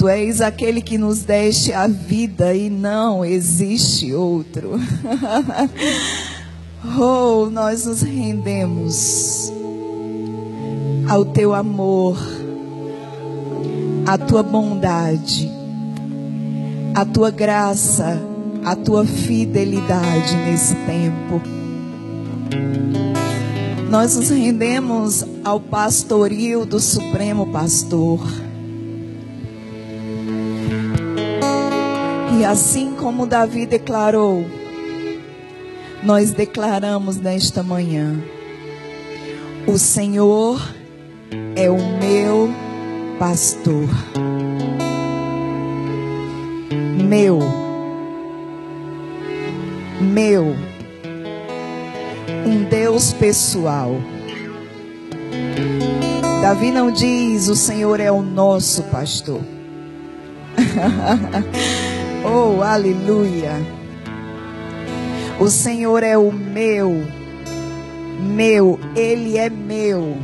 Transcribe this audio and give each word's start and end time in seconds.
Tu 0.00 0.08
és 0.08 0.40
aquele 0.40 0.80
que 0.80 0.96
nos 0.96 1.24
deste 1.24 1.74
a 1.74 1.86
vida 1.86 2.54
e 2.54 2.70
não 2.70 3.22
existe 3.22 4.14
outro. 4.14 4.80
oh, 6.98 7.50
nós 7.50 7.84
nos 7.84 8.00
rendemos 8.00 9.52
ao 11.06 11.22
teu 11.26 11.54
amor, 11.54 12.16
à 14.06 14.16
tua 14.16 14.42
bondade, 14.42 15.50
à 16.94 17.04
tua 17.04 17.30
graça, 17.30 18.18
à 18.64 18.74
tua 18.74 19.04
fidelidade 19.04 20.34
nesse 20.46 20.74
tempo. 20.76 21.42
Nós 23.90 24.16
nos 24.16 24.30
rendemos 24.30 25.26
ao 25.44 25.60
pastoril 25.60 26.64
do 26.64 26.80
Supremo 26.80 27.52
Pastor. 27.52 28.18
E 32.40 32.44
assim 32.44 32.94
como 32.94 33.26
Davi 33.26 33.66
declarou, 33.66 34.46
nós 36.02 36.30
declaramos 36.30 37.18
nesta 37.18 37.62
manhã: 37.62 38.18
O 39.66 39.76
Senhor 39.76 40.58
é 41.54 41.68
o 41.68 41.76
meu 41.76 42.48
pastor. 43.18 43.90
Meu. 47.06 47.40
Meu 50.00 50.56
um 52.46 52.64
Deus 52.64 53.12
pessoal. 53.12 53.96
Davi 56.40 56.70
não 56.70 56.90
diz: 56.90 57.48
O 57.48 57.54
Senhor 57.54 58.00
é 58.00 58.10
o 58.10 58.22
nosso 58.22 58.84
pastor. 58.84 59.42
oh, 62.24 62.62
aleluia. 62.62 63.52
O 65.38 65.48
Senhor 65.48 66.02
é 66.02 66.18
o 66.18 66.30
meu, 66.30 67.06
meu, 68.20 68.78
Ele 68.94 69.38
é 69.38 69.48
meu, 69.48 70.16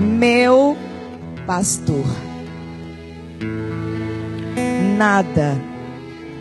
meu 0.00 0.76
pastor. 1.46 2.04
Nada 4.98 5.56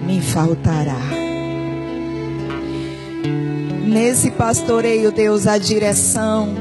me 0.01 0.21
faltará. 0.21 0.99
Nesse 3.85 4.29
pastoreio, 4.31 5.11
Deus, 5.11 5.47
a 5.47 5.57
direção, 5.57 6.53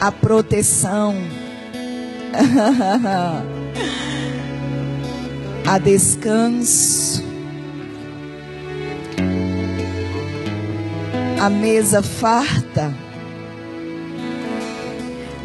a 0.00 0.10
proteção, 0.10 1.14
a 5.66 5.78
descanso, 5.78 7.24
a 11.40 11.50
mesa 11.50 12.02
farta, 12.02 12.94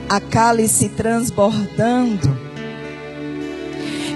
a 0.07 0.19
cálice 0.19 0.89
transbordando. 0.89 2.37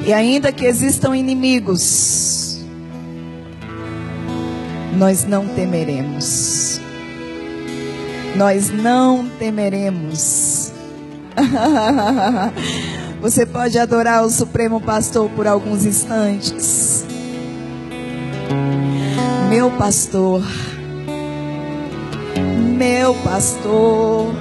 E 0.06 0.14
ainda 0.14 0.52
que 0.52 0.66
existam 0.66 1.18
inimigos, 1.18 2.64
nós 4.96 5.26
não 5.26 5.48
temeremos. 5.48 6.80
Nós 8.36 8.70
não 8.70 9.28
temeremos. 9.40 10.72
Você 13.26 13.44
pode 13.44 13.80
adorar 13.80 14.24
o 14.24 14.30
Supremo 14.30 14.80
Pastor 14.80 15.28
por 15.32 15.48
alguns 15.48 15.84
instantes. 15.84 17.04
Meu 19.50 19.72
pastor, 19.72 20.44
meu 22.78 23.16
pastor, 23.16 24.32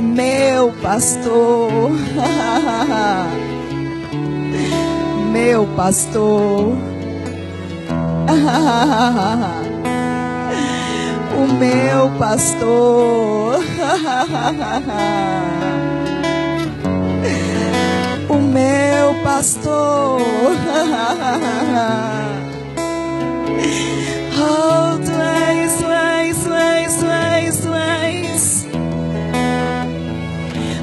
meu 0.00 0.72
pastor, 0.80 1.90
meu 5.30 5.66
pastor. 5.76 6.72
O 11.36 11.52
meu 11.58 12.16
pastor, 12.16 13.58
meu 18.54 19.14
pastor. 19.24 20.20
Oh, 24.46 24.98
tu 25.04 25.14
és, 25.50 25.72
tu 25.80 25.86
és, 25.90 26.36
tu 26.44 26.52
és, 26.54 26.94
tu 27.00 27.06
és, 27.34 27.56
tu 27.64 27.72
és. 28.04 28.66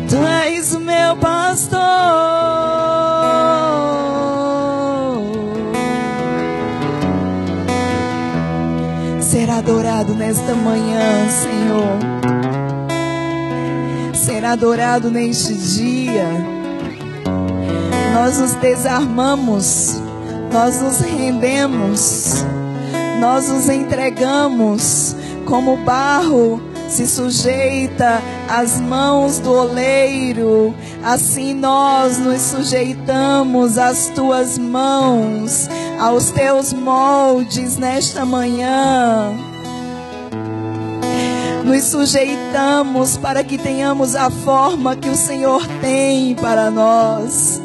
Tu 0.10 0.18
és 0.48 0.74
o 0.76 0.80
meu 0.80 1.16
pastor. 1.16 1.92
adorado 9.62 10.16
nesta 10.16 10.56
manhã, 10.56 11.30
Senhor. 11.30 12.00
Ser 14.16 14.44
adorado 14.44 15.12
neste 15.12 15.54
dia. 15.54 16.61
Nós 18.14 18.38
nos 18.38 18.54
desarmamos, 18.56 20.02
nós 20.52 20.82
nos 20.82 21.00
rendemos, 21.00 22.44
nós 23.20 23.48
nos 23.48 23.70
entregamos 23.70 25.16
como 25.46 25.78
barro 25.78 26.62
se 26.90 27.08
sujeita 27.08 28.22
às 28.50 28.82
mãos 28.82 29.40
do 29.40 29.54
oleiro, 29.54 30.76
assim 31.02 31.54
nós 31.54 32.18
nos 32.18 32.42
sujeitamos 32.42 33.78
às 33.78 34.10
tuas 34.10 34.58
mãos, 34.58 35.70
aos 35.98 36.32
teus 36.32 36.74
moldes 36.74 37.78
nesta 37.78 38.26
manhã 38.26 39.34
nos 41.64 41.84
sujeitamos 41.86 43.18
para 43.18 43.44
que 43.44 43.58
tenhamos 43.58 44.16
a 44.16 44.30
forma 44.30 44.96
que 44.96 45.08
o 45.08 45.16
Senhor 45.16 45.66
tem 45.80 46.36
para 46.36 46.70
nós. 46.70 47.62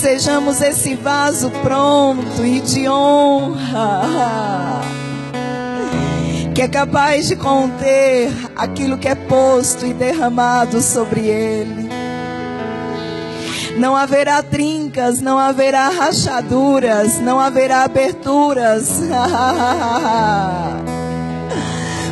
Sejamos 0.00 0.60
esse 0.62 0.94
vaso 0.94 1.50
pronto 1.62 2.44
e 2.44 2.60
de 2.60 2.88
honra, 2.88 4.80
que 6.54 6.62
é 6.62 6.68
capaz 6.68 7.26
de 7.26 7.34
conter 7.34 8.30
aquilo 8.54 8.96
que 8.96 9.08
é 9.08 9.16
posto 9.16 9.84
e 9.84 9.92
derramado 9.92 10.80
sobre 10.80 11.22
ele. 11.26 11.88
Não 13.76 13.96
haverá 13.96 14.40
trincas, 14.40 15.20
não 15.20 15.36
haverá 15.36 15.88
rachaduras, 15.88 17.18
não 17.18 17.40
haverá 17.40 17.82
aberturas. 17.82 19.00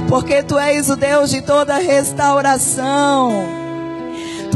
porque 0.09 0.43
tu 0.43 0.59
és 0.59 0.91
o 0.91 0.97
Deus 0.97 1.31
de 1.31 1.41
toda 1.41 1.79
restauração. 1.79 3.66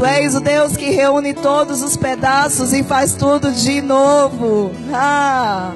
Tu 0.01 0.05
és 0.05 0.33
o 0.33 0.39
Deus 0.39 0.75
que 0.75 0.89
reúne 0.89 1.31
todos 1.31 1.83
os 1.83 1.95
pedaços 1.95 2.73
e 2.73 2.81
faz 2.81 3.13
tudo 3.13 3.51
de 3.51 3.83
novo. 3.83 4.71
Ah. 4.91 5.73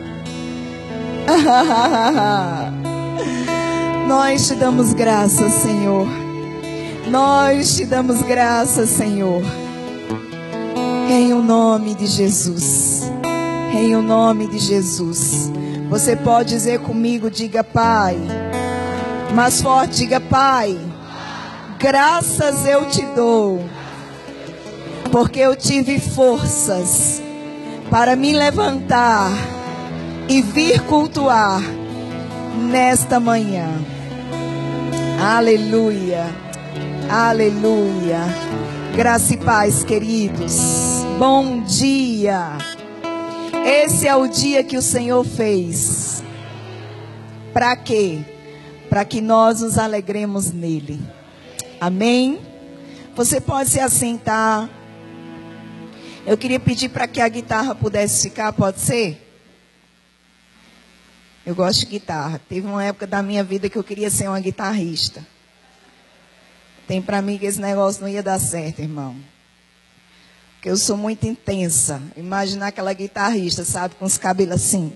Nós 4.07 4.47
te 4.47 4.55
damos 4.55 4.93
graças, 4.93 5.53
Senhor. 5.53 6.07
Nós 7.07 7.75
te 7.75 7.85
damos 7.85 8.23
graças, 8.23 8.89
Senhor. 8.89 9.43
Em 11.07 11.31
o 11.31 11.43
nome 11.43 11.93
de 11.93 12.07
Jesus. 12.07 13.03
Em 13.75 13.95
o 13.95 14.01
nome 14.01 14.47
de 14.47 14.57
Jesus. 14.57 15.51
Você 15.87 16.15
pode 16.15 16.49
dizer 16.49 16.79
comigo, 16.79 17.29
diga 17.29 17.63
Pai. 17.63 18.17
Mais 19.35 19.61
forte, 19.61 19.97
diga 19.97 20.19
Pai. 20.19 20.75
Graças 21.77 22.65
eu 22.65 22.87
te 22.89 23.03
dou, 23.15 23.63
porque 25.11 25.39
eu 25.39 25.55
tive 25.55 25.99
forças 25.99 27.21
para 27.89 28.15
me 28.15 28.33
levantar 28.33 29.31
e 30.27 30.41
vir 30.41 30.81
cultuar 30.81 31.61
nesta 32.69 33.19
manhã. 33.19 33.69
Aleluia, 35.21 36.25
aleluia. 37.09 38.19
Graça 38.95 39.33
e 39.33 39.37
paz, 39.37 39.83
queridos. 39.83 40.55
Bom 41.19 41.61
dia. 41.61 42.57
Esse 43.65 44.07
é 44.07 44.15
o 44.15 44.27
dia 44.27 44.63
que 44.63 44.77
o 44.77 44.81
Senhor 44.81 45.23
fez. 45.23 46.23
Para 47.53 47.75
quê? 47.75 48.19
para 48.95 49.03
que 49.03 49.19
nós 49.19 49.59
nos 49.59 49.77
alegremos 49.77 50.53
nele. 50.53 51.01
Amém? 51.81 52.39
Você 53.13 53.41
pode 53.41 53.69
se 53.69 53.79
assentar. 53.79 54.69
Eu 56.25 56.35
queria 56.35 56.59
pedir 56.59 56.89
para 56.89 57.07
que 57.07 57.21
a 57.21 57.27
guitarra 57.27 57.75
pudesse 57.75 58.29
ficar, 58.29 58.51
pode 58.51 58.79
ser? 58.79 59.21
Eu 61.45 61.53
gosto 61.53 61.81
de 61.81 61.85
guitarra. 61.85 62.41
Teve 62.49 62.65
uma 62.65 62.83
época 62.83 63.05
da 63.05 63.21
minha 63.21 63.43
vida 63.43 63.69
que 63.69 63.77
eu 63.77 63.83
queria 63.83 64.09
ser 64.09 64.27
uma 64.27 64.39
guitarrista. 64.39 65.23
Tem 66.87 66.99
para 66.99 67.21
mim 67.21 67.37
que 67.37 67.45
esse 67.45 67.61
negócio 67.61 68.01
não 68.01 68.09
ia 68.09 68.23
dar 68.23 68.39
certo, 68.39 68.79
irmão. 68.79 69.15
Porque 70.55 70.67
eu 70.67 70.77
sou 70.77 70.97
muito 70.97 71.27
intensa. 71.27 72.01
Imaginar 72.17 72.67
aquela 72.67 72.91
guitarrista, 72.93 73.63
sabe, 73.63 73.93
com 73.93 74.05
os 74.05 74.17
cabelos 74.17 74.55
assim. 74.55 74.91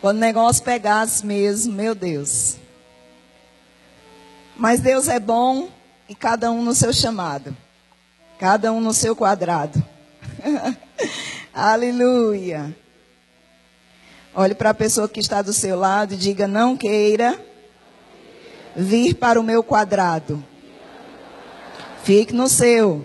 Quando 0.00 0.16
o 0.16 0.20
negócio 0.20 0.64
pegasse 0.64 1.24
mesmo, 1.24 1.72
meu 1.72 1.94
Deus. 1.94 2.56
Mas 4.56 4.80
Deus 4.80 5.06
é 5.06 5.20
bom 5.20 5.68
e 6.08 6.14
cada 6.14 6.50
um 6.50 6.64
no 6.64 6.74
seu 6.74 6.92
chamado. 6.92 7.56
Cada 8.40 8.72
um 8.72 8.80
no 8.80 8.94
seu 8.94 9.14
quadrado. 9.14 9.84
Aleluia. 11.52 12.74
Olhe 14.34 14.54
para 14.54 14.70
a 14.70 14.74
pessoa 14.74 15.06
que 15.06 15.20
está 15.20 15.42
do 15.42 15.52
seu 15.52 15.78
lado 15.78 16.14
e 16.14 16.16
diga: 16.16 16.48
Não 16.48 16.74
queira 16.74 17.38
vir 18.74 19.12
para 19.16 19.38
o 19.38 19.42
meu 19.42 19.62
quadrado. 19.62 20.42
Fique 22.02 22.32
no 22.32 22.48
seu. 22.48 23.04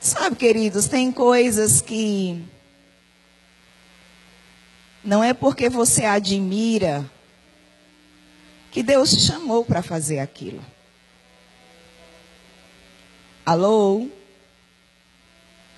Sabe, 0.00 0.34
queridos, 0.34 0.88
tem 0.88 1.12
coisas 1.12 1.80
que 1.80 2.44
não 5.04 5.22
é 5.22 5.32
porque 5.32 5.68
você 5.68 6.04
admira 6.04 7.08
que 8.72 8.82
Deus 8.82 9.10
te 9.12 9.20
chamou 9.20 9.64
para 9.64 9.82
fazer 9.84 10.18
aquilo. 10.18 10.74
Alô? 13.46 14.08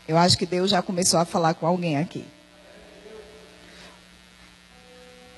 Eu 0.09 0.17
acho 0.17 0.38
que 0.38 0.47
Deus 0.47 0.70
já 0.70 0.81
começou 0.81 1.20
a 1.20 1.26
falar 1.26 1.53
com 1.53 1.67
alguém 1.67 1.99
aqui. 1.99 2.25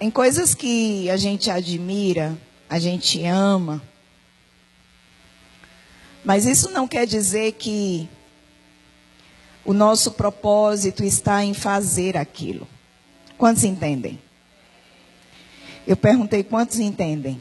Em 0.01 0.13
coisas 0.13 0.55
que 0.55 1.11
a 1.11 1.17
gente 1.17 1.51
admira, 1.51 2.39
a 2.69 2.79
gente 2.79 3.25
ama, 3.25 3.83
mas 6.25 6.47
isso 6.47 6.71
não 6.71 6.87
quer 6.87 7.05
dizer 7.05 7.55
que 7.55 8.09
o 9.65 9.73
nosso 9.73 10.13
propósito 10.13 11.03
está 11.03 11.45
em 11.45 11.53
fazer 11.53 12.17
aquilo. 12.17 12.69
Quantos 13.37 13.65
entendem? 13.65 14.21
Eu 15.85 15.97
perguntei 15.97 16.45
quantos 16.45 16.79
entendem? 16.79 17.41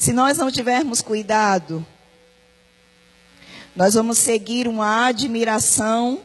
Se 0.00 0.14
nós 0.14 0.38
não 0.38 0.50
tivermos 0.50 1.02
cuidado, 1.02 1.86
nós 3.76 3.92
vamos 3.92 4.16
seguir 4.16 4.66
uma 4.66 5.04
admiração 5.04 6.22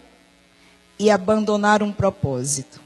e 0.97 1.11
abandonar 1.11 1.83
um 1.83 1.91
propósito. 1.91 2.79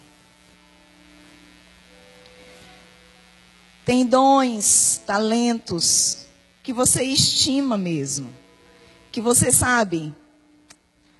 Tem 3.85 4.03
dons, 4.03 4.99
talentos 5.05 6.25
que 6.63 6.73
você 6.73 7.03
estima 7.03 7.77
mesmo, 7.77 8.33
que 9.11 9.21
você 9.21 9.51
sabe, 9.51 10.11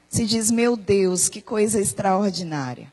se 0.09 0.25
diz: 0.25 0.49
Meu 0.49 0.75
Deus, 0.75 1.29
que 1.29 1.43
coisa 1.43 1.79
extraordinária. 1.79 2.91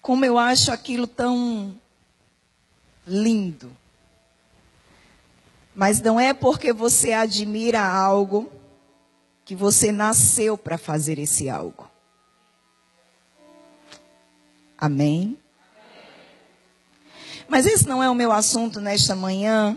Como 0.00 0.24
eu 0.24 0.38
acho 0.38 0.72
aquilo 0.72 1.06
tão 1.06 1.78
lindo. 3.06 3.70
Mas 5.74 6.00
não 6.00 6.20
é 6.20 6.34
porque 6.34 6.72
você 6.72 7.12
admira 7.12 7.82
algo 7.82 8.52
que 9.44 9.54
você 9.54 9.90
nasceu 9.90 10.56
para 10.56 10.76
fazer 10.76 11.18
esse 11.18 11.48
algo. 11.48 11.90
Amém? 14.76 15.38
Mas 17.48 17.66
esse 17.66 17.86
não 17.86 18.02
é 18.02 18.10
o 18.10 18.14
meu 18.14 18.32
assunto 18.32 18.80
nesta 18.80 19.14
manhã. 19.14 19.76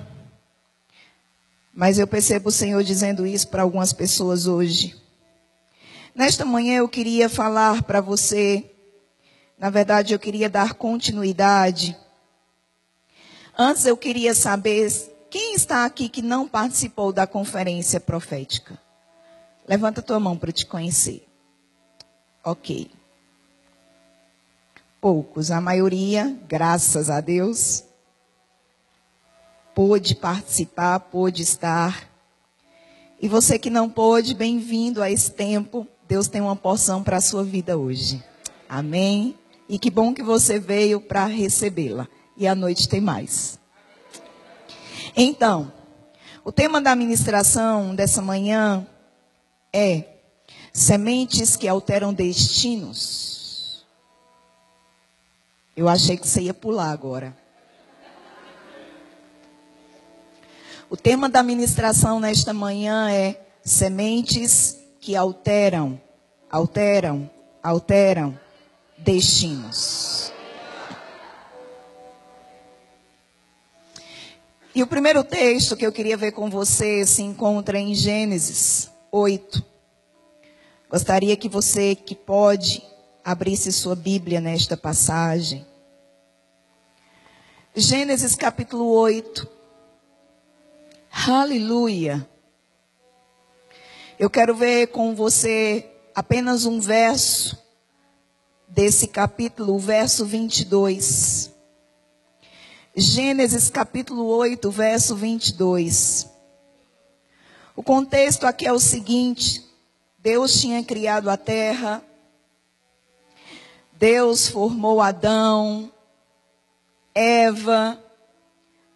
Mas 1.74 2.00
eu 2.00 2.08
percebo 2.08 2.50
o 2.50 2.52
Senhor 2.52 2.84
dizendo 2.84 3.26
isso 3.28 3.50
para 3.50 3.62
algumas 3.62 3.92
pessoas 3.92 4.48
hoje. 4.48 4.96
Nesta 6.16 6.46
manhã 6.46 6.78
eu 6.78 6.88
queria 6.88 7.28
falar 7.28 7.84
para 7.84 8.00
você, 8.00 8.72
na 9.60 9.70
verdade 9.70 10.14
eu 10.14 10.20
queria 10.20 10.50
dar 10.50 10.74
continuidade. 10.76 11.98
Antes 13.58 13.86
eu 13.86 13.96
queria 13.96 14.34
saber 14.34 14.92
quem 15.30 15.54
está 15.54 15.86
aqui 15.86 16.10
que 16.10 16.22
não 16.22 16.46
participou 16.46 17.14
da 17.14 17.26
conferência 17.26 18.02
profética? 18.02 18.78
Levanta 19.66 20.02
tua 20.02 20.20
mão 20.20 20.38
para 20.38 20.52
te 20.52 20.66
conhecer. 20.66 21.26
Ok. 22.44 22.92
Poucos, 25.00 25.52
a 25.52 25.62
maioria, 25.62 26.38
graças 26.50 27.10
a 27.10 27.22
Deus, 27.22 27.86
pôde 29.74 30.16
participar, 30.16 31.00
pôde 31.00 31.42
estar. 31.42 32.10
E 33.22 33.30
você 33.30 33.58
que 33.58 33.70
não 33.70 33.90
pôde, 33.90 34.34
bem-vindo 34.34 35.02
a 35.02 35.10
esse 35.10 35.32
tempo. 35.32 35.88
Deus 36.08 36.28
tem 36.28 36.42
uma 36.42 36.58
porção 36.58 37.02
para 37.02 37.18
a 37.18 37.22
sua 37.22 37.44
vida 37.44 37.78
hoje. 37.78 38.22
Amém? 38.68 39.34
E 39.70 39.80
que 39.80 39.90
bom 39.90 40.14
que 40.14 40.22
você 40.22 40.60
veio 40.60 41.00
para 41.00 41.26
recebê-la. 41.26 42.08
E 42.38 42.48
à 42.48 42.54
noite 42.54 42.90
tem 42.90 43.00
mais. 43.00 43.60
Então, 45.16 45.72
o 46.44 46.52
tema 46.52 46.82
da 46.82 46.96
ministração 46.96 47.96
dessa 47.96 48.22
manhã 48.22 48.86
é 49.74 50.04
sementes 50.72 51.56
que 51.56 51.68
alteram 51.68 52.14
destinos. 52.14 53.86
Eu 55.76 55.90
achei 55.90 56.18
que 56.18 56.28
você 56.28 56.42
ia 56.42 56.54
pular 56.54 56.92
agora. 56.92 57.36
O 60.90 60.96
tema 60.96 61.28
da 61.28 61.42
ministração 61.42 62.20
nesta 62.20 62.54
manhã 62.54 63.10
é 63.10 63.42
sementes 63.64 64.78
que 65.02 65.16
alteram, 65.16 66.00
alteram, 66.50 67.30
alteram 67.64 68.40
destinos. 68.98 70.35
E 74.76 74.84
o 74.84 74.88
primeiro 74.88 75.24
texto 75.24 75.78
que 75.78 75.86
eu 75.86 75.92
queria 75.92 76.18
ver 76.18 76.34
com 76.34 76.50
você 76.50 77.06
se 77.06 77.22
encontra 77.22 77.80
em 77.80 77.96
Gênesis 77.96 78.92
8. 79.10 79.64
Gostaria 80.90 81.38
que 81.38 81.48
você 81.48 81.96
que 81.96 82.14
pode 82.14 82.84
abrisse 83.24 83.72
sua 83.72 83.96
Bíblia 83.96 84.42
nesta 84.42 84.76
passagem. 84.76 85.66
Gênesis 87.74 88.36
capítulo 88.36 88.92
8. 88.92 89.48
Aleluia. 91.26 92.28
Eu 94.20 94.30
quero 94.30 94.54
ver 94.54 94.88
com 94.88 95.16
você 95.16 95.90
apenas 96.14 96.66
um 96.66 96.82
verso 96.82 97.58
desse 98.68 99.08
capítulo, 99.08 99.76
o 99.76 99.80
verso 99.80 100.26
22. 100.26 101.55
Gênesis 102.98 103.70
capítulo 103.70 104.26
8, 104.26 104.72
verso 104.72 105.18
22. 105.18 106.30
O 107.76 107.84
contexto 107.84 108.48
aqui 108.48 108.66
é 108.66 108.72
o 108.72 108.80
seguinte: 108.80 109.66
Deus 110.18 110.62
tinha 110.62 110.82
criado 110.82 111.30
a 111.30 111.36
terra, 111.36 112.02
Deus 113.92 114.48
formou 114.48 115.02
Adão, 115.02 115.92
Eva, 117.14 118.02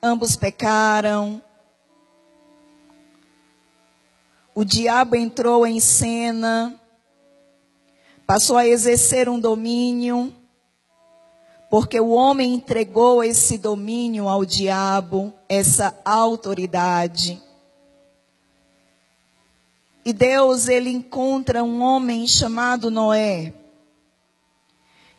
ambos 0.01 0.37
pecaram. 0.37 1.43
O 4.55 4.63
diabo 4.63 5.17
entrou 5.17 5.67
em 5.67 5.81
cena, 5.81 6.73
passou 8.25 8.55
a 8.55 8.65
exercer 8.65 9.27
um 9.27 9.37
domínio 9.37 10.38
porque 11.69 11.99
o 11.99 12.09
homem 12.09 12.55
entregou 12.55 13.23
esse 13.23 13.57
domínio 13.57 14.27
ao 14.27 14.43
diabo, 14.43 15.31
essa 15.47 15.95
autoridade. 16.03 17.39
E 20.03 20.11
Deus, 20.11 20.67
ele 20.67 20.89
encontra 20.89 21.63
um 21.63 21.83
homem 21.83 22.25
chamado 22.27 22.89
Noé. 22.89 23.53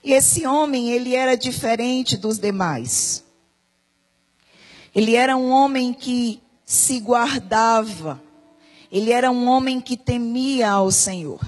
E 0.03 0.13
esse 0.13 0.45
homem, 0.45 0.91
ele 0.91 1.15
era 1.15 1.37
diferente 1.37 2.17
dos 2.17 2.39
demais. 2.39 3.23
Ele 4.93 5.15
era 5.15 5.37
um 5.37 5.51
homem 5.51 5.93
que 5.93 6.43
se 6.65 6.99
guardava. 6.99 8.21
Ele 8.91 9.13
era 9.13 9.31
um 9.31 9.47
homem 9.47 9.81
que 9.81 9.97
temia 9.97 10.71
ao 10.73 10.91
Senhor. 10.91 11.41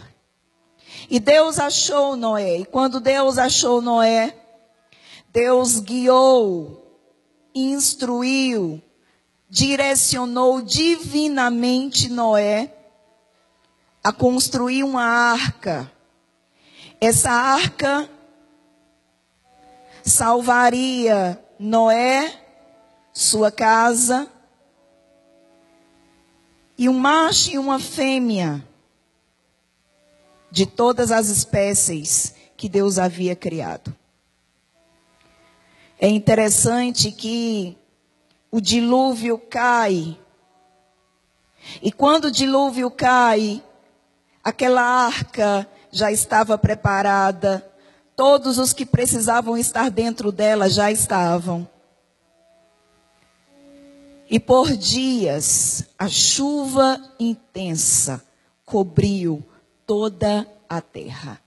E 1.10 1.18
Deus 1.18 1.58
achou 1.58 2.14
Noé. 2.14 2.58
E 2.58 2.64
quando 2.64 3.00
Deus 3.00 3.36
achou 3.36 3.82
Noé, 3.82 4.41
Deus 5.32 5.80
guiou, 5.80 7.00
instruiu, 7.54 8.82
direcionou 9.48 10.60
divinamente 10.60 12.10
Noé 12.10 12.70
a 14.04 14.12
construir 14.12 14.84
uma 14.84 15.02
arca. 15.02 15.90
Essa 17.00 17.30
arca 17.30 18.10
salvaria 20.04 21.42
Noé, 21.58 22.38
sua 23.14 23.50
casa, 23.50 24.30
e 26.76 26.90
um 26.90 26.98
macho 26.98 27.52
e 27.52 27.58
uma 27.58 27.80
fêmea 27.80 28.62
de 30.50 30.66
todas 30.66 31.10
as 31.10 31.28
espécies 31.28 32.34
que 32.54 32.68
Deus 32.68 32.98
havia 32.98 33.34
criado. 33.34 34.01
É 36.02 36.08
interessante 36.08 37.12
que 37.12 37.78
o 38.50 38.60
dilúvio 38.60 39.38
cai. 39.38 40.18
E 41.80 41.92
quando 41.92 42.24
o 42.24 42.30
dilúvio 42.32 42.90
cai, 42.90 43.62
aquela 44.42 44.82
arca 44.82 45.64
já 45.92 46.10
estava 46.10 46.58
preparada, 46.58 47.64
todos 48.16 48.58
os 48.58 48.72
que 48.72 48.84
precisavam 48.84 49.56
estar 49.56 49.92
dentro 49.92 50.32
dela 50.32 50.68
já 50.68 50.90
estavam. 50.90 51.68
E 54.28 54.40
por 54.40 54.76
dias 54.76 55.84
a 55.96 56.08
chuva 56.08 57.00
intensa 57.16 58.20
cobriu 58.64 59.40
toda 59.86 60.48
a 60.68 60.80
terra. 60.80 61.40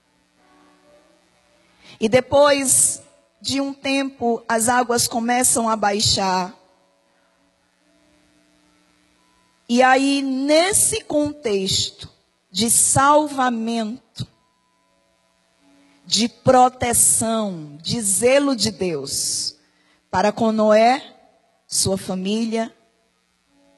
E 2.00 2.08
depois 2.08 3.02
de 3.46 3.60
um 3.60 3.72
tempo, 3.72 4.42
as 4.48 4.68
águas 4.68 5.06
começam 5.06 5.68
a 5.70 5.76
baixar. 5.76 6.52
E 9.68 9.84
aí, 9.84 10.20
nesse 10.20 11.02
contexto 11.04 12.10
de 12.50 12.68
salvamento, 12.68 14.26
de 16.04 16.28
proteção, 16.28 17.78
de 17.80 18.00
zelo 18.00 18.56
de 18.56 18.72
Deus, 18.72 19.54
para 20.10 20.32
com 20.32 20.50
Noé, 20.50 21.14
sua 21.68 21.96
família 21.96 22.74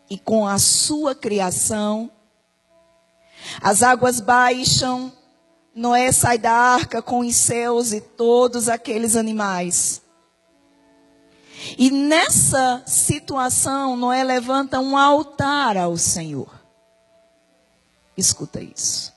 e 0.09 0.19
com 0.19 0.47
a 0.47 0.59
sua 0.59 1.15
criação. 1.15 2.11
As 3.61 3.83
águas 3.83 4.19
baixam, 4.19 5.13
Noé 5.79 6.11
sai 6.11 6.39
da 6.39 6.51
arca 6.51 7.01
com 7.01 7.21
os 7.21 7.37
seus 7.37 7.93
e 7.93 8.01
todos 8.01 8.69
aqueles 8.69 9.15
animais. 9.15 10.03
E 11.79 11.89
nessa 11.89 12.83
situação, 12.85 13.97
Noé 13.97 14.25
levanta 14.25 14.81
um 14.81 14.97
altar 14.97 15.77
ao 15.77 15.97
Senhor. 15.97 16.53
Escuta 18.17 18.61
isso. 18.61 19.15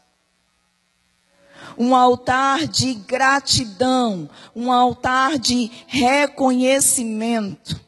Um 1.75 1.96
altar 1.96 2.68
de 2.68 2.94
gratidão, 2.94 4.30
um 4.56 4.72
altar 4.72 5.39
de 5.39 5.72
reconhecimento. 5.88 7.82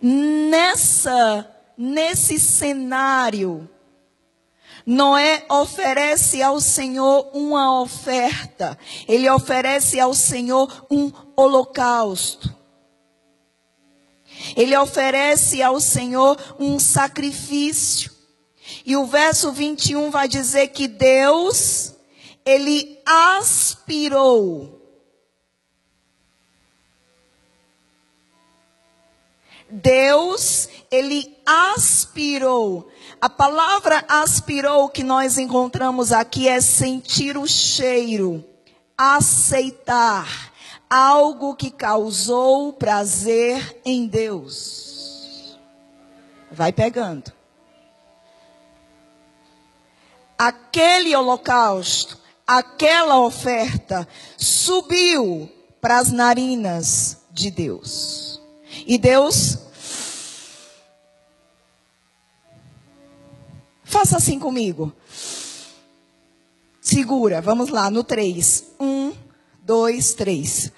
Nessa, 0.00 1.50
nesse 1.76 2.38
cenário, 2.38 3.68
Noé 4.86 5.44
oferece 5.48 6.42
ao 6.42 6.60
Senhor 6.60 7.30
uma 7.32 7.80
oferta. 7.80 8.78
Ele 9.06 9.28
oferece 9.30 10.00
ao 10.00 10.14
Senhor 10.14 10.86
um 10.90 11.12
holocausto. 11.36 12.54
Ele 14.56 14.76
oferece 14.76 15.62
ao 15.62 15.80
Senhor 15.80 16.36
um 16.58 16.78
sacrifício. 16.78 18.10
E 18.86 18.96
o 18.96 19.06
verso 19.06 19.52
21 19.52 20.10
vai 20.10 20.26
dizer 20.26 20.68
que 20.68 20.88
Deus, 20.88 21.94
ele 22.44 22.98
aspirou 23.04 24.80
Deus, 29.70 30.68
ele 30.90 31.36
aspirou. 31.46 32.90
A 33.20 33.28
palavra 33.28 34.02
aspirou 34.08 34.88
que 34.88 35.04
nós 35.04 35.36
encontramos 35.36 36.10
aqui 36.10 36.48
é 36.48 36.58
sentir 36.58 37.36
o 37.36 37.46
cheiro, 37.46 38.42
aceitar 38.96 40.50
algo 40.88 41.54
que 41.54 41.70
causou 41.70 42.72
prazer 42.72 43.78
em 43.84 44.06
Deus. 44.06 45.58
Vai 46.50 46.72
pegando. 46.72 47.30
Aquele 50.38 51.14
holocausto, 51.14 52.18
aquela 52.46 53.20
oferta 53.20 54.08
subiu 54.38 55.46
para 55.78 55.98
as 55.98 56.10
narinas 56.10 57.18
de 57.30 57.50
Deus. 57.50 58.40
E 58.86 58.96
Deus, 58.96 59.58
faça 63.90 64.16
assim 64.16 64.38
comigo. 64.38 64.92
Segura, 66.80 67.40
vamos 67.40 67.68
lá, 67.68 67.90
no 67.90 68.02
três. 68.02 68.72
Um, 68.78 69.12
dois, 69.62 70.14
três. 70.14 70.72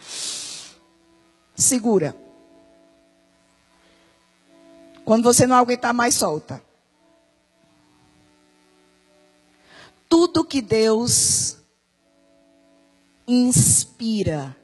Segura. 1.55 2.17
Quando 5.05 5.25
você 5.25 5.47
não 5.47 5.57
aguentar 5.57 5.93
mais, 5.93 6.15
solta. 6.15 6.63
Tudo 10.09 10.45
que 10.45 10.61
Deus 10.61 11.59
inspira, 13.27 14.57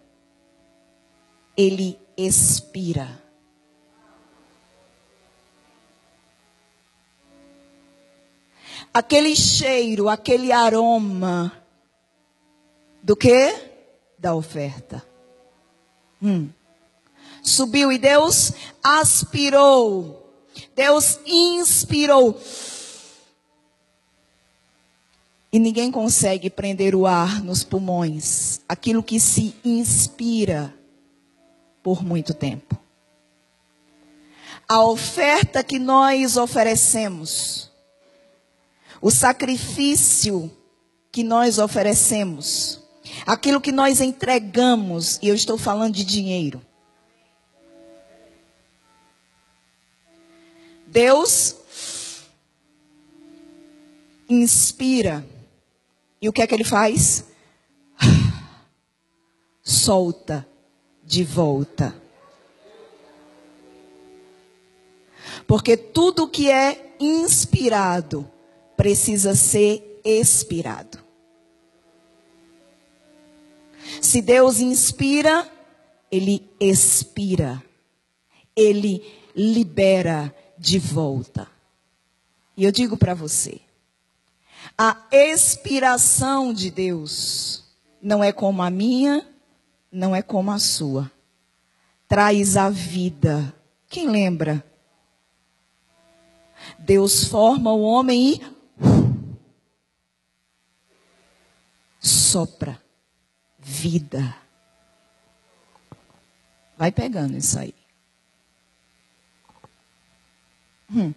Ele 1.57 1.99
expira. 2.17 3.28
Aquele 8.92 9.35
cheiro, 9.37 10.09
aquele 10.09 10.52
aroma 10.52 11.52
do 13.02 13.16
que? 13.16 13.54
Da 14.18 14.35
oferta. 14.35 15.04
Hum. 16.23 16.49
Subiu 17.42 17.92
e 17.92 17.99
Deus 17.99 18.52
aspirou. 18.83 20.33
Deus 20.75 21.18
inspirou. 21.25 22.40
E 25.50 25.59
ninguém 25.59 25.90
consegue 25.90 26.50
prender 26.50 26.95
o 26.95 27.07
ar 27.07 27.42
nos 27.42 27.64
pulmões, 27.64 28.61
aquilo 28.68 29.02
que 29.02 29.18
se 29.18 29.54
inspira 29.64 30.75
por 31.83 32.04
muito 32.04 32.35
tempo. 32.35 32.76
A 34.68 34.85
oferta 34.85 35.64
que 35.64 35.78
nós 35.78 36.37
oferecemos 36.37 37.68
o 39.00 39.11
sacrifício 39.11 40.50
que 41.11 41.23
nós 41.23 41.59
oferecemos, 41.59 42.81
aquilo 43.26 43.61
que 43.61 43.73
nós 43.73 44.00
entregamos, 44.00 45.19
e 45.23 45.28
eu 45.28 45.35
estou 45.35 45.57
falando 45.57 45.95
de 45.95 46.05
dinheiro. 46.05 46.61
Deus 50.87 51.57
inspira. 54.28 55.25
E 56.21 56.28
o 56.28 56.33
que 56.33 56.43
é 56.43 56.47
que 56.47 56.55
ele 56.55 56.64
faz? 56.64 57.25
Solta 59.62 60.47
de 61.05 61.25
volta. 61.25 61.95
Porque 65.47 65.76
tudo 65.76 66.28
que 66.28 66.50
é 66.50 66.95
inspirado 67.00 68.28
precisa 68.79 69.35
ser 69.35 70.01
expirado. 70.05 71.01
Se 74.01 74.23
Deus 74.23 74.61
inspira, 74.61 75.51
Ele 76.11 76.49
expira. 76.61 77.61
Ele 78.55 79.05
libera 79.35 80.33
de 80.57 80.79
volta. 80.79 81.49
E 82.57 82.65
eu 82.65 82.71
digo 82.71 82.97
para 82.97 83.15
você: 83.15 83.61
a 84.77 84.97
expiração 85.11 86.53
de 86.53 86.71
Deus 86.71 87.65
não 88.01 88.23
é 88.23 88.31
como 88.31 88.63
a 88.63 88.71
minha, 88.71 89.27
não 89.91 90.15
é 90.15 90.23
como 90.23 90.53
a 90.53 90.59
sua. 90.61 91.11
Traz 92.07 92.57
a 92.57 92.71
vida. 92.71 93.53
Quem 93.89 94.09
lembra? 94.09 94.65
Deus 96.79 97.25
forma 97.25 97.73
o 97.73 97.83
homem 97.83 98.35
e 98.35 98.58
sopra 102.09 102.81
vida. 103.59 104.37
Vai 106.77 106.91
pegando 106.91 107.37
isso 107.37 107.59
aí. 107.59 107.75
Hum. 110.91 111.12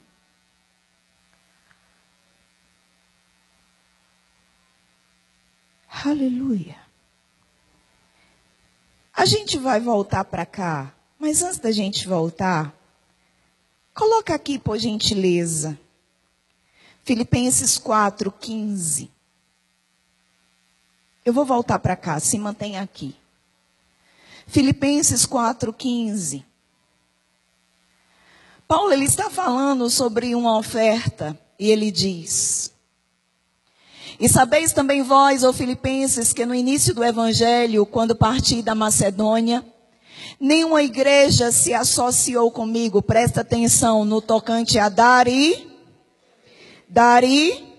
Aleluia. 6.03 6.77
A 9.13 9.25
gente 9.25 9.57
vai 9.57 9.79
voltar 9.79 10.25
para 10.25 10.45
cá, 10.45 10.93
mas 11.19 11.43
antes 11.43 11.59
da 11.59 11.71
gente 11.71 12.07
voltar, 12.07 12.75
coloca 13.93 14.33
aqui 14.33 14.57
por 14.57 14.79
gentileza. 14.79 15.79
Filipenses 17.03 17.77
4, 17.77 18.31
15. 18.31 19.11
Eu 21.23 21.33
vou 21.33 21.45
voltar 21.45 21.77
para 21.77 21.95
cá, 21.95 22.19
se 22.19 22.37
mantenha 22.39 22.81
aqui. 22.81 23.15
Filipenses 24.47 25.25
4, 25.25 25.71
15. 25.71 26.43
Paulo 28.67 28.91
ele 28.91 29.05
está 29.05 29.29
falando 29.29 29.89
sobre 29.89 30.33
uma 30.33 30.57
oferta 30.57 31.37
e 31.59 31.69
ele 31.69 31.91
diz: 31.91 32.73
E 34.19 34.27
sabeis 34.27 34.73
também 34.73 35.03
vós, 35.03 35.43
ó 35.43 35.53
Filipenses, 35.53 36.33
que 36.33 36.45
no 36.45 36.55
início 36.55 36.93
do 36.93 37.03
evangelho, 37.03 37.85
quando 37.85 38.15
parti 38.15 38.63
da 38.63 38.73
Macedônia, 38.73 39.63
nenhuma 40.39 40.81
igreja 40.81 41.51
se 41.51 41.71
associou 41.71 42.49
comigo, 42.49 42.99
presta 43.01 43.41
atenção 43.41 44.03
no 44.03 44.21
tocante 44.21 44.79
a 44.79 44.89
dar 44.89 45.27
e 45.27 45.69
dar 46.89 47.23
e 47.23 47.71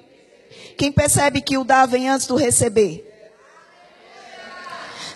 quem 0.79 0.93
percebe 0.93 1.41
que 1.41 1.59
o 1.59 1.65
dar 1.65 1.87
vem 1.87 2.09
antes 2.09 2.27
do 2.27 2.37
receber? 2.37 3.12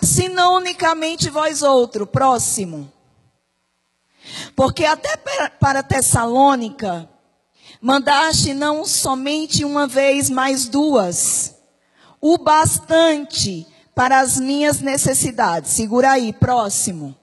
Se 0.01 0.29
não 0.29 0.55
unicamente 0.55 1.29
vós 1.29 1.61
outro, 1.61 2.05
próximo. 2.05 2.91
Porque 4.55 4.85
até 4.85 5.17
para 5.59 5.83
Tessalônica, 5.83 7.09
mandaste 7.81 8.53
não 8.53 8.85
somente 8.85 9.63
uma 9.63 9.87
vez, 9.87 10.29
mas 10.29 10.67
duas. 10.67 11.55
O 12.19 12.37
bastante 12.37 13.65
para 13.95 14.19
as 14.19 14.39
minhas 14.39 14.79
necessidades. 14.79 15.71
Segura 15.71 16.11
aí, 16.11 16.33
próximo. 16.33 17.15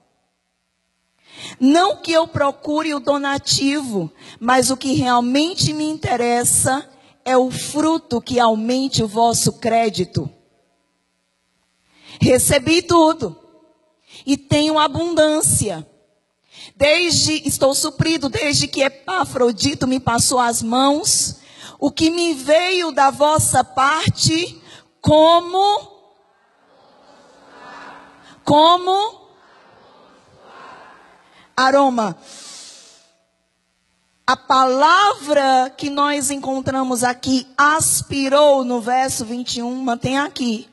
Não 1.59 1.97
que 1.97 2.11
eu 2.11 2.27
procure 2.27 2.93
o 2.93 2.99
donativo, 2.99 4.11
mas 4.39 4.71
o 4.71 4.77
que 4.77 4.93
realmente 4.93 5.73
me 5.73 5.85
interessa 5.85 6.89
é 7.23 7.37
o 7.37 7.51
fruto 7.51 8.21
que 8.21 8.39
aumente 8.39 9.03
o 9.03 9.07
vosso 9.07 9.53
crédito. 9.53 10.29
Recebi 12.19 12.81
tudo 12.81 13.37
e 14.25 14.37
tenho 14.37 14.79
abundância. 14.79 15.87
Desde 16.75 17.47
estou 17.47 17.73
suprido 17.73 18.29
desde 18.29 18.67
que 18.67 18.81
Epafrodito 18.81 19.87
me 19.87 19.99
passou 19.99 20.39
as 20.39 20.61
mãos, 20.61 21.37
o 21.79 21.91
que 21.91 22.09
me 22.09 22.33
veio 22.33 22.91
da 22.91 23.11
vossa 23.11 23.63
parte 23.63 24.61
como 25.01 25.93
como 28.43 29.25
aroma. 31.55 32.17
A 34.27 34.35
palavra 34.35 35.71
que 35.77 35.89
nós 35.89 36.31
encontramos 36.31 37.03
aqui, 37.03 37.47
aspirou 37.55 38.63
no 38.63 38.81
verso 38.81 39.23
21, 39.23 39.71
mantém 39.83 40.17
aqui. 40.17 40.67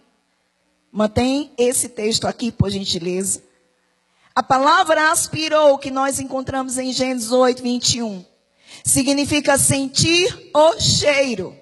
Mantém 0.93 1.51
esse 1.57 1.89
texto 1.89 2.27
aqui, 2.27 2.53
por 2.53 2.69
gentileza. 2.69 3.43
A 4.35 4.43
palavra 4.43 5.11
aspirou, 5.11 5.79
que 5.79 5.91
nós 5.91 6.21
encontramos 6.21 6.77
em 6.77 6.93
Gênesis 6.93 7.33
8, 7.33 7.63
21, 7.63 8.23
significa 8.85 9.57
sentir 9.57 10.51
o 10.55 10.79
cheiro. 10.79 11.57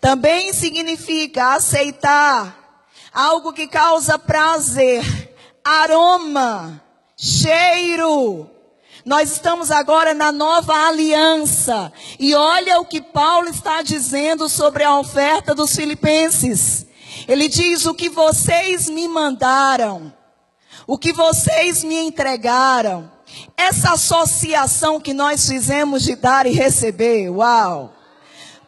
Também 0.00 0.54
significa 0.54 1.54
aceitar 1.54 2.86
algo 3.12 3.52
que 3.52 3.66
causa 3.66 4.18
prazer, 4.18 5.36
aroma, 5.62 6.82
cheiro. 7.14 8.50
Nós 9.04 9.32
estamos 9.32 9.70
agora 9.70 10.14
na 10.14 10.32
nova 10.32 10.72
aliança. 10.88 11.92
E 12.18 12.34
olha 12.34 12.80
o 12.80 12.86
que 12.86 13.02
Paulo 13.02 13.50
está 13.50 13.82
dizendo 13.82 14.48
sobre 14.48 14.82
a 14.82 14.98
oferta 14.98 15.54
dos 15.54 15.76
filipenses. 15.76 16.85
Ele 17.28 17.48
diz: 17.48 17.86
O 17.86 17.94
que 17.94 18.08
vocês 18.08 18.88
me 18.88 19.08
mandaram 19.08 20.12
o 20.86 20.96
que 20.96 21.12
vocês 21.12 21.82
me 21.82 21.96
entregaram, 21.96 23.10
essa 23.56 23.92
associação 23.92 25.00
que 25.00 25.12
nós 25.12 25.48
fizemos 25.48 26.04
de 26.04 26.14
dar 26.14 26.46
e 26.46 26.52
receber, 26.52 27.28
uau! 27.28 27.92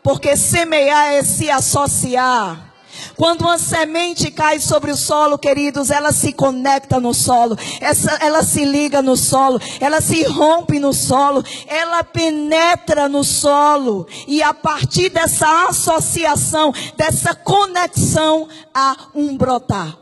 Porque 0.03 0.37
semear 0.37 1.12
é 1.12 1.23
se 1.23 1.49
associar. 1.51 2.67
Quando 3.16 3.42
uma 3.42 3.58
semente 3.58 4.30
cai 4.30 4.61
sobre 4.61 4.90
o 4.90 4.96
solo, 4.96 5.38
queridos, 5.38 5.90
ela 5.90 6.12
se 6.12 6.32
conecta 6.32 7.00
no 7.00 7.12
solo, 7.12 7.56
essa, 7.80 8.12
ela 8.22 8.42
se 8.42 8.64
liga 8.64 9.02
no 9.02 9.16
solo, 9.16 9.61
ela 9.80 10.00
se 10.00 10.22
rompe 10.24 10.78
no 10.78 10.92
solo, 10.92 11.44
ela 11.66 12.04
penetra 12.04 13.08
no 13.08 13.24
solo, 13.24 14.06
e 14.26 14.42
a 14.42 14.54
partir 14.54 15.08
dessa 15.08 15.68
associação, 15.68 16.72
dessa 16.96 17.34
conexão, 17.34 18.48
há 18.74 18.96
um 19.14 19.37
brotar. 19.37 19.98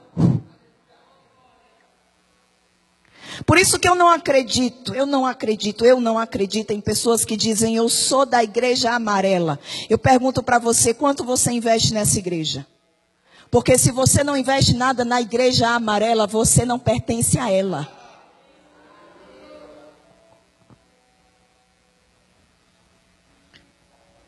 Por 3.45 3.59
isso 3.59 3.79
que 3.79 3.89
eu 3.89 3.95
não 3.95 4.09
acredito, 4.09 4.95
eu 4.95 5.07
não 5.07 5.27
acredito, 5.27 5.85
eu 5.85 6.01
não 6.01 6.19
acredito 6.19 6.73
em 6.73 6.81
pessoas 6.81 7.25
que 7.25 7.37
dizem 7.37 7.77
eu 7.77 7.89
sou 7.89 8.25
da 8.25 8.43
igreja 8.43 8.93
amarela. 8.93 9.59
Eu 9.91 9.99
pergunto 9.99 10.43
para 10.43 10.59
você, 10.59 10.95
quanto 10.95 11.23
você 11.23 11.53
investe 11.53 11.93
nessa 11.93 12.19
igreja? 12.19 12.67
Porque 13.57 13.79
se 13.79 13.91
você 13.91 14.23
não 14.23 14.37
investe 14.37 14.75
nada 14.75 15.03
na 15.03 15.19
igreja 15.19 15.71
amarela, 15.71 16.27
você 16.27 16.67
não 16.67 16.79
pertence 16.79 17.39
a 17.39 17.51
ela. 17.51 17.91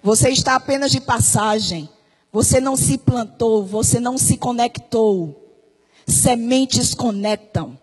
Você 0.03 0.31
está 0.31 0.55
apenas 0.55 0.91
de 0.91 0.99
passagem. 0.99 1.91
Você 2.33 2.59
não 2.59 2.75
se 2.75 2.97
plantou, 2.97 3.63
você 3.67 4.01
não 4.01 4.17
se 4.17 4.39
conectou. 4.39 5.69
Sementes 6.07 6.95
conectam. 6.95 7.79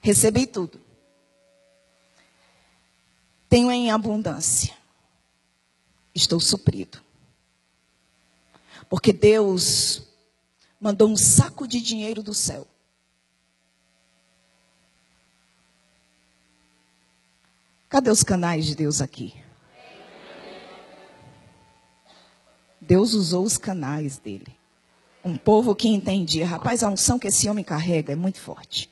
Recebi 0.00 0.46
tudo. 0.46 0.85
Tenho 3.48 3.70
em 3.70 3.90
abundância. 3.90 4.74
Estou 6.14 6.40
suprido. 6.40 7.00
Porque 8.88 9.12
Deus 9.12 10.02
mandou 10.80 11.08
um 11.08 11.16
saco 11.16 11.66
de 11.66 11.80
dinheiro 11.80 12.22
do 12.22 12.34
céu. 12.34 12.66
Cadê 17.88 18.10
os 18.10 18.22
canais 18.22 18.66
de 18.66 18.74
Deus 18.74 19.00
aqui? 19.00 19.34
Deus 22.80 23.14
usou 23.14 23.44
os 23.44 23.56
canais 23.56 24.18
dele. 24.18 24.54
Um 25.24 25.36
povo 25.36 25.74
que 25.74 25.88
entendia, 25.88 26.46
rapaz, 26.46 26.84
a 26.84 26.88
unção 26.88 27.18
que 27.18 27.26
esse 27.26 27.48
homem 27.48 27.64
carrega 27.64 28.12
é 28.12 28.16
muito 28.16 28.38
forte. 28.38 28.90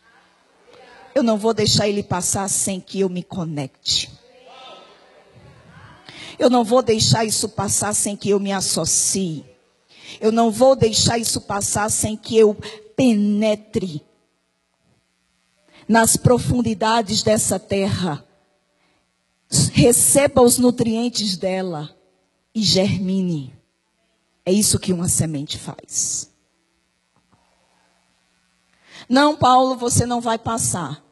Eu 1.14 1.22
não 1.22 1.38
vou 1.38 1.54
deixar 1.54 1.88
ele 1.88 2.02
passar 2.02 2.48
sem 2.48 2.80
que 2.80 2.98
eu 2.98 3.08
me 3.08 3.22
conecte. 3.22 4.10
Eu 6.38 6.50
não 6.50 6.64
vou 6.64 6.82
deixar 6.82 7.24
isso 7.24 7.48
passar 7.48 7.94
sem 7.94 8.16
que 8.16 8.30
eu 8.30 8.40
me 8.40 8.52
associe. 8.52 9.44
Eu 10.20 10.32
não 10.32 10.50
vou 10.50 10.76
deixar 10.76 11.18
isso 11.18 11.40
passar 11.40 11.90
sem 11.90 12.16
que 12.16 12.36
eu 12.36 12.56
penetre 12.96 14.02
nas 15.88 16.16
profundidades 16.16 17.22
dessa 17.22 17.58
terra. 17.58 18.24
Receba 19.72 20.42
os 20.42 20.58
nutrientes 20.58 21.36
dela 21.36 21.94
e 22.54 22.62
germine. 22.62 23.54
É 24.44 24.52
isso 24.52 24.78
que 24.78 24.92
uma 24.92 25.08
semente 25.08 25.58
faz. 25.58 26.30
Não, 29.08 29.36
Paulo, 29.36 29.76
você 29.76 30.06
não 30.06 30.20
vai 30.20 30.38
passar. 30.38 31.02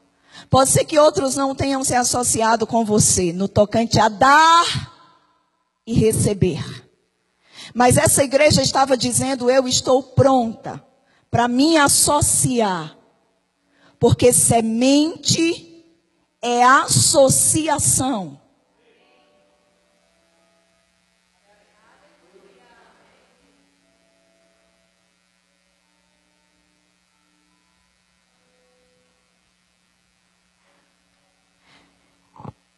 Pode 0.49 0.69
ser 0.69 0.85
que 0.85 0.99
outros 0.99 1.35
não 1.35 1.55
tenham 1.55 1.83
se 1.83 1.95
associado 1.95 2.65
com 2.65 2.83
você 2.83 3.31
no 3.31 3.47
tocante 3.47 3.99
a 3.99 4.09
dar 4.09 4.92
e 5.85 5.93
receber. 5.93 6.63
Mas 7.73 7.97
essa 7.97 8.23
igreja 8.23 8.61
estava 8.61 8.97
dizendo: 8.97 9.49
Eu 9.49 9.67
estou 9.67 10.01
pronta 10.01 10.83
para 11.29 11.47
me 11.47 11.77
associar. 11.77 12.97
Porque 13.99 14.33
semente 14.33 15.85
é 16.41 16.63
associação. 16.63 18.39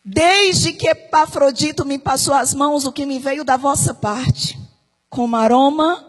Desde 0.07 0.71
que 0.71 0.87
Epafrodito 0.87 1.83
me 1.83 1.97
passou 1.97 2.35
as 2.35 2.53
mãos, 2.53 2.85
o 2.85 2.91
que 2.91 3.07
me 3.07 3.17
veio 3.17 3.43
da 3.43 3.57
vossa 3.57 3.91
parte, 3.91 4.55
como 5.09 5.35
aroma. 5.35 6.07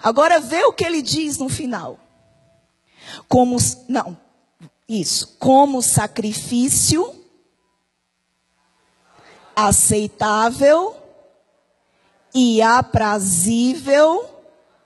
Agora 0.00 0.38
vê 0.38 0.62
o 0.64 0.72
que 0.72 0.84
ele 0.84 1.02
diz 1.02 1.38
no 1.38 1.48
final. 1.48 1.98
Como, 3.26 3.56
não, 3.88 4.16
isso, 4.88 5.36
como 5.40 5.82
sacrifício 5.82 7.12
aceitável 9.56 10.96
e 12.32 12.62
aprazível, 12.62 14.28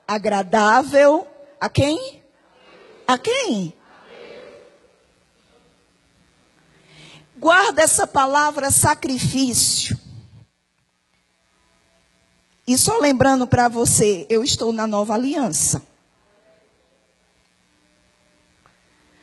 agradável 0.06 1.26
a 1.60 1.68
quem? 1.68 2.22
A 3.06 3.18
quem? 3.18 3.77
Guarda 7.38 7.82
essa 7.82 8.04
palavra 8.04 8.68
sacrifício. 8.68 9.96
E 12.66 12.76
só 12.76 12.98
lembrando 12.98 13.46
para 13.46 13.68
você, 13.68 14.26
eu 14.28 14.42
estou 14.42 14.72
na 14.72 14.88
nova 14.88 15.14
aliança. 15.14 15.80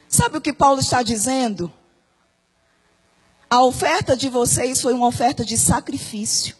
Sabe 0.07 0.37
o 0.37 0.41
que 0.41 0.53
Paulo 0.53 0.79
está 0.79 1.03
dizendo? 1.03 1.71
A 3.49 3.61
oferta 3.61 4.15
de 4.15 4.29
vocês 4.29 4.81
foi 4.81 4.93
uma 4.93 5.07
oferta 5.07 5.43
de 5.43 5.57
sacrifício. 5.57 6.55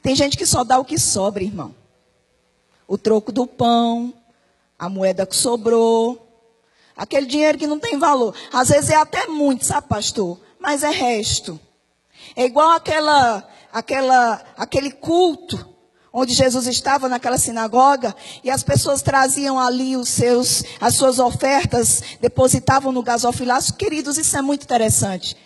Tem 0.00 0.14
gente 0.14 0.36
que 0.36 0.46
só 0.46 0.62
dá 0.62 0.78
o 0.78 0.84
que 0.84 0.98
sobra, 0.98 1.42
irmão. 1.42 1.74
O 2.86 2.96
troco 2.96 3.32
do 3.32 3.44
pão, 3.44 4.14
a 4.78 4.88
moeda 4.88 5.26
que 5.26 5.34
sobrou, 5.34 6.21
Aquele 7.02 7.26
dinheiro 7.26 7.58
que 7.58 7.66
não 7.66 7.80
tem 7.80 7.98
valor. 7.98 8.32
Às 8.52 8.68
vezes 8.68 8.90
é 8.90 8.94
até 8.94 9.26
muito, 9.26 9.66
sabe, 9.66 9.88
pastor? 9.88 10.38
Mas 10.56 10.84
é 10.84 10.90
resto. 10.90 11.58
É 12.36 12.44
igual 12.44 12.70
aquela, 12.70 13.44
aquela, 13.72 14.40
aquele 14.56 14.92
culto 14.92 15.68
onde 16.12 16.32
Jesus 16.32 16.68
estava 16.68 17.08
naquela 17.08 17.38
sinagoga 17.38 18.14
e 18.44 18.50
as 18.52 18.62
pessoas 18.62 19.02
traziam 19.02 19.58
ali 19.58 19.96
os 19.96 20.10
seus, 20.10 20.62
as 20.80 20.94
suas 20.94 21.18
ofertas, 21.18 22.04
depositavam 22.20 22.92
no 22.92 23.02
gasofilaço. 23.02 23.74
Queridos, 23.74 24.16
isso 24.16 24.38
é 24.38 24.42
muito 24.42 24.62
interessante. 24.62 25.36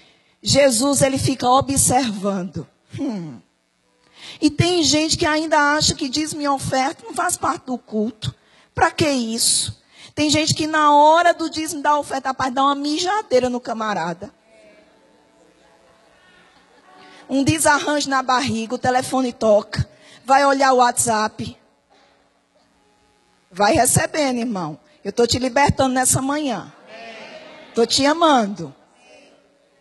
Jesus 0.42 1.00
ele 1.00 1.16
fica 1.16 1.48
observando. 1.48 2.68
Hum. 3.00 3.40
E 4.42 4.50
tem 4.50 4.82
gente 4.82 5.16
que 5.16 5.24
ainda 5.24 5.56
acha 5.56 5.94
que 5.94 6.10
diz 6.10 6.34
minha 6.34 6.52
oferta 6.52 7.02
não 7.02 7.14
faz 7.14 7.34
parte 7.38 7.64
do 7.64 7.78
culto. 7.78 8.34
Para 8.74 8.90
que 8.90 9.08
isso? 9.08 9.85
Tem 10.16 10.30
gente 10.30 10.54
que 10.54 10.66
na 10.66 10.94
hora 10.94 11.34
do 11.34 11.50
dízimo 11.50 11.82
da 11.82 11.98
oferta, 11.98 12.30
rapaz, 12.30 12.52
dá 12.52 12.62
uma 12.62 12.74
mijadeira 12.74 13.50
no 13.50 13.60
camarada. 13.60 14.32
Um 17.28 17.44
desarranjo 17.44 18.08
na 18.08 18.22
barriga, 18.22 18.74
o 18.74 18.78
telefone 18.78 19.30
toca. 19.30 19.86
Vai 20.24 20.42
olhar 20.46 20.72
o 20.72 20.78
WhatsApp. 20.78 21.54
Vai 23.50 23.74
recebendo, 23.74 24.38
irmão. 24.38 24.78
Eu 25.04 25.10
estou 25.10 25.26
te 25.26 25.38
libertando 25.38 25.92
nessa 25.92 26.22
manhã. 26.22 26.72
Estou 27.68 27.86
te 27.86 28.06
amando. 28.06 28.74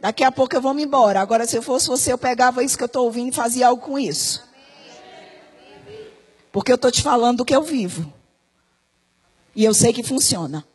Daqui 0.02 0.22
a 0.22 0.34
pouco 0.34 0.54
eu 0.54 0.62
vou 0.62 0.74
me 0.74 0.84
embora. 0.84 1.22
Agora, 1.22 1.48
se 1.48 1.56
eu 1.56 1.62
fosse 1.62 1.88
você, 1.88 2.12
eu 2.12 2.18
pegava 2.18 2.62
isso 2.62 2.78
que 2.78 2.84
eu 2.84 2.88
estou 2.88 3.06
ouvindo 3.06 3.30
e 3.30 3.36
fazia 3.36 3.70
algo 3.70 3.82
com 3.82 3.98
isso. 3.98 4.44
Porque 6.52 6.74
eu 6.74 6.76
estou 6.76 6.92
te 6.92 7.02
falando 7.02 7.38
do 7.38 7.46
que 7.46 7.56
eu 7.56 7.64
vivo. 7.64 8.14
E 9.56 9.64
eu 9.64 9.74
sei 9.74 9.94
que 9.94 10.04
funciona. 10.04 10.66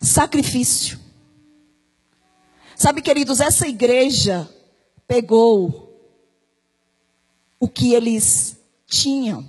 Sacrifício. 0.00 0.98
Sabe, 2.76 3.02
queridos, 3.02 3.40
essa 3.40 3.68
igreja 3.68 4.48
pegou 5.06 5.92
o 7.60 7.68
que 7.68 7.94
eles 7.94 8.56
tinham, 8.86 9.48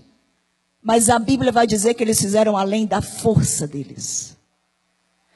mas 0.81 1.09
a 1.09 1.17
Bíblia 1.17 1.51
vai 1.51 1.65
dizer 1.65 1.95
que 1.95 2.03
eles 2.03 2.19
fizeram 2.19 2.55
além 2.55 2.85
da 2.85 3.01
força 3.01 3.65
deles. 3.65 4.37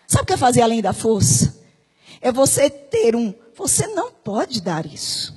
Sabe 0.05 0.23
o 0.23 0.25
que 0.27 0.33
é 0.33 0.37
fazer 0.37 0.61
além 0.61 0.81
da 0.81 0.93
força? 0.93 1.57
É 2.21 2.31
você 2.31 2.69
ter 2.69 3.15
um. 3.15 3.33
Você 3.55 3.87
não 3.87 4.11
pode 4.11 4.61
dar 4.61 4.85
isso. 4.85 5.33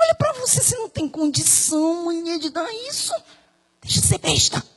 Olha 0.00 0.14
para 0.14 0.32
você, 0.32 0.60
você 0.60 0.76
não 0.76 0.88
tem 0.88 1.08
condição, 1.08 2.08
de 2.38 2.50
dar 2.50 2.68
isso. 2.88 3.12
Deixa 3.80 4.00
de 4.00 4.06
ser 4.06 4.18
besta. 4.18 4.69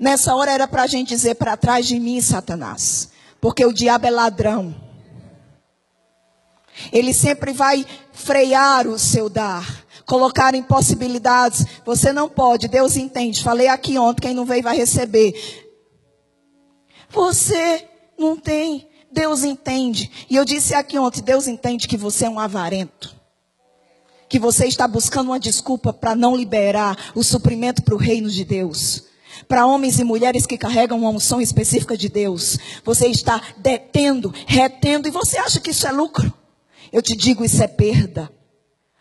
Nessa 0.00 0.34
hora 0.34 0.50
era 0.50 0.66
para 0.66 0.84
a 0.84 0.86
gente 0.86 1.10
dizer 1.10 1.34
para 1.34 1.58
trás 1.58 1.86
de 1.86 2.00
mim, 2.00 2.22
Satanás. 2.22 3.10
Porque 3.38 3.66
o 3.66 3.72
diabo 3.72 4.06
é 4.06 4.10
ladrão. 4.10 4.74
Ele 6.90 7.12
sempre 7.12 7.52
vai 7.52 7.84
frear 8.10 8.86
o 8.86 8.98
seu 8.98 9.28
dar. 9.28 9.84
Colocar 10.06 10.54
impossibilidades. 10.54 11.66
Você 11.84 12.14
não 12.14 12.30
pode, 12.30 12.66
Deus 12.66 12.96
entende. 12.96 13.44
Falei 13.44 13.68
aqui 13.68 13.98
ontem, 13.98 14.22
quem 14.22 14.34
não 14.34 14.46
veio 14.46 14.62
vai 14.62 14.74
receber. 14.74 15.34
Você 17.10 17.86
não 18.18 18.38
tem, 18.38 18.88
Deus 19.12 19.44
entende. 19.44 20.10
E 20.30 20.36
eu 20.36 20.46
disse 20.46 20.74
aqui 20.74 20.98
ontem, 20.98 21.20
Deus 21.20 21.46
entende 21.46 21.86
que 21.86 21.98
você 21.98 22.24
é 22.24 22.30
um 22.30 22.40
avarento. 22.40 23.14
Que 24.30 24.38
você 24.38 24.64
está 24.64 24.88
buscando 24.88 25.26
uma 25.26 25.38
desculpa 25.38 25.92
para 25.92 26.14
não 26.14 26.34
liberar 26.34 27.12
o 27.14 27.22
suprimento 27.22 27.82
para 27.82 27.94
o 27.94 27.98
reino 27.98 28.30
de 28.30 28.46
Deus 28.46 29.09
para 29.48 29.66
homens 29.66 29.98
e 29.98 30.04
mulheres 30.04 30.46
que 30.46 30.58
carregam 30.58 30.98
uma 30.98 31.10
unção 31.10 31.40
específica 31.40 31.96
de 31.96 32.08
Deus. 32.08 32.58
Você 32.84 33.06
está 33.08 33.40
detendo, 33.58 34.32
retendo, 34.46 35.08
e 35.08 35.10
você 35.10 35.38
acha 35.38 35.60
que 35.60 35.70
isso 35.70 35.86
é 35.86 35.92
lucro? 35.92 36.32
Eu 36.92 37.02
te 37.02 37.14
digo, 37.16 37.44
isso 37.44 37.62
é 37.62 37.68
perda. 37.68 38.30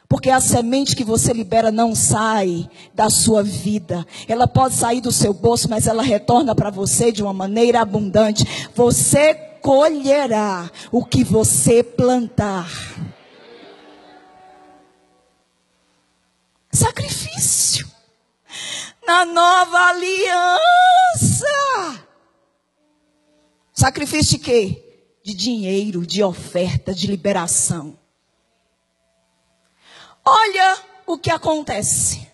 Porque 0.08 0.32
a 0.32 0.41
semente 0.41 0.95
que 0.95 1.04
você 1.04 1.32
libera 1.32 1.71
não 1.71 1.93
sai 1.93 2.67
da 2.95 3.12
sua 3.12 3.43
vida. 3.43 4.06
Ela 4.28 4.47
pode 4.47 4.73
sair 4.73 5.02
do 5.02 5.12
seu 5.12 5.34
bolso, 5.34 5.69
mas 5.69 5.86
ela 5.86 6.02
retorna 6.02 6.56
para 6.56 6.71
você 6.71 7.12
de 7.12 7.21
uma 7.21 7.32
maneira 7.32 7.80
abundante. 7.80 8.43
Você 8.73 9.36
colherá 9.62 10.69
o 10.91 11.06
que 11.06 11.23
você 11.23 11.84
plantar. 11.84 12.67
Sacrifício 16.71 17.88
na 19.10 19.26
nova 19.26 19.88
aliança. 19.88 21.48
Sacrifício 23.74 24.38
de 24.38 24.43
quê? 24.45 24.86
De 25.24 25.34
dinheiro, 25.34 26.06
de 26.06 26.22
oferta, 26.22 26.93
de 26.93 27.08
liberação. 27.08 27.98
Olha 30.24 30.78
o 31.08 31.17
que 31.17 31.32
acontece. 31.32 32.28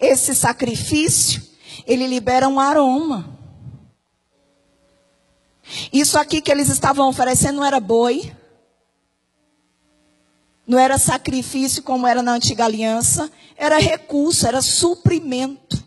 Esse 0.00 0.36
sacrifício, 0.36 1.42
ele 1.84 2.06
libera 2.06 2.46
um 2.46 2.60
aroma. 2.60 3.36
Isso 5.92 6.16
aqui 6.16 6.40
que 6.40 6.52
eles 6.52 6.68
estavam 6.68 7.08
oferecendo 7.08 7.56
não 7.56 7.64
era 7.64 7.80
boi, 7.80 8.32
não 10.66 10.78
era 10.78 10.98
sacrifício 10.98 11.82
como 11.82 12.06
era 12.06 12.22
na 12.22 12.32
antiga 12.32 12.64
aliança, 12.64 13.30
era 13.56 13.78
recurso, 13.78 14.46
era 14.46 14.60
suprimento. 14.60 15.84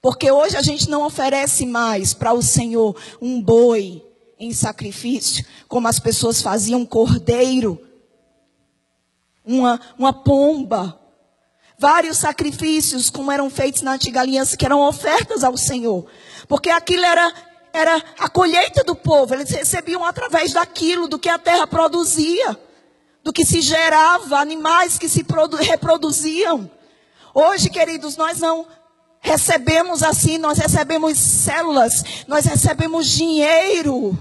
Porque 0.00 0.30
hoje 0.30 0.56
a 0.56 0.62
gente 0.62 0.88
não 0.88 1.04
oferece 1.04 1.66
mais 1.66 2.14
para 2.14 2.32
o 2.32 2.40
Senhor 2.40 2.96
um 3.20 3.42
boi 3.42 4.04
em 4.38 4.52
sacrifício, 4.52 5.44
como 5.66 5.88
as 5.88 5.98
pessoas 5.98 6.40
faziam 6.40 6.80
um 6.80 6.86
cordeiro, 6.86 7.80
uma, 9.44 9.80
uma 9.98 10.12
pomba. 10.12 11.00
Vários 11.78 12.18
sacrifícios, 12.18 13.10
como 13.10 13.32
eram 13.32 13.50
feitos 13.50 13.82
na 13.82 13.92
antiga 13.92 14.20
aliança, 14.20 14.56
que 14.56 14.64
eram 14.64 14.80
ofertas 14.80 15.42
ao 15.42 15.56
Senhor. 15.56 16.06
Porque 16.46 16.70
aquilo 16.70 17.04
era, 17.04 17.34
era 17.72 18.02
a 18.18 18.28
colheita 18.28 18.84
do 18.84 18.94
povo, 18.94 19.34
eles 19.34 19.50
recebiam 19.50 20.04
através 20.04 20.52
daquilo, 20.52 21.08
do 21.08 21.18
que 21.18 21.28
a 21.28 21.38
terra 21.38 21.66
produzia 21.66 22.65
do 23.26 23.32
que 23.32 23.44
se 23.44 23.60
gerava, 23.60 24.38
animais 24.38 24.98
que 24.98 25.08
se 25.08 25.26
reproduziam. 25.58 26.70
Hoje, 27.34 27.68
queridos, 27.68 28.16
nós 28.16 28.38
não 28.38 28.64
recebemos 29.20 30.04
assim, 30.04 30.38
nós 30.38 30.58
recebemos 30.58 31.18
células, 31.18 32.04
nós 32.28 32.44
recebemos 32.44 33.08
dinheiro. 33.08 34.16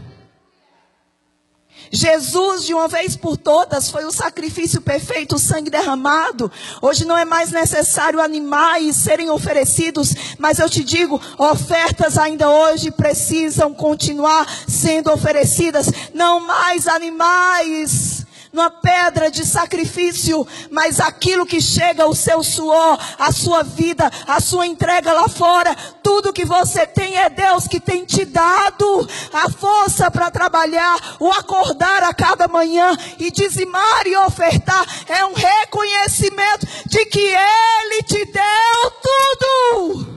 Jesus, 1.92 2.66
de 2.66 2.74
uma 2.74 2.88
vez 2.88 3.16
por 3.16 3.38
todas, 3.38 3.92
foi 3.92 4.06
o 4.06 4.12
sacrifício 4.12 4.82
perfeito, 4.82 5.36
o 5.36 5.40
sangue 5.40 5.70
derramado. 5.70 6.52
Hoje 6.82 7.06
não 7.06 7.16
é 7.16 7.26
mais 7.26 7.52
necessário 7.52 8.20
animais 8.20 8.96
serem 8.96 9.30
oferecidos, 9.30 10.16
mas 10.40 10.58
eu 10.58 10.68
te 10.68 10.84
digo, 10.84 11.22
ofertas 11.38 12.18
ainda 12.18 12.50
hoje 12.50 12.90
precisam 12.90 13.72
continuar 13.72 14.48
sendo 14.68 15.12
oferecidas. 15.14 15.92
Não 16.12 16.40
mais 16.40 16.88
animais 16.88 18.25
numa 18.56 18.72
pedra 18.72 19.30
de 19.30 19.46
sacrifício, 19.46 20.48
mas 20.72 21.02
aquilo 21.02 21.46
que 21.46 21.60
chega, 21.60 22.08
o 22.08 22.16
seu 22.16 22.42
suor, 22.42 22.98
a 23.20 23.30
sua 23.34 23.64
vida, 23.64 24.10
a 24.26 24.40
sua 24.40 24.66
entrega 24.66 25.12
lá 25.12 25.28
fora, 25.28 25.76
tudo 26.02 26.32
que 26.32 26.46
você 26.46 26.88
tem 26.88 27.18
é 27.18 27.30
Deus 27.30 27.68
que 27.68 27.82
tem 27.82 28.06
te 28.06 28.24
dado 28.24 29.08
a 29.34 29.50
força 29.50 30.10
para 30.10 30.32
trabalhar, 30.32 31.18
o 31.20 31.30
acordar 31.34 32.02
a 32.04 32.14
cada 32.14 32.48
manhã 32.48 32.98
e 33.20 33.30
dizimar 33.30 34.08
e 34.08 34.16
ofertar, 34.16 34.86
é 35.10 35.26
um 35.26 35.34
reconhecimento 35.34 36.66
de 36.86 37.06
que 37.08 37.20
Ele 37.20 38.04
te 38.04 38.24
deu 38.24 38.92
tudo. 39.04 40.16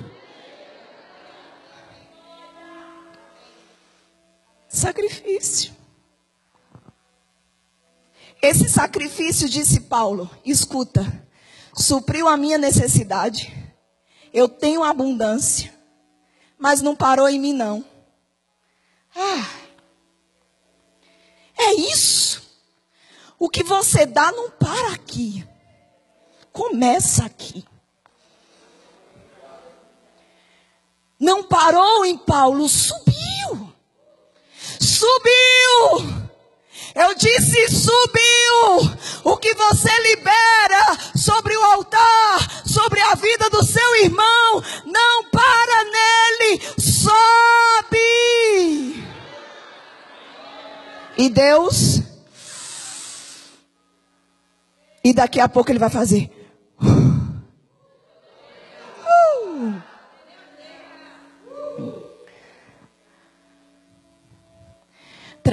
Sacrifício. 4.69 5.78
Esse 8.41 8.69
sacrifício, 8.69 9.49
disse 9.49 9.81
Paulo, 9.81 10.31
escuta, 10.45 11.05
supriu 11.75 12.29
a 12.29 12.37
minha 12.37 12.57
necessidade. 12.57 13.53
Eu 14.33 14.49
tenho 14.49 14.85
abundância, 14.85 15.73
mas 16.57 16.81
não 16.81 16.95
parou 16.95 17.29
em 17.29 17.41
mim 17.41 17.53
não. 17.53 17.85
Ah, 19.15 19.49
é 21.59 21.75
isso. 21.75 22.43
O 23.39 23.49
que 23.49 23.65
você 23.65 24.07
dá 24.07 24.31
não 24.31 24.51
para 24.51 24.93
aqui. 24.93 25.47
Começa 26.53 27.25
aqui. 27.25 27.65
Não 31.19 31.43
parou 31.43 32.05
em 32.05 32.17
Paulo, 32.17 32.69
subiu. 32.69 33.73
Subiu. 34.81 36.28
Eu 36.99 37.15
disse: 37.15 37.69
subiu. 37.69 38.99
O 39.25 39.37
que 39.37 39.55
você 39.55 39.91
libera 40.11 40.99
sobre 41.15 41.57
o 41.57 41.65
altar, 41.65 42.63
sobre 42.67 43.01
a 43.01 43.15
vida 43.15 43.49
do 43.51 43.65
seu 43.65 43.97
irmão, 44.05 44.63
não 44.85 45.25
para 45.31 45.85
nele, 45.85 46.61
sobe. 46.79 47.99
E 51.17 51.29
Deus, 51.29 52.01
e 55.05 55.13
daqui 55.13 55.41
a 55.41 55.49
pouco 55.49 55.71
ele 55.71 55.79
vai 55.79 55.91
fazer. 55.91 56.38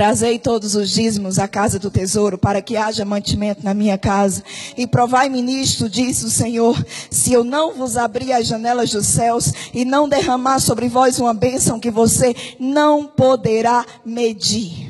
Trazei 0.06 0.38
todos 0.38 0.76
os 0.76 0.92
dízimos 0.92 1.40
à 1.40 1.48
casa 1.48 1.80
do 1.80 1.90
tesouro, 1.90 2.38
para 2.38 2.62
que 2.62 2.78
haja 2.78 3.04
mantimento 3.04 3.64
na 3.64 3.74
minha 3.74 3.98
casa. 3.98 4.44
E 4.78 4.86
provai-me 4.86 5.42
nisto, 5.42 5.90
disse 5.90 6.26
o 6.26 6.30
Senhor, 6.30 6.78
se 7.10 7.34
eu 7.34 7.44
não 7.44 7.74
vos 7.74 7.98
abrir 7.98 8.32
as 8.32 8.46
janelas 8.46 8.92
dos 8.92 9.08
céus 9.08 9.52
e 9.74 9.84
não 9.84 10.08
derramar 10.08 10.60
sobre 10.60 10.88
vós 10.88 11.18
uma 11.18 11.34
bênção 11.34 11.80
que 11.80 11.90
você 11.90 12.36
não 12.60 13.08
poderá 13.08 13.84
medir. 14.06 14.88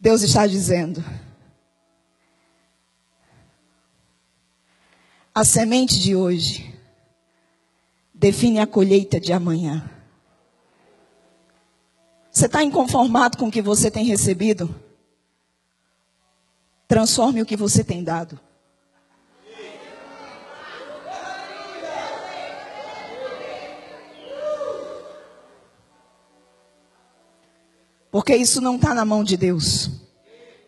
Deus 0.00 0.22
está 0.22 0.44
dizendo. 0.44 1.04
A 5.32 5.44
semente 5.44 6.00
de 6.00 6.16
hoje 6.16 6.74
define 8.12 8.58
a 8.58 8.66
colheita 8.66 9.20
de 9.20 9.32
amanhã. 9.32 9.91
Você 12.32 12.46
está 12.46 12.62
inconformado 12.64 13.36
com 13.36 13.48
o 13.48 13.50
que 13.50 13.60
você 13.60 13.90
tem 13.90 14.06
recebido? 14.06 14.74
Transforme 16.88 17.42
o 17.42 17.46
que 17.46 17.56
você 17.56 17.84
tem 17.84 18.02
dado. 18.02 18.40
Porque 28.10 28.34
isso 28.34 28.62
não 28.62 28.76
está 28.76 28.94
na 28.94 29.04
mão 29.04 29.22
de 29.22 29.36
Deus, 29.36 29.90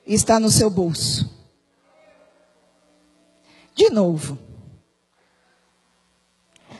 está 0.07 0.39
no 0.39 0.51
seu 0.51 0.69
bolso. 0.69 1.31
De 3.75 3.89
novo, 3.91 4.39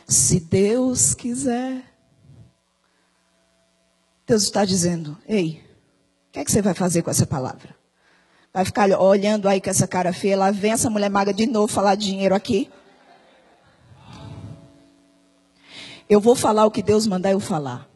se 0.07 0.39
Deus 0.39 1.15
quiser. 1.15 1.94
Deus 4.25 4.43
está 4.43 4.65
dizendo: 4.65 5.17
Ei, 5.27 5.61
o 6.29 6.31
que, 6.31 6.39
é 6.39 6.45
que 6.45 6.51
você 6.51 6.61
vai 6.61 6.73
fazer 6.73 7.01
com 7.01 7.11
essa 7.11 7.25
palavra? 7.25 7.75
Vai 8.53 8.65
ficar 8.65 8.89
olhando 8.99 9.47
aí 9.47 9.59
com 9.59 9.69
essa 9.69 9.87
cara 9.87 10.13
feia, 10.13 10.37
lá 10.37 10.49
vem 10.49 10.71
essa 10.71 10.89
mulher 10.89 11.09
magra 11.09 11.33
de 11.33 11.45
novo 11.45 11.67
falar 11.67 11.95
de 11.95 12.05
dinheiro 12.05 12.33
aqui. 12.33 12.69
Eu 16.09 16.21
vou 16.21 16.35
falar 16.35 16.65
o 16.65 16.71
que 16.71 16.81
Deus 16.81 17.05
mandar 17.05 17.31
eu 17.31 17.39
falar. 17.39 17.87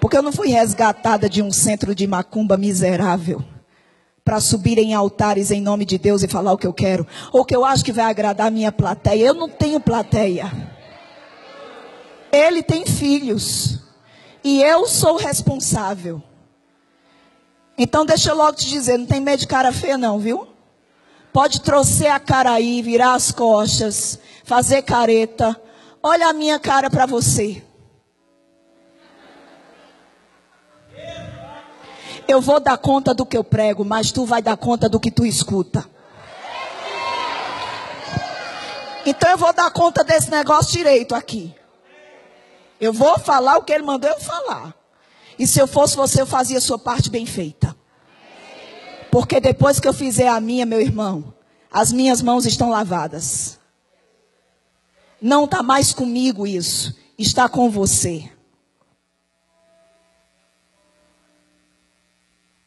Porque 0.00 0.16
eu 0.16 0.22
não 0.22 0.32
fui 0.32 0.48
resgatada 0.48 1.28
de 1.28 1.42
um 1.42 1.50
centro 1.50 1.94
de 1.94 2.06
macumba 2.06 2.56
miserável 2.56 3.44
para 4.24 4.40
subir 4.40 4.78
em 4.78 4.94
altares 4.94 5.50
em 5.50 5.60
nome 5.60 5.84
de 5.84 5.98
Deus 5.98 6.22
e 6.22 6.28
falar 6.28 6.52
o 6.52 6.58
que 6.58 6.66
eu 6.66 6.72
quero, 6.72 7.06
ou 7.32 7.44
que 7.44 7.56
eu 7.56 7.64
acho 7.64 7.84
que 7.84 7.92
vai 7.92 8.04
agradar 8.04 8.46
a 8.46 8.50
minha 8.50 8.70
plateia. 8.70 9.26
Eu 9.26 9.34
não 9.34 9.48
tenho 9.48 9.80
plateia. 9.80 10.50
Ele 12.32 12.62
tem 12.62 12.86
filhos. 12.86 13.78
E 14.42 14.62
eu 14.62 14.86
sou 14.86 15.16
responsável. 15.16 16.22
Então 17.76 18.04
deixa 18.04 18.30
eu 18.30 18.36
logo 18.36 18.58
te 18.58 18.68
dizer, 18.68 18.98
não 18.98 19.06
tem 19.06 19.20
medo 19.20 19.40
de 19.40 19.46
cara 19.46 19.72
feia 19.72 19.96
não, 19.96 20.18
viu? 20.18 20.46
Pode 21.32 21.60
trouxer 21.60 22.12
a 22.12 22.18
cara 22.20 22.52
aí, 22.52 22.82
virar 22.82 23.14
as 23.14 23.30
costas, 23.30 24.18
fazer 24.44 24.82
careta. 24.82 25.58
Olha 26.02 26.28
a 26.28 26.32
minha 26.32 26.58
cara 26.58 26.90
para 26.90 27.06
você. 27.06 27.62
Eu 32.26 32.40
vou 32.40 32.60
dar 32.60 32.78
conta 32.78 33.12
do 33.12 33.26
que 33.26 33.36
eu 33.36 33.42
prego, 33.42 33.84
mas 33.84 34.12
tu 34.12 34.24
vai 34.24 34.42
dar 34.42 34.56
conta 34.56 34.88
do 34.88 35.00
que 35.00 35.10
tu 35.10 35.24
escuta. 35.24 35.84
Então 39.04 39.30
eu 39.30 39.38
vou 39.38 39.52
dar 39.52 39.70
conta 39.70 40.04
desse 40.04 40.30
negócio 40.30 40.72
direito 40.72 41.14
aqui. 41.14 41.54
Eu 42.80 42.92
vou 42.92 43.18
falar 43.18 43.58
o 43.58 43.62
que 43.62 43.72
ele 43.72 43.84
mandou 43.84 44.10
eu 44.10 44.20
falar. 44.20 44.74
E 45.38 45.46
se 45.46 45.58
eu 45.58 45.66
fosse 45.66 45.96
você, 45.96 46.20
eu 46.20 46.26
fazia 46.26 46.58
a 46.58 46.60
sua 46.60 46.78
parte 46.78 47.10
bem 47.10 47.26
feita. 47.26 47.76
Porque 49.10 49.40
depois 49.40 49.78
que 49.80 49.88
eu 49.88 49.92
fizer 49.92 50.28
a 50.28 50.40
minha, 50.40 50.64
meu 50.64 50.80
irmão, 50.80 51.34
as 51.70 51.92
minhas 51.92 52.22
mãos 52.22 52.46
estão 52.46 52.70
lavadas. 52.70 53.58
Não 55.20 55.44
está 55.44 55.62
mais 55.62 55.92
comigo 55.92 56.46
isso. 56.46 56.96
Está 57.18 57.48
com 57.48 57.68
você. 57.70 58.30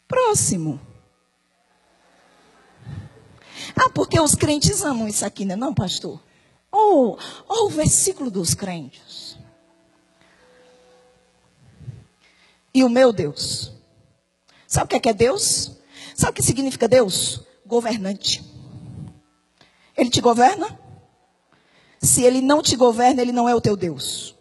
Próximo. 0.08 0.80
Ah, 3.76 3.90
porque 3.90 4.20
os 4.20 4.36
crentes 4.36 4.84
amam 4.84 5.08
isso 5.08 5.26
aqui, 5.26 5.46
né? 5.46 5.56
Não, 5.56 5.74
pastor? 5.74 6.22
Oh, 6.72 7.18
oh, 7.48 7.66
o 7.66 7.70
versículo 7.70 8.30
dos 8.30 8.54
crentes. 8.54 9.13
E 12.74 12.84
o 12.84 12.90
meu 12.90 13.14
Deus. 13.14 13.72
Sabe 14.68 14.86
o 14.86 14.88
que 14.90 14.96
é, 14.96 15.00
que 15.00 15.10
é 15.10 15.14
Deus? 15.14 15.72
Sabe 16.16 16.32
o 16.32 16.34
que 16.34 16.44
significa 16.44 16.88
Deus? 16.88 17.42
Governante. 17.66 18.44
Ele 19.96 20.10
te 20.10 20.20
governa? 20.20 20.80
Se 22.02 22.24
ele 22.24 22.42
não 22.42 22.62
te 22.62 22.76
governa, 22.76 23.22
ele 23.22 23.32
não 23.32 23.48
é 23.48 23.56
o 23.56 23.62
teu 23.62 23.78
Deus. 23.78 24.36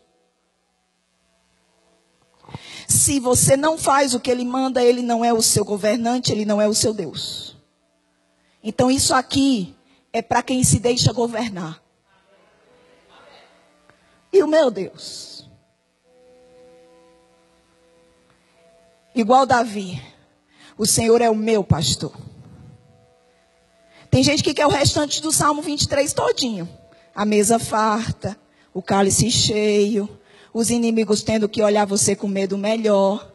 Se 2.88 3.18
você 3.21 3.57
não 3.57 3.79
faz 3.79 4.14
o 4.14 4.21
que 4.21 4.31
ele 4.31 4.45
manda, 4.45 4.83
ele 4.83 5.03
não 5.03 5.25
é 5.25 5.33
o 5.33 5.40
seu 5.40 5.64
governante, 5.64 6.33
ele 6.33 6.45
não 6.45 6.61
é 6.61 6.68
o 6.68 6.75
seu 6.75 6.92
Deus. 6.92 7.57
Então 8.62 8.90
isso 8.90 9.14
aqui 9.14 9.75
é 10.12 10.21
para 10.21 10.42
quem 10.42 10.62
se 10.62 10.79
deixa 10.79 11.12
governar. 11.12 11.83
E 14.33 14.42
o 14.42 14.47
meu 14.47 14.71
Deus? 14.71 15.32
Igual 19.14 19.44
Davi. 19.44 20.01
O 20.77 20.87
Senhor 20.87 21.20
é 21.20 21.29
o 21.29 21.37
meu 21.37 21.62
pastor. 21.62 22.12
Tem 24.11 24.22
gente 24.22 24.42
que 24.42 24.55
quer 24.55 24.66
o 24.66 24.70
restante 24.70 25.20
do 25.20 25.31
Salmo 25.31 25.61
23 25.61 26.12
todinho. 26.12 26.68
A 27.14 27.25
mesa 27.25 27.59
farta, 27.59 28.37
o 28.72 28.81
cálice 28.81 29.31
cheio, 29.31 30.09
os 30.53 30.70
inimigos 30.70 31.22
tendo 31.22 31.48
que 31.48 31.62
olhar 31.62 31.85
você 31.85 32.16
com 32.16 32.27
medo 32.27 32.57
melhor. 32.57 33.31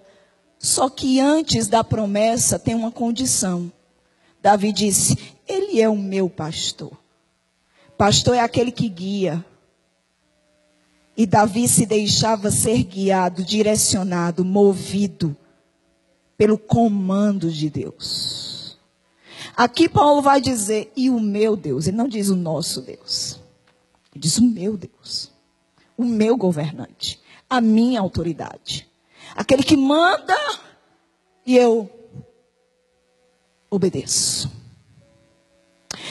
Só 0.57 0.89
que 0.89 1.19
antes 1.19 1.67
da 1.67 1.83
promessa 1.83 2.57
tem 2.57 2.73
uma 2.73 2.91
condição. 2.91 3.71
Davi 4.41 4.71
disse: 4.71 5.15
Ele 5.47 5.79
é 5.79 5.87
o 5.87 5.95
meu 5.95 6.27
pastor. 6.27 6.91
Pastor 7.95 8.35
é 8.35 8.39
aquele 8.39 8.71
que 8.71 8.89
guia. 8.89 9.45
E 11.15 11.25
Davi 11.25 11.67
se 11.67 11.85
deixava 11.85 12.49
ser 12.49 12.83
guiado, 12.83 13.43
direcionado, 13.43 14.43
movido 14.43 15.35
pelo 16.37 16.57
comando 16.57 17.51
de 17.51 17.69
Deus. 17.69 18.77
Aqui 19.55 19.89
Paulo 19.89 20.21
vai 20.21 20.39
dizer, 20.39 20.91
e 20.95 21.09
o 21.09 21.19
meu 21.19 21.55
Deus, 21.55 21.87
ele 21.87 21.97
não 21.97 22.07
diz 22.07 22.29
o 22.29 22.35
nosso 22.35 22.81
Deus, 22.81 23.39
ele 24.13 24.21
diz 24.21 24.37
o 24.37 24.43
meu 24.43 24.77
Deus, 24.77 25.31
o 25.97 26.05
meu 26.05 26.37
governante, 26.37 27.19
a 27.49 27.59
minha 27.59 27.99
autoridade, 27.99 28.87
aquele 29.35 29.63
que 29.63 29.75
manda 29.75 30.35
e 31.43 31.57
eu 31.57 31.89
obedeço. 33.69 34.51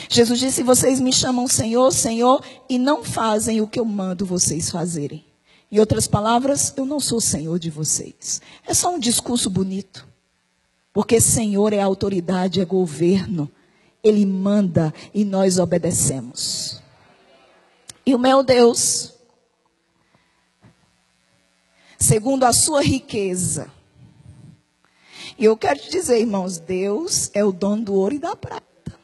Jesus 0.08 0.40
disse: 0.40 0.62
Vocês 0.62 1.00
me 1.00 1.12
chamam 1.12 1.46
Senhor, 1.46 1.92
Senhor, 1.92 2.42
e 2.68 2.78
não 2.78 3.04
fazem 3.04 3.60
o 3.60 3.68
que 3.68 3.78
eu 3.78 3.84
mando 3.84 4.26
vocês 4.26 4.70
fazerem. 4.70 5.24
Em 5.70 5.80
outras 5.80 6.06
palavras, 6.06 6.72
eu 6.76 6.86
não 6.86 7.00
sou 7.00 7.20
Senhor 7.20 7.58
de 7.58 7.70
vocês. 7.70 8.40
É 8.66 8.72
só 8.72 8.94
um 8.94 8.98
discurso 8.98 9.50
bonito. 9.50 10.06
Porque 10.96 11.20
Senhor 11.20 11.74
é 11.74 11.80
autoridade, 11.82 12.58
é 12.58 12.64
governo. 12.64 13.52
Ele 14.02 14.24
manda 14.24 14.94
e 15.12 15.26
nós 15.26 15.58
obedecemos. 15.58 16.82
E 18.06 18.14
o 18.14 18.18
meu 18.18 18.42
Deus, 18.42 19.12
segundo 21.98 22.44
a 22.44 22.52
sua 22.54 22.82
riqueza, 22.82 23.70
e 25.38 25.44
eu 25.44 25.54
quero 25.54 25.80
te 25.80 25.90
dizer, 25.90 26.18
irmãos, 26.18 26.56
Deus 26.58 27.30
é 27.34 27.44
o 27.44 27.52
dono 27.52 27.84
do 27.84 27.94
ouro 27.94 28.14
e 28.14 28.18
da 28.18 28.34
prata. 28.34 28.98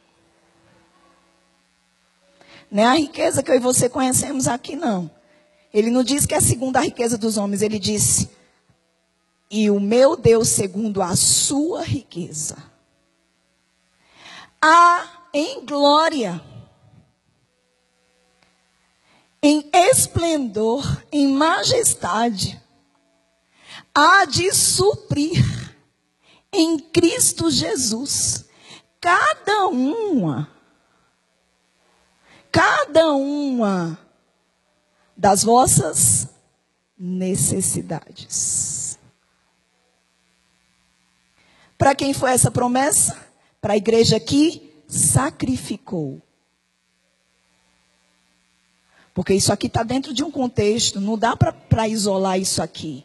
Não 2.70 2.84
é 2.84 2.86
a 2.86 2.94
riqueza 2.94 3.42
que 3.42 3.50
eu 3.50 3.56
e 3.56 3.58
você 3.58 3.86
conhecemos 3.86 4.48
aqui, 4.48 4.76
não. 4.76 5.10
Ele 5.74 5.90
não 5.90 6.02
diz 6.02 6.24
que 6.24 6.32
é 6.34 6.40
segundo 6.40 6.78
a 6.78 6.80
riqueza 6.80 7.18
dos 7.18 7.36
homens, 7.36 7.60
ele 7.60 7.78
disse: 7.78 8.30
E 9.52 9.70
o 9.70 9.78
meu 9.78 10.16
Deus 10.16 10.48
segundo 10.48 11.02
a 11.02 11.14
sua 11.14 11.82
riqueza. 11.82 12.56
Há 14.60 15.28
em 15.34 15.66
glória, 15.66 16.42
em 19.42 19.68
esplendor, 19.72 20.82
em 21.12 21.28
majestade, 21.28 22.58
há 23.94 24.24
de 24.24 24.50
suprir 24.54 25.76
em 26.50 26.78
Cristo 26.78 27.50
Jesus 27.50 28.46
cada 28.98 29.66
uma 29.66 30.52
cada 32.52 33.14
uma 33.14 33.98
das 35.16 35.42
vossas 35.42 36.28
necessidades. 36.98 38.81
Para 41.82 41.96
quem 41.96 42.14
foi 42.14 42.30
essa 42.30 42.48
promessa? 42.48 43.16
Para 43.60 43.72
a 43.72 43.76
igreja 43.76 44.20
que 44.20 44.72
sacrificou. 44.86 46.22
Porque 49.12 49.34
isso 49.34 49.52
aqui 49.52 49.66
está 49.66 49.82
dentro 49.82 50.14
de 50.14 50.22
um 50.22 50.30
contexto, 50.30 51.00
não 51.00 51.18
dá 51.18 51.36
para 51.36 51.88
isolar 51.88 52.38
isso 52.38 52.62
aqui. 52.62 53.04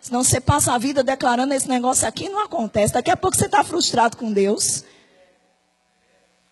Senão 0.00 0.22
você 0.22 0.40
passa 0.40 0.72
a 0.72 0.78
vida 0.78 1.02
declarando 1.02 1.52
esse 1.52 1.68
negócio 1.68 2.06
aqui 2.06 2.28
não 2.28 2.44
acontece. 2.44 2.94
Daqui 2.94 3.10
a 3.10 3.16
pouco 3.16 3.36
você 3.36 3.46
está 3.46 3.64
frustrado 3.64 4.16
com 4.16 4.32
Deus. 4.32 4.84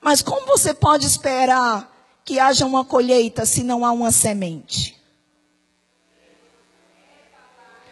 Mas 0.00 0.22
como 0.22 0.46
você 0.46 0.74
pode 0.74 1.06
esperar 1.06 1.88
que 2.24 2.40
haja 2.40 2.66
uma 2.66 2.84
colheita 2.84 3.46
se 3.46 3.62
não 3.62 3.84
há 3.84 3.92
uma 3.92 4.10
semente? 4.10 5.00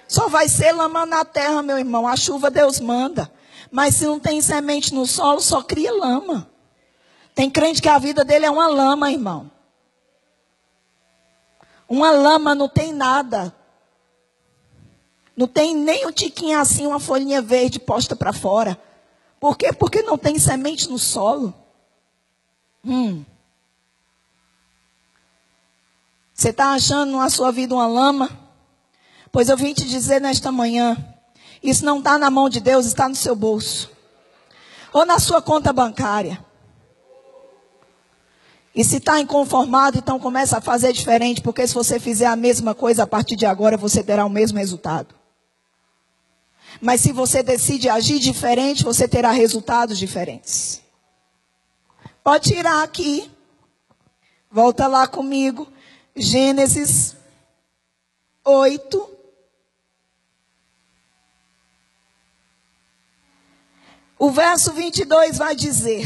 Só 0.08 0.28
vai 0.28 0.48
ser 0.48 0.72
lama 0.72 1.06
na 1.06 1.24
terra, 1.24 1.62
meu 1.62 1.78
irmão. 1.78 2.08
A 2.08 2.16
chuva 2.16 2.50
Deus 2.50 2.80
manda. 2.80 3.37
Mas 3.70 3.96
se 3.96 4.06
não 4.06 4.18
tem 4.18 4.40
semente 4.40 4.94
no 4.94 5.06
solo, 5.06 5.40
só 5.40 5.62
cria 5.62 5.92
lama. 5.92 6.50
Tem 7.34 7.50
crente 7.50 7.82
que 7.82 7.88
a 7.88 7.98
vida 7.98 8.24
dele 8.24 8.46
é 8.46 8.50
uma 8.50 8.66
lama, 8.66 9.10
irmão. 9.12 9.50
Uma 11.88 12.10
lama 12.10 12.54
não 12.54 12.68
tem 12.68 12.92
nada. 12.92 13.54
Não 15.36 15.46
tem 15.46 15.74
nem 15.74 16.06
um 16.06 16.12
tiquinho 16.12 16.58
assim, 16.58 16.86
uma 16.86 16.98
folhinha 16.98 17.40
verde 17.40 17.78
posta 17.78 18.16
para 18.16 18.32
fora. 18.32 18.78
Por 19.38 19.56
quê? 19.56 19.72
Porque 19.72 20.02
não 20.02 20.18
tem 20.18 20.38
semente 20.38 20.88
no 20.88 20.98
solo. 20.98 21.54
Hum. 22.84 23.24
Você 26.34 26.50
está 26.50 26.72
achando 26.72 27.16
na 27.16 27.30
sua 27.30 27.50
vida 27.50 27.74
uma 27.74 27.86
lama? 27.86 28.30
Pois 29.30 29.48
eu 29.48 29.56
vim 29.56 29.74
te 29.74 29.84
dizer 29.84 30.20
nesta 30.20 30.50
manhã: 30.50 30.96
isso 31.62 31.84
não 31.84 31.98
está 31.98 32.18
na 32.18 32.30
mão 32.30 32.48
de 32.48 32.60
Deus, 32.60 32.86
está 32.86 33.08
no 33.08 33.14
seu 33.14 33.34
bolso, 33.34 33.90
ou 34.92 35.04
na 35.04 35.18
sua 35.18 35.42
conta 35.42 35.72
bancária. 35.72 36.44
E 38.74 38.84
se 38.84 38.98
está 38.98 39.20
inconformado, 39.20 39.98
então 39.98 40.20
começa 40.20 40.58
a 40.58 40.60
fazer 40.60 40.92
diferente, 40.92 41.40
porque 41.40 41.66
se 41.66 41.74
você 41.74 41.98
fizer 41.98 42.26
a 42.26 42.36
mesma 42.36 42.74
coisa 42.74 43.02
a 43.02 43.06
partir 43.06 43.34
de 43.34 43.44
agora, 43.44 43.76
você 43.76 44.04
terá 44.04 44.24
o 44.24 44.30
mesmo 44.30 44.58
resultado. 44.58 45.14
Mas 46.80 47.00
se 47.00 47.12
você 47.12 47.42
decide 47.42 47.88
agir 47.88 48.18
diferente, 48.20 48.84
você 48.84 49.08
terá 49.08 49.32
resultados 49.32 49.98
diferentes. 49.98 50.80
Pode 52.22 52.52
tirar 52.52 52.82
aqui. 52.82 53.28
Volta 54.50 54.86
lá 54.86 55.06
comigo. 55.06 55.66
Gênesis 56.14 57.16
8. 58.44 59.17
O 64.18 64.30
verso 64.32 64.72
22 64.72 65.38
vai 65.38 65.54
dizer: 65.54 66.04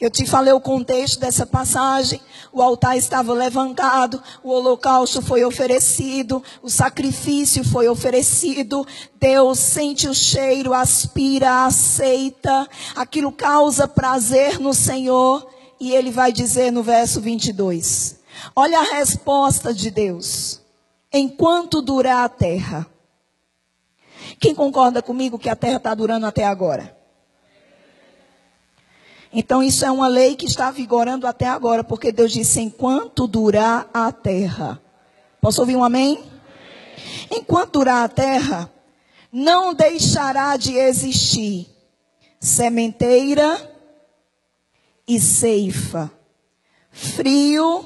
Eu 0.00 0.08
te 0.08 0.24
falei 0.24 0.52
o 0.52 0.60
contexto 0.60 1.18
dessa 1.18 1.44
passagem. 1.44 2.20
O 2.52 2.62
altar 2.62 2.96
estava 2.96 3.34
levantado, 3.34 4.22
o 4.42 4.50
holocausto 4.50 5.20
foi 5.20 5.44
oferecido, 5.44 6.42
o 6.62 6.70
sacrifício 6.70 7.64
foi 7.64 7.88
oferecido. 7.88 8.86
Deus 9.18 9.58
sente 9.58 10.08
o 10.08 10.14
cheiro, 10.14 10.72
aspira, 10.72 11.64
aceita. 11.64 12.68
Aquilo 12.94 13.32
causa 13.32 13.88
prazer 13.88 14.60
no 14.60 14.72
Senhor. 14.72 15.46
E 15.80 15.92
ele 15.92 16.12
vai 16.12 16.32
dizer 16.32 16.70
no 16.70 16.84
verso 16.84 17.20
22: 17.20 18.20
Olha 18.54 18.78
a 18.78 18.94
resposta 18.94 19.74
de 19.74 19.90
Deus. 19.90 20.60
Enquanto 21.12 21.82
durar 21.82 22.24
a 22.24 22.28
terra. 22.28 22.86
Quem 24.38 24.54
concorda 24.54 25.02
comigo 25.02 25.38
que 25.38 25.48
a 25.48 25.56
terra 25.56 25.76
está 25.76 25.94
durando 25.94 26.26
até 26.26 26.44
agora? 26.44 26.96
Então, 29.32 29.62
isso 29.62 29.84
é 29.84 29.90
uma 29.90 30.08
lei 30.08 30.36
que 30.36 30.46
está 30.46 30.70
vigorando 30.70 31.26
até 31.26 31.46
agora, 31.46 31.82
porque 31.82 32.12
Deus 32.12 32.32
disse: 32.32 32.60
enquanto 32.60 33.26
durar 33.26 33.88
a 33.92 34.10
terra. 34.12 34.80
Posso 35.40 35.60
ouvir 35.60 35.76
um 35.76 35.84
amém? 35.84 36.22
Enquanto 37.30 37.74
durar 37.74 38.04
a 38.04 38.08
terra, 38.08 38.70
não 39.30 39.74
deixará 39.74 40.56
de 40.56 40.76
existir 40.76 41.68
sementeira 42.40 43.74
e 45.06 45.20
ceifa, 45.20 46.10
frio 46.90 47.84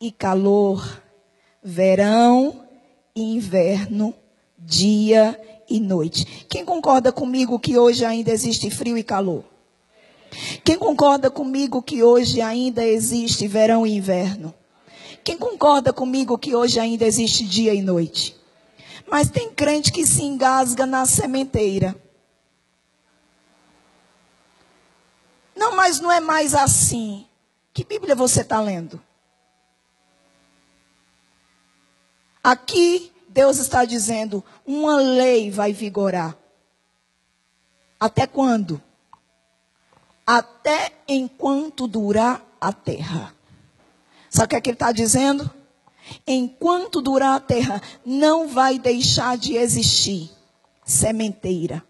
e 0.00 0.12
calor, 0.12 1.02
verão 1.62 2.64
e 3.14 3.34
inverno, 3.34 4.14
dia 4.58 5.40
e 5.68 5.80
noite. 5.80 6.24
Quem 6.48 6.64
concorda 6.64 7.12
comigo 7.12 7.58
que 7.58 7.78
hoje 7.78 8.04
ainda 8.04 8.30
existe 8.30 8.70
frio 8.70 8.96
e 8.96 9.02
calor? 9.02 9.44
Quem 10.64 10.78
concorda 10.78 11.30
comigo 11.30 11.82
que 11.82 12.02
hoje 12.02 12.40
ainda 12.40 12.84
existe 12.84 13.48
verão 13.48 13.86
e 13.86 13.96
inverno? 13.96 14.54
Quem 15.24 15.36
concorda 15.36 15.92
comigo 15.92 16.38
que 16.38 16.54
hoje 16.54 16.78
ainda 16.78 17.04
existe 17.04 17.44
dia 17.44 17.74
e 17.74 17.82
noite? 17.82 18.36
Mas 19.10 19.30
tem 19.30 19.50
crente 19.50 19.92
que 19.92 20.06
se 20.06 20.22
engasga 20.22 20.86
na 20.86 21.06
sementeira. 21.06 21.96
Não, 25.56 25.74
mas 25.74 25.98
não 26.00 26.12
é 26.12 26.20
mais 26.20 26.54
assim. 26.54 27.26
Que 27.72 27.84
Bíblia 27.84 28.14
você 28.14 28.42
está 28.42 28.60
lendo? 28.60 29.00
Aqui 32.42 33.12
Deus 33.28 33.58
está 33.58 33.84
dizendo: 33.84 34.44
uma 34.66 34.96
lei 34.96 35.50
vai 35.50 35.72
vigorar. 35.72 36.36
Até 38.00 38.26
quando? 38.26 38.80
Até 40.26 40.92
enquanto 41.06 41.86
durar 41.86 42.44
a 42.60 42.72
terra. 42.72 43.34
Sabe 44.30 44.46
o 44.46 44.48
que, 44.48 44.56
é 44.56 44.60
que 44.60 44.70
ele 44.70 44.74
está 44.74 44.92
dizendo? 44.92 45.50
Enquanto 46.26 47.00
durar 47.00 47.36
a 47.36 47.40
terra, 47.40 47.82
não 48.04 48.48
vai 48.48 48.78
deixar 48.78 49.36
de 49.36 49.56
existir 49.56 50.30
sementeira. 50.84 51.82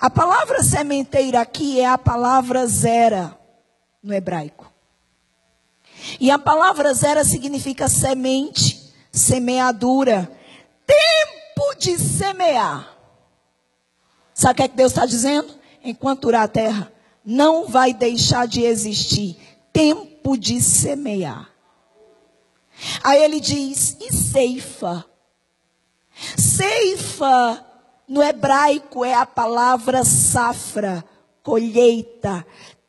A 0.00 0.10
palavra 0.10 0.62
sementeira 0.62 1.40
aqui 1.40 1.80
é 1.80 1.86
a 1.86 1.98
palavra 1.98 2.66
zera 2.66 3.38
no 4.02 4.12
hebraico. 4.12 4.70
E 6.20 6.30
a 6.30 6.38
palavra 6.38 6.92
zera 6.92 7.24
significa 7.24 7.88
semente, 7.88 8.92
semeadura, 9.10 10.30
tempo 10.86 11.74
de 11.78 11.98
semear. 11.98 12.96
Sabe 14.34 14.52
o 14.52 14.56
que, 14.56 14.62
é 14.62 14.68
que 14.68 14.76
Deus 14.76 14.92
está 14.92 15.06
dizendo? 15.06 15.54
Enquanto 15.84 16.22
durar 16.22 16.44
a 16.44 16.48
terra, 16.48 16.92
não 17.24 17.66
vai 17.66 17.92
deixar 17.92 18.46
de 18.46 18.62
existir 18.62 19.36
tempo 19.72 20.36
de 20.36 20.60
semear. 20.60 21.50
Aí 23.02 23.22
ele 23.22 23.40
diz: 23.40 23.96
e 24.00 24.12
ceifa? 24.12 25.04
Ceifa 26.36 27.64
no 28.06 28.22
hebraico 28.22 29.04
é 29.04 29.14
a 29.14 29.24
palavra 29.24 30.04
safra, 30.04 31.04
colheita, 31.42 32.46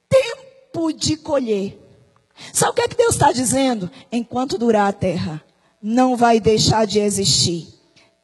tempo 0.10 0.92
de 0.92 1.16
colher. 1.16 1.80
Sabe 2.52 2.72
o 2.72 2.74
que, 2.74 2.82
é 2.82 2.88
que 2.88 2.98
Deus 2.98 3.14
está 3.14 3.32
dizendo? 3.32 3.90
Enquanto 4.12 4.58
durar 4.58 4.90
a 4.90 4.94
terra, 4.94 5.42
não 5.82 6.16
vai 6.16 6.40
deixar 6.40 6.86
de 6.86 7.00
existir 7.00 7.68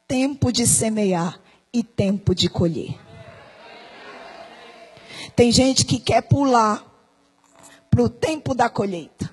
tempo 0.10 0.52
de 0.52 0.66
semear 0.66 1.40
e 1.72 1.84
tempo 1.84 2.34
de 2.34 2.50
colher. 2.50 3.00
Tem 5.36 5.52
gente 5.52 5.86
que 5.86 6.00
quer 6.00 6.24
pular 6.24 6.84
para 7.92 8.02
o 8.02 8.10
tempo 8.10 8.56
da 8.56 8.68
colheita, 8.68 9.32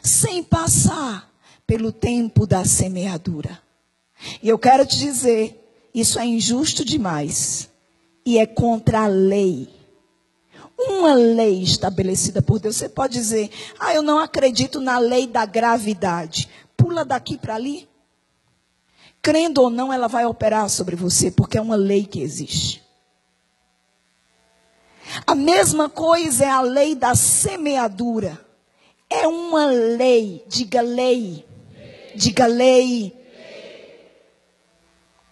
sem 0.00 0.40
passar 0.40 1.28
pelo 1.66 1.90
tempo 1.90 2.46
da 2.46 2.64
semeadura. 2.64 3.60
E 4.40 4.48
eu 4.48 4.56
quero 4.56 4.86
te 4.86 4.96
dizer, 4.96 5.60
isso 5.92 6.16
é 6.20 6.24
injusto 6.24 6.84
demais 6.84 7.68
e 8.24 8.38
é 8.38 8.46
contra 8.46 9.00
a 9.00 9.08
lei. 9.08 9.68
Uma 10.78 11.12
lei 11.12 11.60
estabelecida 11.60 12.40
por 12.40 12.60
Deus. 12.60 12.76
Você 12.76 12.88
pode 12.88 13.14
dizer, 13.14 13.50
ah, 13.80 13.92
eu 13.92 14.02
não 14.02 14.20
acredito 14.20 14.80
na 14.80 14.98
lei 14.98 15.26
da 15.26 15.44
gravidade. 15.44 16.48
Pula 16.76 17.04
daqui 17.04 17.36
para 17.36 17.56
ali. 17.56 17.88
Crendo 19.22 19.62
ou 19.62 19.70
não, 19.70 19.92
ela 19.92 20.08
vai 20.08 20.26
operar 20.26 20.68
sobre 20.68 20.96
você, 20.96 21.30
porque 21.30 21.56
é 21.56 21.60
uma 21.60 21.76
lei 21.76 22.04
que 22.04 22.20
existe. 22.20 22.82
A 25.24 25.34
mesma 25.34 25.88
coisa 25.88 26.44
é 26.44 26.50
a 26.50 26.60
lei 26.60 26.96
da 26.96 27.14
semeadura. 27.14 28.44
É 29.08 29.28
uma 29.28 29.66
lei, 29.66 30.44
diga 30.48 30.80
lei, 30.80 31.46
diga 32.16 32.46
lei, 32.46 33.14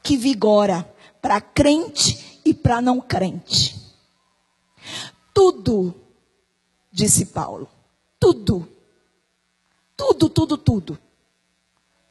que 0.03 0.17
vigora 0.17 0.89
para 1.21 1.41
crente 1.41 2.41
e 2.45 2.53
para 2.53 2.83
não 2.83 3.01
crente. 3.01 3.75
Tudo, 5.33 5.95
disse 6.93 7.27
Paulo, 7.27 7.69
tudo, 8.19 8.69
tudo, 9.97 10.29
tudo, 10.29 10.59
tudo. 10.59 10.99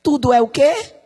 Tudo 0.01 0.34
é 0.34 0.41
o 0.41 0.47
quê? 0.47 0.99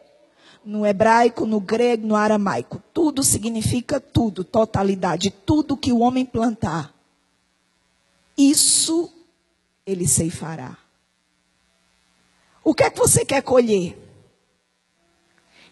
No 0.66 0.86
hebraico, 0.86 1.46
no 1.46 1.60
grego, 1.60 2.08
no 2.08 2.16
aramaico. 2.16 2.82
Tudo 2.94 3.24
significa 3.24 4.00
tudo, 4.00 4.44
totalidade. 4.44 5.30
Tudo 5.30 5.78
que 5.78 5.92
o 5.92 6.00
homem 6.00 6.26
plantar, 6.26 6.94
isso 8.38 9.12
ele 9.86 10.08
ceifará. 10.08 10.78
O 12.64 12.74
que 12.74 12.84
é 12.84 12.90
que 12.90 12.98
você 12.98 13.26
quer 13.26 13.42
colher? 13.42 14.00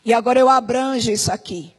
E 0.04 0.14
agora 0.14 0.40
eu 0.40 0.50
abranjo 0.50 1.12
isso 1.12 1.32
aqui. 1.32 1.74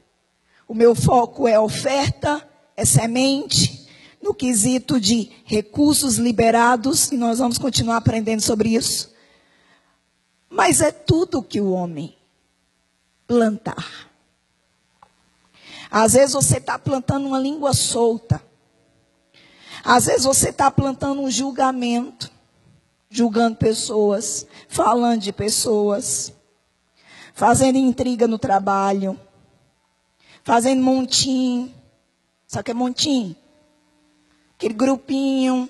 O 0.67 0.75
meu 0.75 0.95
foco 0.95 1.47
é 1.47 1.59
oferta, 1.61 2.49
é 2.77 2.85
semente, 2.85 3.87
no 4.23 4.33
quesito 4.33 5.01
de 5.01 5.31
recursos 5.45 6.17
liberados, 6.17 7.11
e 7.11 7.17
nós 7.17 7.41
vamos 7.41 7.59
continuar 7.59 7.97
aprendendo 7.97 8.41
sobre 8.41 8.71
isso. 8.71 9.13
Mas 10.49 10.81
é 10.81 10.93
tudo 10.93 11.43
que 11.43 11.61
o 11.61 11.73
homem 11.73 12.17
plantar. 13.27 14.11
Às 15.91 16.15
vezes 16.15 16.33
você 16.33 16.57
está 16.57 16.79
plantando 16.79 17.27
uma 17.27 17.39
língua 17.39 17.75
solta. 17.75 18.43
Às 19.85 20.07
vezes 20.07 20.25
você 20.25 20.49
está 20.49 20.71
plantando 20.71 21.21
um 21.21 21.31
julgamento, 21.31 22.31
julgando 23.11 23.57
pessoas, 23.57 24.47
falando 24.69 25.21
de 25.21 25.33
pessoas, 25.33 26.33
fazendo 27.35 27.77
intriga 27.77 28.27
no 28.27 28.39
trabalho, 28.39 29.21
fazendo 30.43 30.83
montinho. 30.83 31.75
Sabe 32.47 32.61
o 32.61 32.65
que 32.65 32.71
é 32.71 32.75
montinho? 32.75 33.37
Aquele 34.55 34.75
grupinho 34.75 35.69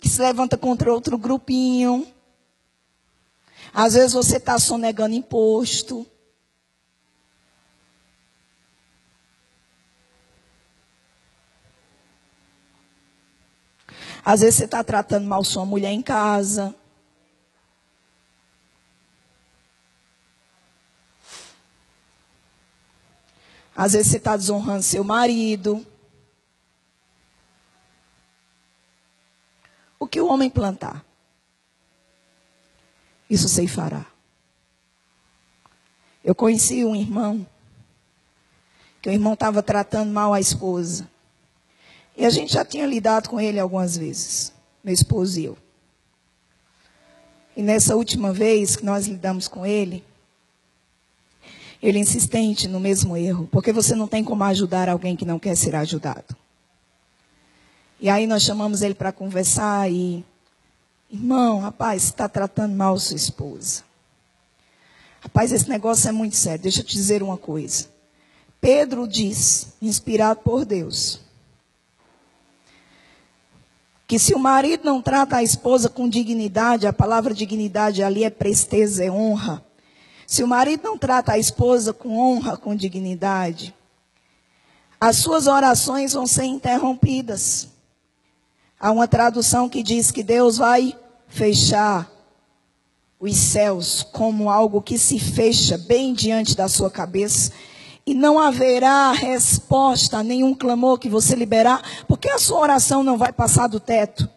que 0.00 0.08
se 0.08 0.20
levanta 0.22 0.56
contra 0.56 0.92
outro 0.92 1.18
grupinho. 1.18 2.06
Às 3.72 3.94
vezes 3.94 4.14
você 4.14 4.38
está 4.38 4.58
sonegando 4.58 5.14
imposto. 5.14 6.06
Às 14.24 14.40
vezes 14.40 14.56
você 14.56 14.64
está 14.64 14.84
tratando 14.84 15.26
mal 15.26 15.42
sua 15.42 15.64
mulher 15.64 15.90
em 15.90 16.02
casa. 16.02 16.74
Às 23.74 23.94
vezes 23.94 24.08
você 24.10 24.18
está 24.18 24.36
desonrando 24.36 24.82
seu 24.82 25.02
marido. 25.02 25.86
O 29.98 30.06
que 30.06 30.20
o 30.20 30.26
homem 30.26 30.50
plantar, 30.50 31.04
isso 33.28 33.48
sei 33.48 33.66
fará. 33.66 34.06
Eu 36.24 36.34
conheci 36.34 36.84
um 36.84 36.96
irmão, 36.96 37.46
que 39.00 39.08
o 39.08 39.12
irmão 39.12 39.34
estava 39.34 39.62
tratando 39.62 40.10
mal 40.10 40.34
a 40.34 40.40
esposa. 40.40 41.08
E 42.20 42.26
a 42.26 42.28
gente 42.28 42.52
já 42.52 42.62
tinha 42.62 42.86
lidado 42.86 43.30
com 43.30 43.40
ele 43.40 43.58
algumas 43.58 43.96
vezes, 43.96 44.52
meu 44.84 44.92
esposo 44.92 45.40
e 45.40 45.46
eu. 45.46 45.56
E 47.56 47.62
nessa 47.62 47.96
última 47.96 48.30
vez 48.30 48.76
que 48.76 48.84
nós 48.84 49.06
lidamos 49.06 49.48
com 49.48 49.64
ele, 49.64 50.04
ele 51.82 51.98
insistente 51.98 52.68
no 52.68 52.78
mesmo 52.78 53.16
erro, 53.16 53.48
porque 53.50 53.72
você 53.72 53.94
não 53.94 54.06
tem 54.06 54.22
como 54.22 54.44
ajudar 54.44 54.86
alguém 54.86 55.16
que 55.16 55.24
não 55.24 55.38
quer 55.38 55.56
ser 55.56 55.74
ajudado. 55.74 56.36
E 57.98 58.10
aí 58.10 58.26
nós 58.26 58.42
chamamos 58.42 58.82
ele 58.82 58.94
para 58.94 59.12
conversar 59.12 59.90
e, 59.90 60.22
irmão, 61.10 61.60
rapaz, 61.60 62.04
está 62.04 62.28
tratando 62.28 62.76
mal 62.76 62.98
sua 62.98 63.16
esposa. 63.16 63.82
Rapaz, 65.22 65.52
esse 65.52 65.70
negócio 65.70 66.06
é 66.06 66.12
muito 66.12 66.36
sério. 66.36 66.64
Deixa 66.64 66.80
eu 66.82 66.84
te 66.84 66.92
dizer 66.92 67.22
uma 67.22 67.38
coisa. 67.38 67.88
Pedro 68.60 69.08
diz, 69.08 69.68
inspirado 69.80 70.40
por 70.40 70.66
Deus, 70.66 71.18
que 74.10 74.18
se 74.18 74.34
o 74.34 74.40
marido 74.40 74.84
não 74.84 75.00
trata 75.00 75.36
a 75.36 75.42
esposa 75.44 75.88
com 75.88 76.08
dignidade, 76.08 76.84
a 76.84 76.92
palavra 76.92 77.32
dignidade 77.32 78.02
ali 78.02 78.24
é 78.24 78.28
presteza, 78.28 79.04
é 79.04 79.08
honra. 79.08 79.64
Se 80.26 80.42
o 80.42 80.48
marido 80.48 80.82
não 80.82 80.98
trata 80.98 81.30
a 81.30 81.38
esposa 81.38 81.92
com 81.92 82.18
honra, 82.18 82.56
com 82.56 82.74
dignidade, 82.74 83.72
as 85.00 85.18
suas 85.18 85.46
orações 85.46 86.12
vão 86.12 86.26
ser 86.26 86.42
interrompidas. 86.42 87.68
Há 88.80 88.90
uma 88.90 89.06
tradução 89.06 89.68
que 89.68 89.80
diz 89.80 90.10
que 90.10 90.24
Deus 90.24 90.56
vai 90.58 90.92
fechar 91.28 92.10
os 93.20 93.36
céus 93.36 94.02
como 94.02 94.50
algo 94.50 94.82
que 94.82 94.98
se 94.98 95.20
fecha 95.20 95.78
bem 95.78 96.12
diante 96.14 96.56
da 96.56 96.66
sua 96.66 96.90
cabeça 96.90 97.52
e 98.06 98.14
não 98.14 98.38
haverá 98.38 99.12
resposta 99.12 100.18
a 100.18 100.22
nenhum 100.22 100.54
clamor 100.54 100.98
que 100.98 101.08
você 101.08 101.34
liberar, 101.34 102.04
porque 102.06 102.28
a 102.28 102.38
sua 102.38 102.58
oração 102.58 103.02
não 103.02 103.16
vai 103.16 103.32
passar 103.32 103.66
do 103.66 103.78
teto. 103.78 104.28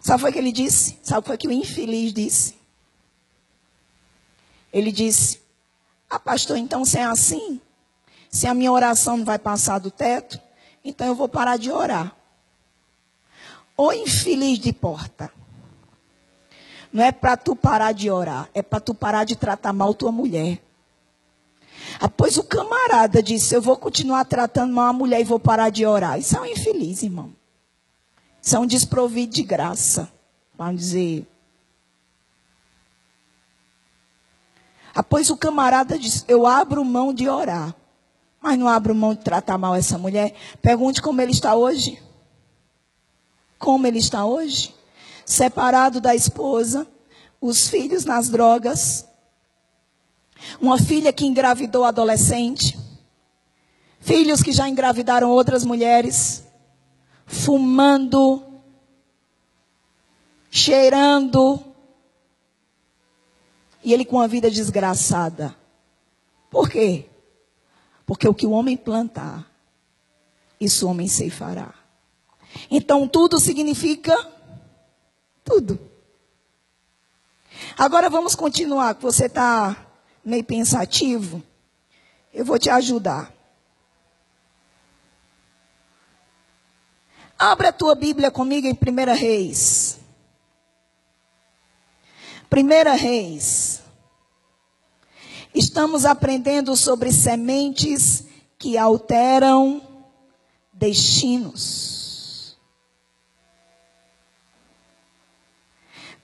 Sabe 0.00 0.24
o 0.24 0.32
que 0.32 0.38
ele 0.38 0.52
disse? 0.52 0.98
Sabe 1.02 1.30
o 1.30 1.38
que 1.38 1.48
o 1.48 1.52
infeliz 1.52 2.12
disse? 2.12 2.54
Ele 4.72 4.92
disse: 4.92 5.40
Ah, 6.08 6.18
pastor, 6.18 6.56
então 6.56 6.84
se 6.84 6.98
é 6.98 7.04
assim, 7.04 7.60
se 8.30 8.46
a 8.46 8.54
minha 8.54 8.72
oração 8.72 9.16
não 9.16 9.24
vai 9.24 9.38
passar 9.38 9.78
do 9.78 9.90
teto, 9.90 10.40
então 10.84 11.06
eu 11.06 11.14
vou 11.14 11.28
parar 11.28 11.56
de 11.56 11.70
orar. 11.70 12.14
Ô 13.76 13.92
infeliz 13.92 14.58
de 14.58 14.72
porta. 14.72 15.32
Não 16.92 17.04
é 17.04 17.12
para 17.12 17.36
tu 17.36 17.54
parar 17.54 17.92
de 17.92 18.10
orar, 18.10 18.48
é 18.54 18.62
para 18.62 18.80
tu 18.80 18.94
parar 18.94 19.24
de 19.24 19.36
tratar 19.36 19.72
mal 19.72 19.92
tua 19.92 20.10
mulher. 20.10 20.58
Após 22.00 22.36
o 22.36 22.44
camarada 22.44 23.22
disse: 23.22 23.54
Eu 23.54 23.62
vou 23.62 23.76
continuar 23.76 24.24
tratando 24.24 24.72
mal 24.72 24.88
a 24.88 24.92
mulher 24.92 25.20
e 25.20 25.24
vou 25.24 25.40
parar 25.40 25.70
de 25.70 25.84
orar. 25.84 26.18
Isso 26.18 26.36
é 26.36 26.40
um 26.40 26.46
infeliz, 26.46 27.02
irmão. 27.02 27.32
Isso 28.40 28.56
é 28.56 28.58
um 28.58 28.66
desprovido 28.66 29.32
de 29.32 29.42
graça. 29.42 30.10
Vamos 30.56 30.80
dizer. 30.80 31.26
Após 34.94 35.28
o 35.30 35.36
camarada 35.36 35.98
disse: 35.98 36.24
Eu 36.28 36.46
abro 36.46 36.84
mão 36.84 37.12
de 37.12 37.28
orar. 37.28 37.74
mas 38.40 38.58
não 38.58 38.68
abro 38.68 38.94
mão 38.94 39.14
de 39.14 39.24
tratar 39.24 39.58
mal 39.58 39.74
essa 39.74 39.98
mulher. 39.98 40.34
Pergunte 40.62 41.02
como 41.02 41.20
ele 41.20 41.32
está 41.32 41.54
hoje. 41.56 42.00
Como 43.58 43.86
ele 43.86 43.98
está 43.98 44.24
hoje? 44.24 44.72
Separado 45.24 46.00
da 46.00 46.14
esposa, 46.14 46.86
os 47.40 47.68
filhos 47.68 48.04
nas 48.04 48.28
drogas, 48.28 49.07
uma 50.60 50.78
filha 50.78 51.12
que 51.12 51.24
engravidou 51.24 51.84
adolescente, 51.84 52.78
filhos 54.00 54.42
que 54.42 54.52
já 54.52 54.68
engravidaram 54.68 55.30
outras 55.30 55.64
mulheres, 55.64 56.44
fumando, 57.26 58.42
cheirando, 60.50 61.62
e 63.82 63.92
ele 63.92 64.04
com 64.04 64.20
a 64.20 64.26
vida 64.26 64.50
desgraçada. 64.50 65.54
Por 66.50 66.68
quê? 66.68 67.06
Porque 68.06 68.26
o 68.26 68.34
que 68.34 68.46
o 68.46 68.50
homem 68.50 68.76
plantar, 68.76 69.50
isso 70.60 70.86
o 70.86 70.90
homem 70.90 71.08
ceifará. 71.08 71.74
Então 72.70 73.06
tudo 73.06 73.38
significa 73.38 74.16
tudo. 75.44 75.78
Agora 77.76 78.08
vamos 78.08 78.34
continuar, 78.34 78.94
você 78.94 79.26
está 79.26 79.87
meio 80.28 80.44
pensativo. 80.44 81.42
Eu 82.32 82.44
vou 82.44 82.58
te 82.58 82.68
ajudar. 82.70 83.32
Abra 87.38 87.68
a 87.68 87.72
tua 87.72 87.94
Bíblia 87.94 88.30
comigo 88.30 88.66
em 88.66 88.72
1 88.72 89.14
Reis. 89.14 90.00
1 92.52 92.96
Reis. 92.96 93.82
Estamos 95.54 96.04
aprendendo 96.04 96.76
sobre 96.76 97.12
sementes 97.12 98.24
que 98.58 98.76
alteram 98.76 99.82
destinos. 100.72 102.58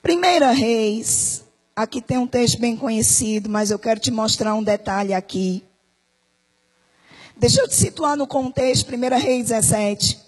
Primeira 0.03 0.51
Reis, 0.51 1.44
aqui 1.75 2.01
tem 2.01 2.19
um 2.19 2.27
texto 2.27 2.59
bem 2.61 2.77
conhecido, 2.77 3.49
mas 3.49 3.71
eu 3.71 3.79
quero 3.79 4.01
te 4.01 4.11
mostrar 4.11 4.55
um 4.55 4.63
detalhe 4.63 5.13
aqui. 5.13 5.65
Deixa 7.37 7.61
eu 7.61 7.69
te 7.69 7.75
situar 7.75 8.17
no 8.17 8.27
contexto, 8.27 8.95
1 8.95 9.19
Reis 9.19 9.49
17. 9.49 10.21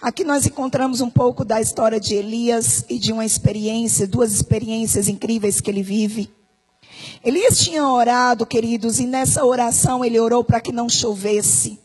Aqui 0.00 0.24
nós 0.24 0.46
encontramos 0.46 1.00
um 1.00 1.10
pouco 1.10 1.44
da 1.44 1.60
história 1.60 2.00
de 2.00 2.14
Elias 2.14 2.84
e 2.88 2.98
de 2.98 3.12
uma 3.12 3.26
experiência, 3.26 4.06
duas 4.06 4.32
experiências 4.32 5.08
incríveis 5.08 5.60
que 5.60 5.70
ele 5.70 5.82
vive. 5.82 6.30
Elias 7.22 7.58
tinha 7.58 7.86
orado, 7.86 8.46
queridos, 8.46 8.98
e 8.98 9.06
nessa 9.06 9.44
oração 9.44 10.04
ele 10.04 10.18
orou 10.18 10.42
para 10.42 10.60
que 10.60 10.72
não 10.72 10.88
chovesse. 10.88 11.78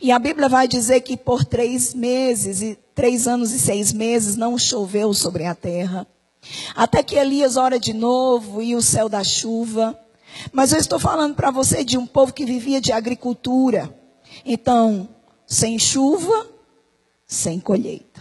E 0.00 0.12
a 0.12 0.18
Bíblia 0.18 0.48
vai 0.48 0.68
dizer 0.68 1.00
que 1.00 1.16
por 1.16 1.44
três 1.44 1.94
meses, 1.94 2.76
três 2.94 3.26
anos 3.26 3.52
e 3.52 3.58
seis 3.58 3.92
meses, 3.92 4.36
não 4.36 4.58
choveu 4.58 5.14
sobre 5.14 5.46
a 5.46 5.54
terra. 5.54 6.06
Até 6.74 7.02
que 7.02 7.16
Elias 7.16 7.56
ora 7.56 7.78
de 7.78 7.92
novo 7.92 8.62
e 8.62 8.74
o 8.74 8.82
céu 8.82 9.08
da 9.08 9.22
chuva. 9.22 9.98
Mas 10.52 10.72
eu 10.72 10.78
estou 10.78 10.98
falando 10.98 11.34
para 11.34 11.50
você 11.50 11.84
de 11.84 11.96
um 11.96 12.06
povo 12.06 12.32
que 12.32 12.44
vivia 12.44 12.80
de 12.80 12.92
agricultura. 12.92 13.94
Então, 14.44 15.08
sem 15.46 15.78
chuva, 15.78 16.46
sem 17.26 17.60
colheita. 17.60 18.12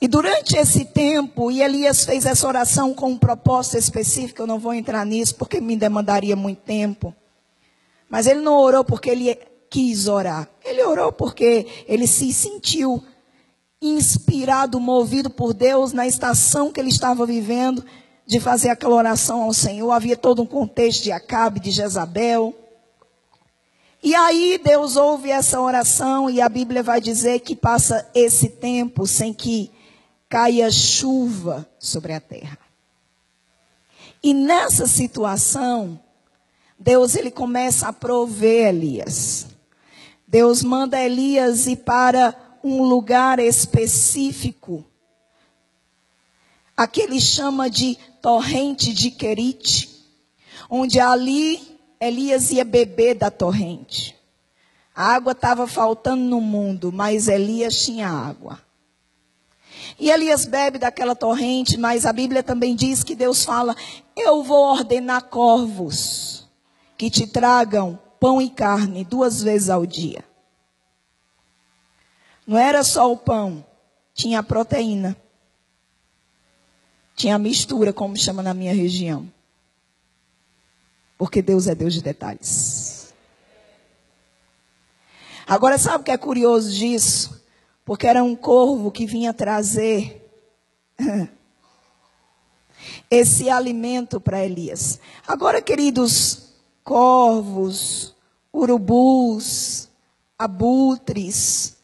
E 0.00 0.08
durante 0.08 0.56
esse 0.56 0.86
tempo, 0.86 1.50
e 1.50 1.62
Elias 1.62 2.04
fez 2.04 2.24
essa 2.24 2.48
oração 2.48 2.94
com 2.94 3.10
um 3.10 3.18
propósito 3.18 3.76
específico, 3.76 4.40
eu 4.40 4.46
não 4.46 4.58
vou 4.58 4.72
entrar 4.72 5.04
nisso 5.04 5.34
porque 5.34 5.60
me 5.60 5.76
demandaria 5.76 6.34
muito 6.34 6.62
tempo. 6.62 7.14
Mas 8.08 8.26
ele 8.26 8.40
não 8.40 8.56
orou 8.56 8.82
porque 8.82 9.10
ele 9.10 9.34
quis 9.68 10.08
orar. 10.08 10.48
Ele 10.64 10.82
orou 10.82 11.12
porque 11.12 11.66
ele 11.86 12.06
se 12.06 12.32
sentiu 12.32 13.04
inspirado, 13.80 14.78
movido 14.78 15.30
por 15.30 15.54
Deus 15.54 15.92
na 15.92 16.06
estação 16.06 16.70
que 16.70 16.78
ele 16.78 16.90
estava 16.90 17.24
vivendo, 17.24 17.84
de 18.26 18.38
fazer 18.38 18.68
aquela 18.68 18.94
oração 18.94 19.42
ao 19.42 19.52
Senhor. 19.52 19.90
Havia 19.90 20.16
todo 20.16 20.42
um 20.42 20.46
contexto 20.46 21.02
de 21.02 21.12
Acabe, 21.12 21.60
de 21.60 21.70
Jezabel. 21.70 22.54
E 24.02 24.14
aí 24.14 24.60
Deus 24.62 24.96
ouve 24.96 25.30
essa 25.30 25.60
oração 25.60 26.30
e 26.30 26.40
a 26.40 26.48
Bíblia 26.48 26.82
vai 26.82 27.00
dizer 27.00 27.40
que 27.40 27.56
passa 27.56 28.08
esse 28.14 28.48
tempo 28.48 29.06
sem 29.06 29.32
que 29.32 29.70
caia 30.28 30.70
chuva 30.70 31.68
sobre 31.78 32.12
a 32.12 32.20
terra. 32.20 32.58
E 34.22 34.32
nessa 34.32 34.86
situação, 34.86 35.98
Deus 36.78 37.14
ele 37.14 37.30
começa 37.30 37.88
a 37.88 37.92
prover 37.92 38.68
Elias. 38.68 39.46
Deus 40.26 40.62
manda 40.62 41.00
Elias 41.00 41.66
ir 41.66 41.76
para 41.76 42.34
um 42.62 42.82
lugar 42.82 43.38
específico. 43.38 44.84
Aqui 46.76 47.02
ele 47.02 47.20
chama 47.20 47.68
de 47.68 47.98
torrente 48.22 48.92
de 48.92 49.10
Querite, 49.10 50.06
onde 50.68 50.98
ali 50.98 51.78
Elias 52.00 52.50
ia 52.50 52.64
beber 52.64 53.14
da 53.14 53.30
torrente. 53.30 54.16
A 54.94 55.14
água 55.14 55.32
estava 55.32 55.66
faltando 55.66 56.22
no 56.22 56.40
mundo, 56.40 56.92
mas 56.92 57.28
Elias 57.28 57.84
tinha 57.84 58.08
água. 58.08 58.60
E 59.98 60.10
Elias 60.10 60.46
bebe 60.46 60.78
daquela 60.78 61.14
torrente, 61.14 61.78
mas 61.78 62.06
a 62.06 62.12
Bíblia 62.12 62.42
também 62.42 62.74
diz 62.74 63.04
que 63.04 63.14
Deus 63.14 63.44
fala: 63.44 63.76
Eu 64.16 64.42
vou 64.42 64.72
ordenar 64.72 65.24
corvos 65.24 66.48
que 66.96 67.10
te 67.10 67.26
tragam 67.26 67.98
pão 68.18 68.40
e 68.40 68.50
carne 68.50 69.04
duas 69.04 69.42
vezes 69.42 69.70
ao 69.70 69.84
dia. 69.86 70.24
Não 72.50 72.58
era 72.58 72.82
só 72.82 73.10
o 73.12 73.16
pão, 73.16 73.64
tinha 74.12 74.40
a 74.40 74.42
proteína. 74.42 75.16
Tinha 77.14 77.36
a 77.36 77.38
mistura, 77.38 77.92
como 77.92 78.16
chama 78.16 78.42
na 78.42 78.52
minha 78.52 78.74
região. 78.74 79.30
Porque 81.16 81.40
Deus 81.40 81.68
é 81.68 81.74
Deus 81.74 81.94
de 81.94 82.02
detalhes. 82.02 83.14
Agora, 85.46 85.78
sabe 85.78 86.02
o 86.02 86.04
que 86.04 86.10
é 86.10 86.18
curioso 86.18 86.72
disso? 86.72 87.40
porque 87.90 88.06
era 88.06 88.22
um 88.22 88.36
corvo 88.36 88.92
que 88.92 89.04
vinha 89.04 89.34
trazer 89.34 90.24
esse 93.10 93.50
alimento 93.50 94.20
para 94.20 94.44
Elias. 94.44 95.00
Agora, 95.26 95.60
queridos, 95.60 96.52
corvos, 96.84 98.14
urubus, 98.52 99.88
abutres, 100.38 101.78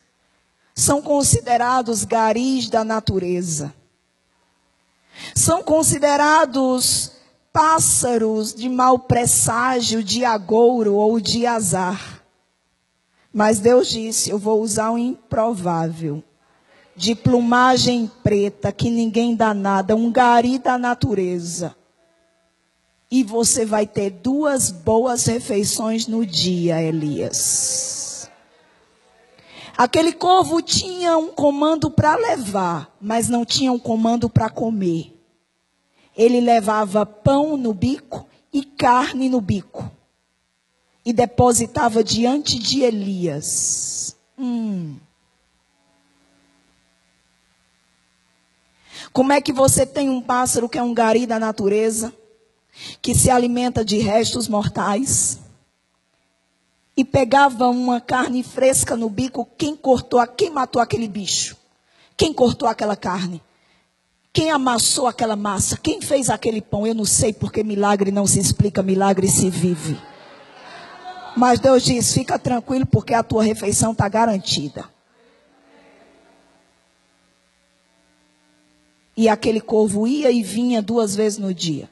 são 0.76 1.00
considerados 1.00 2.04
garis 2.04 2.68
da 2.68 2.84
natureza. 2.84 3.74
São 5.34 5.62
considerados 5.62 7.12
pássaros 7.50 8.54
de 8.54 8.68
mau 8.68 8.98
presságio, 8.98 10.04
de 10.04 10.22
agouro 10.22 10.96
ou 10.96 11.18
de 11.18 11.46
azar. 11.46 12.22
Mas 13.32 13.58
Deus 13.58 13.88
disse: 13.88 14.28
Eu 14.28 14.38
vou 14.38 14.60
usar 14.60 14.90
um 14.90 14.98
improvável, 14.98 16.22
de 16.94 17.14
plumagem 17.14 18.10
preta, 18.22 18.70
que 18.70 18.90
ninguém 18.90 19.34
dá 19.34 19.54
nada, 19.54 19.96
um 19.96 20.12
gari 20.12 20.58
da 20.58 20.76
natureza. 20.76 21.74
E 23.10 23.24
você 23.24 23.64
vai 23.64 23.86
ter 23.86 24.10
duas 24.10 24.70
boas 24.70 25.24
refeições 25.24 26.06
no 26.06 26.26
dia, 26.26 26.82
Elias. 26.82 28.05
Aquele 29.76 30.12
corvo 30.12 30.62
tinha 30.62 31.18
um 31.18 31.28
comando 31.28 31.90
para 31.90 32.16
levar, 32.16 32.96
mas 33.00 33.28
não 33.28 33.44
tinha 33.44 33.70
um 33.70 33.78
comando 33.78 34.30
para 34.30 34.48
comer. 34.48 35.12
Ele 36.16 36.40
levava 36.40 37.04
pão 37.04 37.56
no 37.58 37.74
bico 37.74 38.26
e 38.50 38.64
carne 38.64 39.28
no 39.28 39.40
bico 39.40 39.90
e 41.04 41.12
depositava 41.12 42.02
diante 42.02 42.58
de 42.58 42.82
Elias. 42.82 44.16
Hum. 44.38 44.96
Como 49.12 49.32
é 49.32 49.40
que 49.40 49.52
você 49.52 49.86
tem 49.86 50.10
um 50.10 50.20
pássaro 50.20 50.68
que 50.68 50.78
é 50.78 50.82
um 50.82 50.92
gari 50.92 51.26
da 51.26 51.38
natureza, 51.38 52.12
que 53.00 53.14
se 53.14 53.30
alimenta 53.30 53.84
de 53.84 53.98
restos 53.98 54.48
mortais, 54.48 55.38
e 56.96 57.04
pegava 57.04 57.68
uma 57.68 58.00
carne 58.00 58.42
fresca 58.42 58.96
no 58.96 59.10
bico, 59.10 59.46
quem 59.58 59.76
cortou, 59.76 60.26
quem 60.28 60.50
matou 60.50 60.80
aquele 60.80 61.06
bicho? 61.06 61.56
Quem 62.16 62.32
cortou 62.32 62.66
aquela 62.66 62.96
carne? 62.96 63.42
Quem 64.32 64.50
amassou 64.50 65.06
aquela 65.06 65.36
massa? 65.36 65.76
Quem 65.76 66.00
fez 66.00 66.30
aquele 66.30 66.62
pão? 66.62 66.86
Eu 66.86 66.94
não 66.94 67.04
sei 67.04 67.32
porque 67.32 67.62
milagre 67.62 68.10
não 68.10 68.26
se 68.26 68.38
explica, 68.38 68.82
milagre 68.82 69.28
se 69.28 69.50
vive. 69.50 69.98
Mas 71.36 71.60
Deus 71.60 71.82
diz: 71.82 72.12
fica 72.12 72.38
tranquilo, 72.38 72.86
porque 72.86 73.12
a 73.12 73.22
tua 73.22 73.42
refeição 73.42 73.92
está 73.92 74.08
garantida. 74.08 74.88
E 79.16 79.28
aquele 79.28 79.60
corvo 79.60 80.06
ia 80.06 80.30
e 80.30 80.42
vinha 80.42 80.82
duas 80.82 81.14
vezes 81.14 81.38
no 81.38 81.52
dia. 81.52 81.88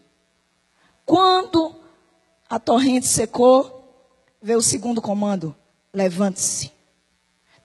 Quando 1.06 1.74
a 2.48 2.58
torrente 2.58 3.06
secou, 3.06 3.73
veio 4.44 4.58
o 4.58 4.62
segundo 4.62 5.00
comando: 5.00 5.56
levante-se. 5.92 6.70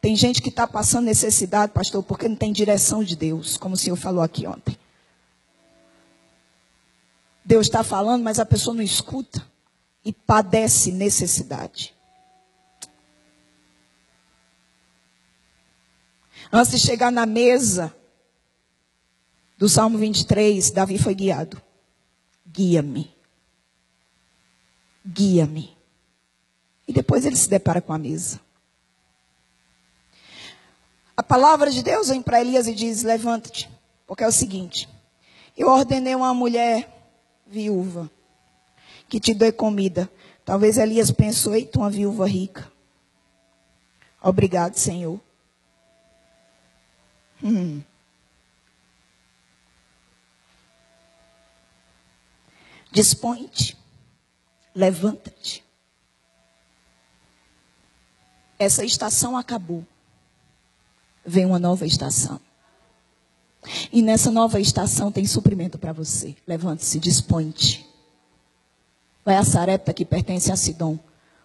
Tem 0.02 0.16
gente 0.16 0.42
que 0.42 0.48
está 0.48 0.66
passando 0.66 1.06
necessidade, 1.06 1.74
pastor, 1.74 2.02
porque 2.02 2.30
não 2.30 2.38
tem 2.38 2.54
direção 2.54 3.04
de 3.04 3.18
Deus, 3.18 3.58
como 3.58 3.76
o 3.76 3.78
senhor 3.78 3.98
falou 3.98 4.24
aqui 4.24 4.48
ontem. 4.48 4.80
Deus 7.44 7.68
está 7.68 7.84
falando, 7.84 8.24
mas 8.24 8.40
a 8.40 8.46
pessoa 8.46 8.74
não 8.74 8.82
escuta 8.82 9.46
e 10.06 10.14
padece 10.14 10.94
necessidade. 10.94 11.94
Antes 16.52 16.72
de 16.72 16.80
chegar 16.80 17.12
na 17.12 17.26
mesa 17.26 17.94
do 19.58 19.68
Salmo 19.68 19.98
23, 19.98 20.72
Davi 20.72 20.98
foi 20.98 21.14
guiado. 21.14 21.62
Guia-me. 22.48 23.14
Guia-me. 25.06 25.79
E 26.90 26.92
depois 26.92 27.24
ele 27.24 27.36
se 27.36 27.48
depara 27.48 27.80
com 27.80 27.94
a 27.94 28.00
mesa. 28.00 28.40
A 31.16 31.22
palavra 31.22 31.70
de 31.70 31.84
Deus 31.84 32.08
vem 32.08 32.20
para 32.20 32.42
Elias 32.42 32.68
e 32.68 32.74
diz: 32.74 33.04
Levanta-te, 33.04 33.70
porque 34.08 34.24
é 34.24 34.28
o 34.28 34.32
seguinte: 34.32 34.90
eu 35.56 35.68
ordenei 35.68 36.16
uma 36.16 36.34
mulher 36.34 36.90
viúva 37.46 38.10
que 39.08 39.20
te 39.20 39.36
dê 39.36 39.52
comida. 39.52 40.10
Talvez 40.44 40.80
Elias 40.80 41.12
pensou: 41.12 41.54
eita, 41.54 41.78
uma 41.78 41.92
viúva 41.92 42.28
rica. 42.28 42.72
Obrigado, 44.20 44.74
Senhor. 44.74 45.22
Hum. 47.44 47.84
Dispõe-te, 52.92 53.78
levanta-te. 54.74 55.69
Essa 58.60 58.84
estação 58.84 59.38
acabou 59.38 59.86
vem 61.30 61.46
uma 61.46 61.60
nova 61.60 61.86
estação. 61.86 62.40
E 63.92 64.02
nessa 64.02 64.32
nova 64.32 64.60
estação 64.60 65.12
tem 65.12 65.26
suprimento 65.26 65.78
para 65.78 65.94
você. 65.94 66.36
Levante-se, 66.48 67.00
dispõe-te. 67.00 67.88
Vai 69.24 69.36
a 69.36 69.44
Sarepta 69.44 69.94
que 69.94 70.06
pertence 70.06 70.52
a 70.52 70.56
Sidom. 70.56 70.98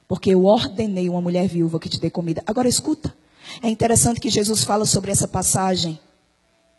Porque 0.09 0.31
eu 0.31 0.45
ordenei 0.45 1.09
uma 1.09 1.21
mulher 1.21 1.49
viúva 1.49 1.79
que 1.79 1.89
te 1.89 2.01
dê 2.01 2.09
comida. 2.11 2.43
Agora 2.47 2.69
escuta. 2.69 3.15
É 3.63 3.69
interessante 3.69 4.21
que 4.21 4.31
Jesus 4.31 4.65
fala 4.65 4.87
sobre 4.87 5.11
essa 5.11 5.29
passagem 5.29 5.99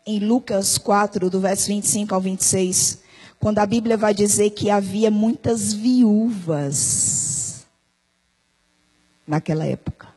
em 0.04 0.18
Lucas 0.18 0.78
4, 0.78 1.30
do 1.30 1.40
verso 1.40 1.68
25 1.68 2.14
ao 2.14 2.20
26. 2.20 3.00
Quando 3.38 3.58
a 3.58 3.66
Bíblia 3.66 3.96
vai 3.96 4.14
dizer 4.14 4.50
que 4.50 4.70
havia 4.70 5.10
muitas 5.10 5.72
viúvas 5.72 7.66
naquela 9.26 9.66
época. 9.66 10.15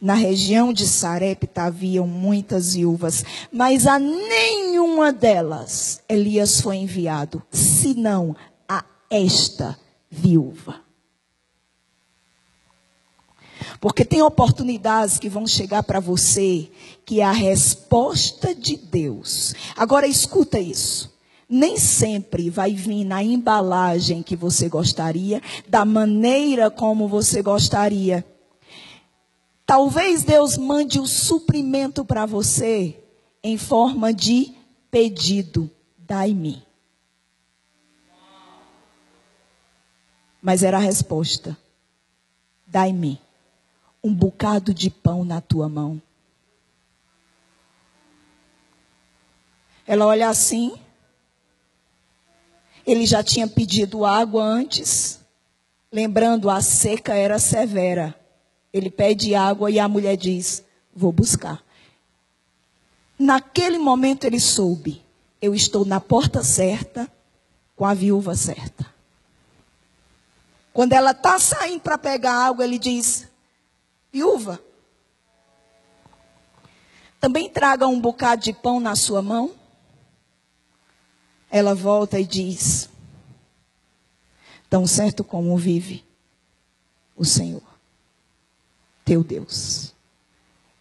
Na 0.00 0.14
região 0.14 0.72
de 0.72 0.86
Sarepta 0.86 1.62
haviam 1.62 2.06
muitas 2.06 2.74
viúvas, 2.74 3.24
mas 3.50 3.86
a 3.86 3.98
nenhuma 3.98 5.12
delas 5.12 6.02
Elias 6.08 6.60
foi 6.60 6.76
enviado, 6.76 7.42
senão 7.50 8.36
a 8.68 8.84
esta 9.10 9.78
viúva. 10.10 10.86
Porque 13.80 14.04
tem 14.04 14.22
oportunidades 14.22 15.18
que 15.18 15.28
vão 15.28 15.46
chegar 15.46 15.82
para 15.82 16.00
você 16.00 16.68
que 17.04 17.20
é 17.20 17.24
a 17.24 17.32
resposta 17.32 18.54
de 18.54 18.76
Deus. 18.76 19.54
Agora 19.76 20.06
escuta 20.06 20.58
isso. 20.58 21.14
Nem 21.48 21.76
sempre 21.78 22.50
vai 22.50 22.72
vir 22.72 23.04
na 23.04 23.22
embalagem 23.22 24.22
que 24.22 24.34
você 24.34 24.68
gostaria, 24.68 25.40
da 25.68 25.84
maneira 25.84 26.70
como 26.70 27.06
você 27.06 27.40
gostaria. 27.40 28.24
Talvez 29.66 30.22
Deus 30.22 30.56
mande 30.56 31.00
o 31.00 31.06
suprimento 31.06 32.04
para 32.04 32.24
você 32.24 33.02
em 33.42 33.58
forma 33.58 34.14
de 34.14 34.54
pedido. 34.92 35.68
Dai-me. 35.98 36.64
Mas 40.40 40.62
era 40.62 40.76
a 40.76 40.80
resposta. 40.80 41.58
Dai-me 42.64 43.20
um 44.04 44.14
bocado 44.14 44.72
de 44.72 44.88
pão 44.88 45.24
na 45.24 45.40
tua 45.40 45.68
mão. 45.68 46.00
Ela 49.84 50.06
olha 50.06 50.28
assim. 50.28 50.78
Ele 52.86 53.04
já 53.04 53.20
tinha 53.24 53.48
pedido 53.48 54.04
água 54.04 54.44
antes. 54.44 55.20
Lembrando, 55.90 56.48
a 56.48 56.60
seca 56.60 57.14
era 57.14 57.40
severa. 57.40 58.14
Ele 58.72 58.90
pede 58.90 59.34
água 59.34 59.70
e 59.70 59.78
a 59.78 59.88
mulher 59.88 60.16
diz: 60.16 60.64
Vou 60.94 61.12
buscar. 61.12 61.62
Naquele 63.18 63.78
momento 63.78 64.24
ele 64.24 64.40
soube: 64.40 65.02
Eu 65.40 65.54
estou 65.54 65.84
na 65.84 66.00
porta 66.00 66.42
certa, 66.42 67.10
com 67.74 67.84
a 67.84 67.94
viúva 67.94 68.34
certa. 68.34 68.86
Quando 70.72 70.92
ela 70.92 71.12
está 71.12 71.38
saindo 71.38 71.80
para 71.80 71.96
pegar 71.96 72.32
água, 72.32 72.64
ele 72.64 72.78
diz: 72.78 73.26
Viúva, 74.12 74.60
também 77.18 77.48
traga 77.48 77.86
um 77.86 78.00
bocado 78.00 78.42
de 78.42 78.52
pão 78.52 78.78
na 78.78 78.94
sua 78.94 79.22
mão. 79.22 79.54
Ela 81.50 81.74
volta 81.74 82.20
e 82.20 82.26
diz: 82.26 82.90
Tão 84.68 84.86
certo 84.86 85.24
como 85.24 85.56
vive 85.56 86.04
o 87.16 87.24
Senhor 87.24 87.65
teu 89.06 89.22
Deus. 89.22 89.94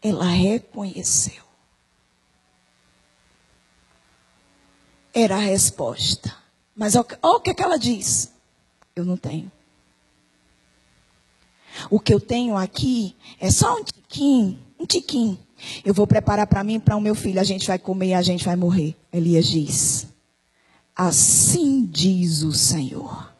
Ela 0.01 0.25
reconheceu. 0.25 1.43
Era 5.13 5.35
a 5.35 5.39
resposta. 5.39 6.35
Mas 6.75 6.95
olha 6.95 7.05
o 7.21 7.39
que, 7.39 7.51
é 7.51 7.53
que 7.53 7.63
ela 7.63 7.77
diz: 7.77 8.33
Eu 8.95 9.05
não 9.05 9.15
tenho. 9.15 9.49
O 11.89 11.99
que 11.99 12.13
eu 12.13 12.19
tenho 12.19 12.57
aqui 12.57 13.15
é 13.39 13.51
só 13.51 13.77
um 13.77 13.83
tiquinho, 13.83 14.59
um 14.79 14.85
tiquinho. 14.85 15.39
Eu 15.85 15.93
vou 15.93 16.07
preparar 16.07 16.47
para 16.47 16.63
mim 16.63 16.75
e 16.75 16.79
para 16.79 16.95
o 16.95 17.01
meu 17.01 17.15
filho. 17.15 17.39
A 17.39 17.43
gente 17.43 17.67
vai 17.67 17.79
comer 17.79 18.07
e 18.07 18.13
a 18.13 18.21
gente 18.21 18.43
vai 18.43 18.55
morrer. 18.55 18.95
Elias 19.13 19.45
diz: 19.45 20.07
Assim 20.95 21.85
diz 21.85 22.41
o 22.41 22.51
Senhor. 22.51 23.33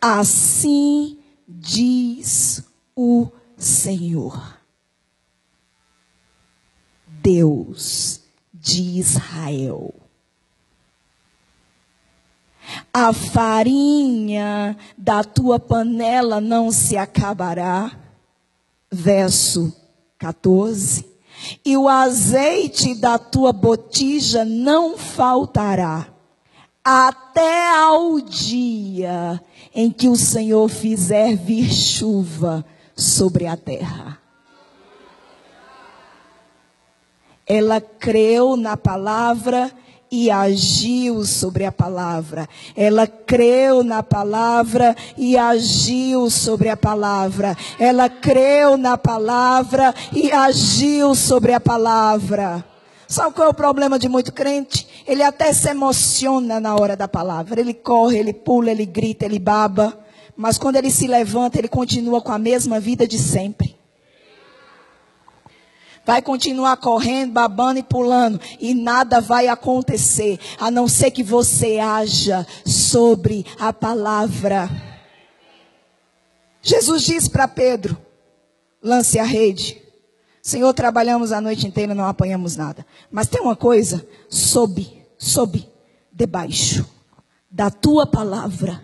Assim 0.00 1.18
diz 1.48 2.62
o 2.96 3.28
Senhor, 3.56 4.58
Deus 7.06 8.20
de 8.52 8.98
Israel. 8.98 9.94
A 12.92 13.12
farinha 13.12 14.76
da 14.96 15.22
tua 15.22 15.58
panela 15.58 16.40
não 16.40 16.70
se 16.70 16.96
acabará. 16.96 17.92
Verso 18.90 19.74
14. 20.18 21.04
E 21.64 21.76
o 21.76 21.88
azeite 21.88 22.94
da 22.94 23.18
tua 23.18 23.52
botija 23.52 24.44
não 24.44 24.96
faltará, 24.96 26.08
até 26.82 27.76
ao 27.76 28.20
dia 28.20 29.42
em 29.74 29.90
que 29.90 30.08
o 30.08 30.16
Senhor 30.16 30.68
fizer 30.68 31.36
vir 31.36 31.70
chuva 31.70 32.64
sobre 32.96 33.46
a 33.46 33.56
terra. 33.56 34.18
Ela 37.46 37.80
creu 37.80 38.56
na 38.56 38.76
palavra 38.76 39.70
e 40.10 40.30
agiu 40.30 41.24
sobre 41.24 41.64
a 41.64 41.72
palavra. 41.72 42.48
Ela 42.76 43.06
creu 43.06 43.82
na 43.82 44.02
palavra 44.02 44.96
e 45.18 45.36
agiu 45.36 46.30
sobre 46.30 46.68
a 46.68 46.76
palavra. 46.76 47.56
Ela 47.78 48.08
creu 48.08 48.76
na 48.76 48.96
palavra 48.96 49.94
e 50.12 50.30
agiu 50.30 51.14
sobre 51.14 51.52
a 51.52 51.60
palavra. 51.60 52.64
Sabe 53.08 53.34
qual 53.34 53.48
é 53.48 53.50
o 53.50 53.54
problema 53.54 53.98
de 53.98 54.08
muito 54.08 54.32
crente? 54.32 54.86
Ele 55.06 55.22
até 55.22 55.52
se 55.52 55.68
emociona 55.68 56.58
na 56.58 56.74
hora 56.74 56.96
da 56.96 57.08
palavra. 57.08 57.60
Ele 57.60 57.74
corre, 57.74 58.18
ele 58.18 58.32
pula, 58.32 58.70
ele 58.70 58.86
grita, 58.86 59.26
ele 59.26 59.38
baba. 59.38 60.03
Mas 60.36 60.58
quando 60.58 60.76
ele 60.76 60.90
se 60.90 61.06
levanta, 61.06 61.58
ele 61.58 61.68
continua 61.68 62.20
com 62.20 62.32
a 62.32 62.38
mesma 62.38 62.80
vida 62.80 63.06
de 63.06 63.18
sempre. 63.18 63.76
Vai 66.04 66.20
continuar 66.20 66.76
correndo, 66.76 67.32
babando 67.32 67.78
e 67.78 67.82
pulando. 67.82 68.40
E 68.60 68.74
nada 68.74 69.20
vai 69.20 69.48
acontecer. 69.48 70.38
A 70.58 70.70
não 70.70 70.86
ser 70.86 71.10
que 71.10 71.22
você 71.22 71.78
haja 71.78 72.46
sobre 72.66 73.46
a 73.58 73.72
palavra. 73.72 74.68
Jesus 76.60 77.02
disse 77.02 77.30
para 77.30 77.48
Pedro: 77.48 77.96
lance 78.82 79.18
a 79.18 79.24
rede. 79.24 79.80
Senhor, 80.42 80.74
trabalhamos 80.74 81.32
a 81.32 81.40
noite 81.40 81.66
inteira, 81.66 81.94
não 81.94 82.04
apanhamos 82.04 82.54
nada. 82.54 82.84
Mas 83.10 83.28
tem 83.28 83.40
uma 83.40 83.56
coisa: 83.56 84.06
sob, 84.28 84.86
sob, 85.16 85.66
debaixo 86.12 86.86
da 87.50 87.70
tua 87.70 88.04
palavra 88.04 88.82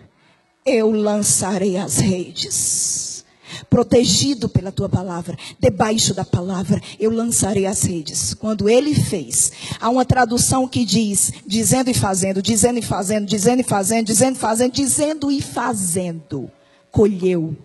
eu 0.65 0.91
lançarei 0.91 1.77
as 1.77 1.97
redes. 1.97 3.25
Protegido 3.69 4.47
pela 4.49 4.71
tua 4.71 4.87
palavra, 4.87 5.37
debaixo 5.59 6.13
da 6.13 6.23
palavra, 6.25 6.81
eu 6.99 7.11
lançarei 7.11 7.65
as 7.65 7.83
redes. 7.83 8.33
Quando 8.33 8.69
ele 8.69 8.95
fez, 8.95 9.51
há 9.79 9.89
uma 9.89 10.05
tradução 10.05 10.67
que 10.67 10.85
diz: 10.85 11.31
dizendo 11.45 11.89
e 11.89 11.93
fazendo, 11.93 12.41
dizendo 12.41 12.79
e 12.79 12.81
fazendo, 12.81 13.25
dizendo 13.25 13.59
e 13.61 13.63
fazendo, 13.63 14.05
dizendo 14.05 14.35
e 14.35 14.39
fazendo, 14.39 14.73
dizendo 14.73 15.31
e 15.31 15.41
fazendo. 15.41 16.51
Colheu, 16.91 17.55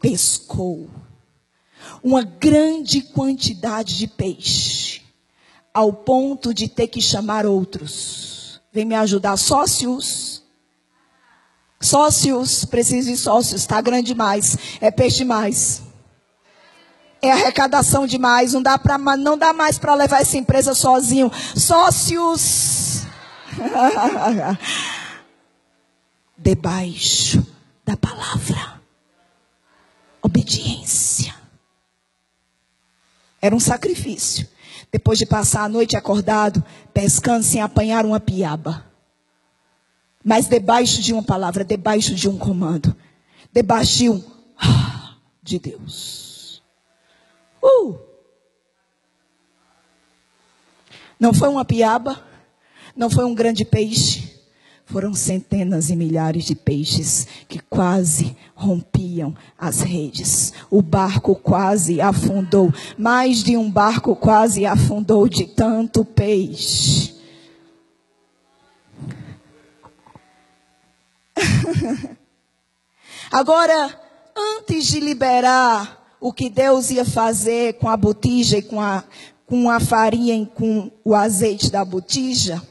pescou 0.00 0.88
uma 2.02 2.22
grande 2.22 3.02
quantidade 3.02 3.96
de 3.96 4.06
peixe, 4.06 5.02
ao 5.72 5.92
ponto 5.92 6.52
de 6.52 6.68
ter 6.68 6.88
que 6.88 7.00
chamar 7.00 7.46
outros. 7.46 8.60
Vem 8.72 8.84
me 8.84 8.94
ajudar, 8.94 9.36
sócios. 9.36 10.37
Sócios, 11.80 12.64
preciso 12.64 13.08
de 13.08 13.16
sócios, 13.16 13.60
está 13.60 13.80
grande 13.80 14.08
demais, 14.08 14.58
é 14.80 14.90
peixe 14.90 15.18
demais. 15.18 15.82
É 17.20 17.30
arrecadação 17.32 18.06
demais, 18.06 18.52
não 18.52 18.62
dá, 18.62 18.78
pra, 18.78 18.96
não 18.98 19.36
dá 19.36 19.52
mais 19.52 19.78
para 19.78 19.94
levar 19.94 20.20
essa 20.20 20.36
empresa 20.36 20.74
sozinho. 20.74 21.30
Sócios. 21.56 23.02
Debaixo 26.36 27.44
da 27.84 27.96
palavra. 27.96 28.80
Obediência. 30.22 31.34
Era 33.40 33.54
um 33.54 33.60
sacrifício. 33.60 34.48
Depois 34.92 35.18
de 35.18 35.26
passar 35.26 35.64
a 35.64 35.68
noite 35.68 35.96
acordado, 35.96 36.64
pescando 36.94 37.44
sem 37.44 37.60
apanhar 37.60 38.06
uma 38.06 38.20
piaba. 38.20 38.87
Mas 40.28 40.46
debaixo 40.46 41.00
de 41.00 41.14
uma 41.14 41.22
palavra, 41.22 41.64
debaixo 41.64 42.14
de 42.14 42.28
um 42.28 42.36
comando. 42.36 42.94
Debaixo 43.50 43.96
de 43.96 44.10
um 44.10 44.22
ah, 44.60 45.14
de 45.42 45.58
Deus. 45.58 46.62
Uh! 47.62 47.98
Não 51.18 51.32
foi 51.32 51.48
uma 51.48 51.64
piaba, 51.64 52.22
não 52.94 53.08
foi 53.08 53.24
um 53.24 53.34
grande 53.34 53.64
peixe, 53.64 54.38
foram 54.84 55.14
centenas 55.14 55.88
e 55.88 55.96
milhares 55.96 56.44
de 56.44 56.54
peixes 56.54 57.26
que 57.48 57.58
quase 57.60 58.36
rompiam 58.54 59.34
as 59.58 59.80
redes. 59.80 60.52
O 60.70 60.82
barco 60.82 61.34
quase 61.36 62.02
afundou. 62.02 62.70
Mais 62.98 63.42
de 63.42 63.56
um 63.56 63.70
barco 63.70 64.14
quase 64.14 64.66
afundou 64.66 65.26
de 65.26 65.46
tanto 65.46 66.04
peixe. 66.04 67.17
Agora, 73.30 74.00
antes 74.36 74.86
de 74.86 75.00
liberar 75.00 76.16
o 76.20 76.32
que 76.32 76.48
Deus 76.48 76.90
ia 76.90 77.04
fazer 77.04 77.74
com 77.74 77.88
a 77.88 77.96
botija 77.96 78.58
e 78.58 78.62
com 78.62 78.80
a, 78.80 79.04
com 79.46 79.70
a 79.70 79.78
farinha 79.80 80.34
e 80.34 80.46
com 80.46 80.90
o 81.04 81.14
azeite 81.14 81.70
da 81.70 81.84
botija, 81.84 82.62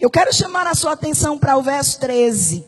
eu 0.00 0.10
quero 0.10 0.32
chamar 0.32 0.66
a 0.66 0.74
sua 0.74 0.92
atenção 0.92 1.38
para 1.38 1.56
o 1.56 1.62
verso 1.62 1.98
13. 2.00 2.64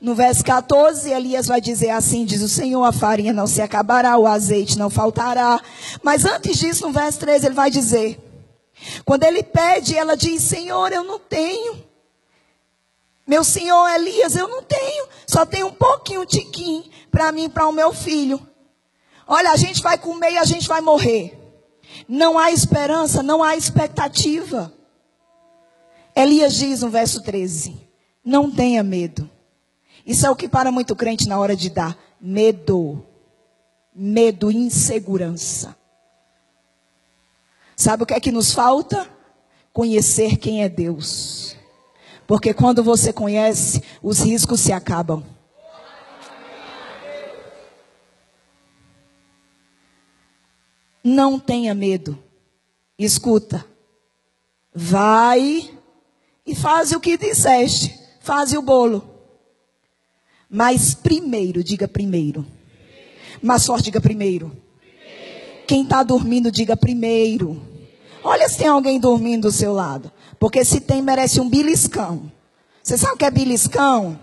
No 0.00 0.14
verso 0.14 0.44
14, 0.44 1.10
Elias 1.10 1.46
vai 1.46 1.60
dizer 1.60 1.90
assim: 1.90 2.24
diz 2.24 2.42
o 2.42 2.48
Senhor, 2.48 2.82
a 2.82 2.92
farinha 2.92 3.32
não 3.32 3.46
se 3.46 3.60
acabará, 3.60 4.18
o 4.18 4.26
azeite 4.26 4.76
não 4.76 4.90
faltará. 4.90 5.60
Mas 6.02 6.24
antes 6.24 6.58
disso, 6.58 6.86
no 6.86 6.92
verso 6.92 7.20
13, 7.20 7.46
ele 7.46 7.54
vai 7.54 7.70
dizer: 7.70 8.18
quando 9.04 9.22
ele 9.22 9.42
pede, 9.42 9.96
ela 9.96 10.16
diz: 10.16 10.42
Senhor, 10.42 10.92
eu 10.92 11.04
não 11.04 11.18
tenho. 11.18 11.87
Meu 13.28 13.44
senhor 13.44 13.86
Elias, 13.90 14.34
eu 14.34 14.48
não 14.48 14.62
tenho. 14.62 15.06
Só 15.26 15.44
tenho 15.44 15.66
um 15.66 15.72
pouquinho, 15.72 16.24
tiquinho, 16.24 16.82
para 17.10 17.30
mim 17.30 17.44
e 17.44 17.48
para 17.50 17.68
o 17.68 17.72
meu 17.72 17.92
filho. 17.92 18.40
Olha, 19.26 19.50
a 19.50 19.56
gente 19.56 19.82
vai 19.82 19.98
comer 19.98 20.32
e 20.32 20.38
a 20.38 20.44
gente 20.44 20.66
vai 20.66 20.80
morrer. 20.80 21.38
Não 22.08 22.38
há 22.38 22.50
esperança, 22.50 23.22
não 23.22 23.42
há 23.42 23.54
expectativa. 23.54 24.72
Elias 26.16 26.54
diz 26.54 26.80
no 26.80 26.88
verso 26.88 27.22
13: 27.22 27.78
Não 28.24 28.50
tenha 28.50 28.82
medo. 28.82 29.28
Isso 30.06 30.26
é 30.26 30.30
o 30.30 30.36
que 30.36 30.48
para 30.48 30.72
muito 30.72 30.96
crente 30.96 31.28
na 31.28 31.38
hora 31.38 31.54
de 31.54 31.68
dar 31.68 31.98
medo. 32.18 33.04
Medo, 33.94 34.50
insegurança. 34.50 35.76
Sabe 37.76 38.04
o 38.04 38.06
que 38.06 38.14
é 38.14 38.20
que 38.20 38.32
nos 38.32 38.52
falta? 38.54 39.06
Conhecer 39.70 40.38
quem 40.38 40.62
é 40.62 40.68
Deus. 40.68 41.57
Porque 42.28 42.52
quando 42.52 42.84
você 42.84 43.10
conhece, 43.10 43.82
os 44.02 44.20
riscos 44.20 44.60
se 44.60 44.70
acabam. 44.70 45.24
Não 51.02 51.40
tenha 51.40 51.74
medo. 51.74 52.22
Escuta. 52.98 53.64
Vai 54.74 55.70
e 56.44 56.54
faz 56.54 56.92
o 56.92 57.00
que 57.00 57.16
disseste. 57.16 57.98
Faz 58.20 58.52
o 58.52 58.60
bolo. 58.60 59.08
Mas 60.50 60.92
primeiro, 60.92 61.64
diga 61.64 61.88
primeiro. 61.88 62.46
Mas 63.40 63.64
forte, 63.64 63.84
diga 63.84 64.02
primeiro. 64.02 64.54
Quem 65.66 65.82
está 65.82 66.02
dormindo, 66.02 66.52
diga 66.52 66.76
primeiro. 66.76 67.58
Olha 68.22 68.46
se 68.50 68.58
tem 68.58 68.66
alguém 68.66 69.00
dormindo 69.00 69.48
do 69.48 69.52
seu 69.52 69.72
lado. 69.72 70.12
Porque 70.38 70.64
se 70.64 70.80
tem, 70.80 71.02
merece 71.02 71.40
um 71.40 71.48
beliscão. 71.48 72.30
Você 72.82 72.96
sabe 72.96 73.14
o 73.14 73.16
que 73.16 73.24
é 73.24 73.30
beliscão? 73.30 74.18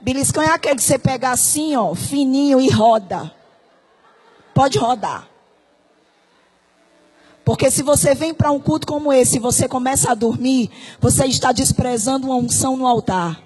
Beliscão 0.00 0.42
é 0.42 0.48
aquele 0.48 0.76
que 0.76 0.82
você 0.82 0.98
pega 0.98 1.30
assim, 1.30 1.74
ó, 1.76 1.94
fininho 1.94 2.60
e 2.60 2.68
roda. 2.68 3.32
Pode 4.54 4.78
rodar. 4.78 5.28
Porque 7.44 7.70
se 7.70 7.82
você 7.82 8.14
vem 8.14 8.32
para 8.32 8.52
um 8.52 8.60
culto 8.60 8.86
como 8.86 9.12
esse 9.12 9.36
e 9.36 9.40
você 9.40 9.66
começa 9.66 10.12
a 10.12 10.14
dormir, 10.14 10.70
você 11.00 11.24
está 11.26 11.50
desprezando 11.50 12.26
uma 12.26 12.36
unção 12.36 12.76
no 12.76 12.86
altar. 12.86 13.42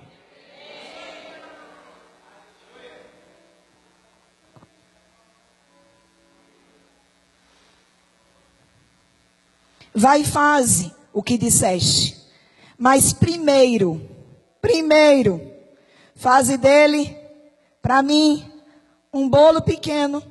Vai 9.95 10.21
e 10.21 10.25
faz 10.27 10.91
o 11.17 11.23
que 11.23 11.39
disseste. 11.39 12.15
Mas 12.77 13.15
primeiro, 13.15 14.07
primeiro, 14.61 15.41
faze 16.15 16.59
dele, 16.59 17.17
para 17.81 18.03
mim, 18.03 18.45
um 19.11 19.27
bolo 19.27 19.63
pequeno 19.63 20.23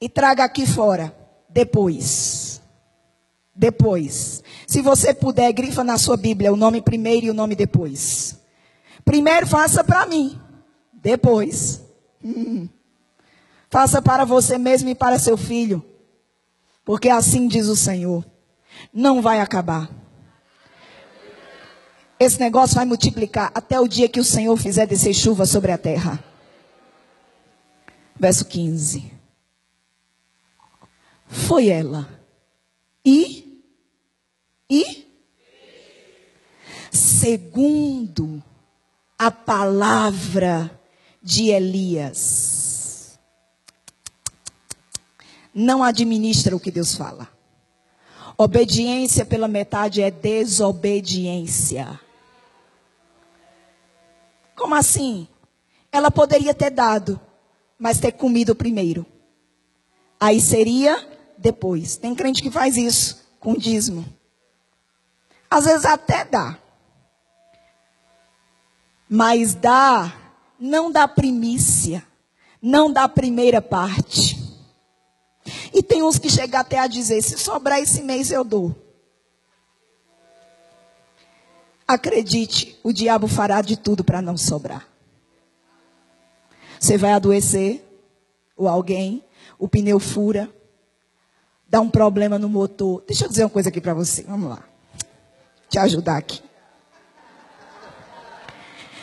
e 0.00 0.08
traga 0.08 0.42
aqui 0.42 0.66
fora. 0.66 1.14
Depois. 1.50 2.62
Depois. 3.54 4.42
Se 4.66 4.80
você 4.80 5.12
puder, 5.12 5.52
grifa 5.52 5.84
na 5.84 5.98
sua 5.98 6.16
Bíblia 6.16 6.50
o 6.50 6.56
nome 6.56 6.80
primeiro 6.80 7.26
e 7.26 7.30
o 7.30 7.34
nome 7.34 7.54
depois. 7.54 8.40
Primeiro 9.04 9.46
faça 9.46 9.84
para 9.84 10.06
mim. 10.06 10.40
Depois. 10.94 11.82
Hum. 12.24 12.70
Faça 13.68 14.00
para 14.00 14.24
você 14.24 14.56
mesmo 14.56 14.88
e 14.88 14.94
para 14.94 15.18
seu 15.18 15.36
filho. 15.36 15.84
Porque 16.86 17.10
assim 17.10 17.46
diz 17.46 17.66
o 17.66 17.76
Senhor. 17.76 18.24
Não 18.92 19.22
vai 19.22 19.40
acabar. 19.40 19.90
Esse 22.18 22.38
negócio 22.38 22.76
vai 22.76 22.84
multiplicar 22.84 23.50
até 23.54 23.80
o 23.80 23.88
dia 23.88 24.08
que 24.08 24.20
o 24.20 24.24
Senhor 24.24 24.56
fizer 24.56 24.86
descer 24.86 25.14
chuva 25.14 25.46
sobre 25.46 25.72
a 25.72 25.78
terra. 25.78 26.22
Verso 28.18 28.44
15. 28.44 29.10
Foi 31.26 31.68
ela. 31.68 32.08
E 33.04 33.62
e 34.68 35.08
segundo 36.92 38.42
a 39.18 39.30
palavra 39.30 40.80
de 41.22 41.48
Elias. 41.48 43.18
Não 45.52 45.82
administra 45.82 46.54
o 46.54 46.60
que 46.60 46.70
Deus 46.70 46.94
fala. 46.94 47.28
Obediência 48.42 49.26
pela 49.26 49.46
metade 49.46 50.00
é 50.00 50.10
desobediência. 50.10 52.00
Como 54.56 54.74
assim? 54.74 55.28
Ela 55.92 56.10
poderia 56.10 56.54
ter 56.54 56.70
dado, 56.70 57.20
mas 57.78 58.00
ter 58.00 58.12
comido 58.12 58.54
primeiro. 58.54 59.04
Aí 60.18 60.40
seria 60.40 61.06
depois. 61.36 61.98
Tem 61.98 62.14
crente 62.14 62.42
que 62.42 62.50
faz 62.50 62.78
isso 62.78 63.28
com 63.38 63.52
dízimo. 63.52 64.06
Às 65.50 65.66
vezes 65.66 65.84
até 65.84 66.24
dá. 66.24 66.58
Mas 69.06 69.54
dá, 69.54 70.16
não 70.58 70.90
dá 70.90 71.06
primícia, 71.06 72.02
não 72.62 72.90
dá 72.90 73.06
primeira 73.06 73.60
parte. 73.60 74.39
E 75.72 75.82
tem 75.82 76.02
uns 76.02 76.18
que 76.18 76.30
chegam 76.30 76.60
até 76.60 76.78
a 76.78 76.86
dizer: 76.86 77.22
se 77.22 77.38
sobrar 77.38 77.78
esse 77.78 78.02
mês 78.02 78.30
eu 78.30 78.44
dou. 78.44 78.74
acredite, 81.94 82.78
o 82.82 82.92
diabo 82.92 83.26
fará 83.26 83.60
de 83.60 83.76
tudo 83.76 84.04
para 84.04 84.22
não 84.22 84.36
sobrar. 84.36 84.86
Você 86.78 86.96
vai 86.96 87.12
adoecer, 87.12 87.84
ou 88.56 88.68
alguém, 88.68 89.24
o 89.58 89.68
pneu 89.68 89.98
fura, 89.98 90.48
dá 91.68 91.80
um 91.80 91.90
problema 91.90 92.38
no 92.38 92.48
motor. 92.48 93.02
Deixa 93.06 93.24
eu 93.24 93.28
dizer 93.28 93.44
uma 93.44 93.50
coisa 93.50 93.68
aqui 93.68 93.80
para 93.80 93.94
você, 93.94 94.22
vamos 94.22 94.48
lá. 94.48 94.64
Te 95.68 95.78
ajudar 95.78 96.16
aqui. 96.16 96.42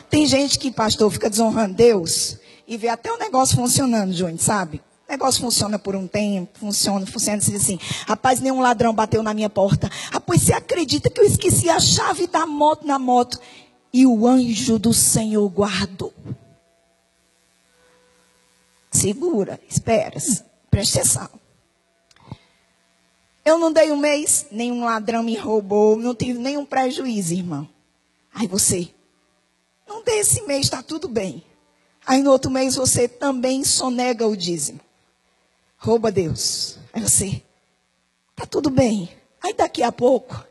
Tem 0.09 0.25
gente 0.25 0.57
que, 0.57 0.71
pastor, 0.71 1.11
fica 1.11 1.29
desonrando 1.29 1.75
Deus 1.75 2.37
e 2.67 2.77
vê 2.77 2.87
até 2.87 3.11
o 3.11 3.17
negócio 3.17 3.55
funcionando, 3.55 4.13
João, 4.13 4.37
sabe? 4.37 4.81
O 5.07 5.11
negócio 5.11 5.39
funciona 5.39 5.79
por 5.79 5.95
um 5.95 6.05
tempo, 6.05 6.59
funciona, 6.59 7.05
funciona 7.05 7.37
assim, 7.37 7.55
assim. 7.55 7.79
Rapaz, 8.05 8.41
nenhum 8.41 8.59
ladrão 8.59 8.93
bateu 8.93 9.23
na 9.23 9.33
minha 9.33 9.49
porta. 9.49 9.89
Rapaz, 10.11 10.41
você 10.41 10.51
acredita 10.51 11.09
que 11.09 11.21
eu 11.21 11.25
esqueci 11.25 11.69
a 11.69 11.79
chave 11.79 12.27
da 12.27 12.45
moto 12.45 12.85
na 12.85 12.99
moto? 12.99 13.39
E 13.93 14.05
o 14.05 14.27
anjo 14.27 14.77
do 14.77 14.93
Senhor 14.93 15.47
guardou. 15.47 16.13
Segura, 18.91 19.61
espera, 19.69 20.17
preste 20.69 20.99
atenção. 20.99 21.29
Eu 23.45 23.57
não 23.57 23.71
dei 23.71 23.91
um 23.91 23.97
mês, 23.97 24.47
nenhum 24.51 24.83
ladrão 24.83 25.23
me 25.23 25.37
roubou, 25.37 25.95
não 25.95 26.13
tive 26.13 26.37
nenhum 26.37 26.65
prejuízo, 26.65 27.33
irmão. 27.33 27.67
Aí 28.33 28.45
você, 28.45 28.89
não 29.87 30.03
dei 30.03 30.19
esse 30.19 30.41
mês, 30.41 30.65
está 30.65 30.83
tudo 30.83 31.07
bem. 31.07 31.41
Aí 32.05 32.21
no 32.21 32.31
outro 32.31 32.51
mês 32.51 32.75
você 32.75 33.07
também 33.07 33.63
sonega 33.63 34.27
o 34.27 34.35
dízimo 34.35 34.81
rouba 35.77 36.11
Deus. 36.11 36.77
Aí 36.91 37.01
você, 37.01 37.41
tá 38.35 38.45
tudo 38.45 38.69
bem. 38.69 39.09
Aí 39.43 39.53
daqui 39.53 39.83
a 39.83 39.91
pouco, 39.91 40.43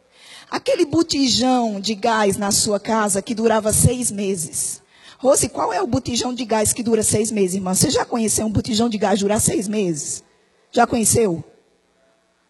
aquele 0.51 0.87
botijão 0.87 1.81
de 1.81 1.95
gás 1.95 2.37
na 2.37 2.53
sua 2.53 2.79
casa 2.79 3.21
que 3.21 3.35
durava 3.35 3.73
seis 3.73 4.11
meses. 4.11 4.83
Rose, 5.19 5.49
qual 5.49 5.73
é 5.73 5.83
o 5.83 5.87
botijão 5.87 6.35
de 6.35 6.45
gás 6.45 6.73
que 6.73 6.83
dura 6.83 7.03
seis 7.03 7.31
meses, 7.31 7.57
irmã? 7.57 7.75
Você 7.75 7.91
já 7.91 8.05
conheceu 8.05 8.47
um 8.47 8.53
botijão 8.53 8.89
de 8.89 8.99
gás 8.99 9.19
durar 9.19 9.41
seis 9.41 9.67
meses? 9.67 10.23
Já 10.71 10.87
conheceu? 10.87 11.43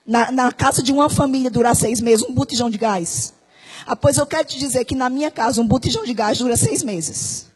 Na, 0.06 0.30
na 0.30 0.52
casa 0.52 0.82
de 0.82 0.92
uma 0.92 1.08
família 1.08 1.50
durar 1.50 1.74
seis 1.74 2.00
meses, 2.00 2.24
um 2.28 2.34
botijão 2.34 2.68
de 2.68 2.78
gás. 2.78 3.32
Ah, 3.86 3.96
pois 3.96 4.16
eu 4.16 4.26
quero 4.26 4.46
te 4.46 4.58
dizer 4.58 4.84
que 4.84 4.94
na 4.94 5.08
minha 5.08 5.30
casa 5.30 5.60
um 5.60 5.66
botijão 5.66 6.04
de 6.04 6.12
gás 6.12 6.38
dura 6.38 6.56
seis 6.56 6.82
meses. 6.82 7.46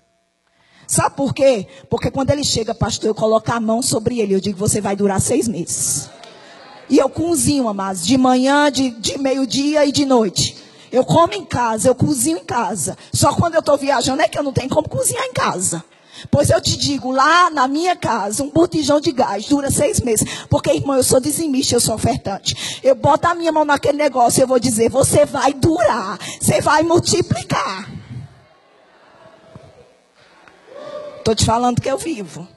Sabe 0.90 1.14
por 1.14 1.32
quê? 1.32 1.68
Porque 1.88 2.10
quando 2.10 2.30
ele 2.30 2.42
chega, 2.42 2.74
pastor, 2.74 3.10
eu 3.10 3.14
coloco 3.14 3.48
a 3.52 3.60
mão 3.60 3.80
sobre 3.80 4.18
ele. 4.18 4.34
Eu 4.34 4.40
digo, 4.40 4.58
você 4.58 4.80
vai 4.80 4.96
durar 4.96 5.20
seis 5.20 5.46
meses. 5.46 6.10
E 6.88 6.98
eu 6.98 7.08
cozinho, 7.08 7.68
amados, 7.68 8.04
de 8.04 8.18
manhã, 8.18 8.72
de, 8.72 8.90
de 8.90 9.16
meio-dia 9.16 9.86
e 9.86 9.92
de 9.92 10.04
noite. 10.04 10.56
Eu 10.90 11.04
como 11.04 11.32
em 11.32 11.44
casa, 11.44 11.86
eu 11.86 11.94
cozinho 11.94 12.38
em 12.38 12.44
casa. 12.44 12.98
Só 13.12 13.32
quando 13.36 13.54
eu 13.54 13.60
estou 13.60 13.78
viajando 13.78 14.20
é 14.20 14.26
que 14.26 14.36
eu 14.36 14.42
não 14.42 14.52
tenho 14.52 14.68
como 14.68 14.88
cozinhar 14.88 15.24
em 15.26 15.32
casa. 15.32 15.84
Pois 16.28 16.50
eu 16.50 16.60
te 16.60 16.76
digo, 16.76 17.12
lá 17.12 17.50
na 17.50 17.68
minha 17.68 17.94
casa, 17.94 18.42
um 18.42 18.50
botijão 18.50 19.00
de 19.00 19.12
gás 19.12 19.46
dura 19.46 19.70
seis 19.70 20.00
meses. 20.00 20.26
Porque, 20.48 20.72
irmão, 20.72 20.96
eu 20.96 21.04
sou 21.04 21.20
dizimista, 21.20 21.76
eu 21.76 21.80
sou 21.80 21.94
ofertante. 21.94 22.80
Eu 22.82 22.96
boto 22.96 23.28
a 23.28 23.34
minha 23.36 23.52
mão 23.52 23.64
naquele 23.64 23.96
negócio 23.96 24.40
e 24.40 24.42
eu 24.42 24.48
vou 24.48 24.58
dizer, 24.58 24.90
você 24.90 25.24
vai 25.24 25.54
durar, 25.54 26.18
você 26.40 26.60
vai 26.60 26.82
multiplicar. 26.82 27.99
Estou 31.20 31.34
te 31.34 31.44
falando 31.44 31.80
que 31.80 31.90
eu 31.90 31.96
vivo. 31.96 32.48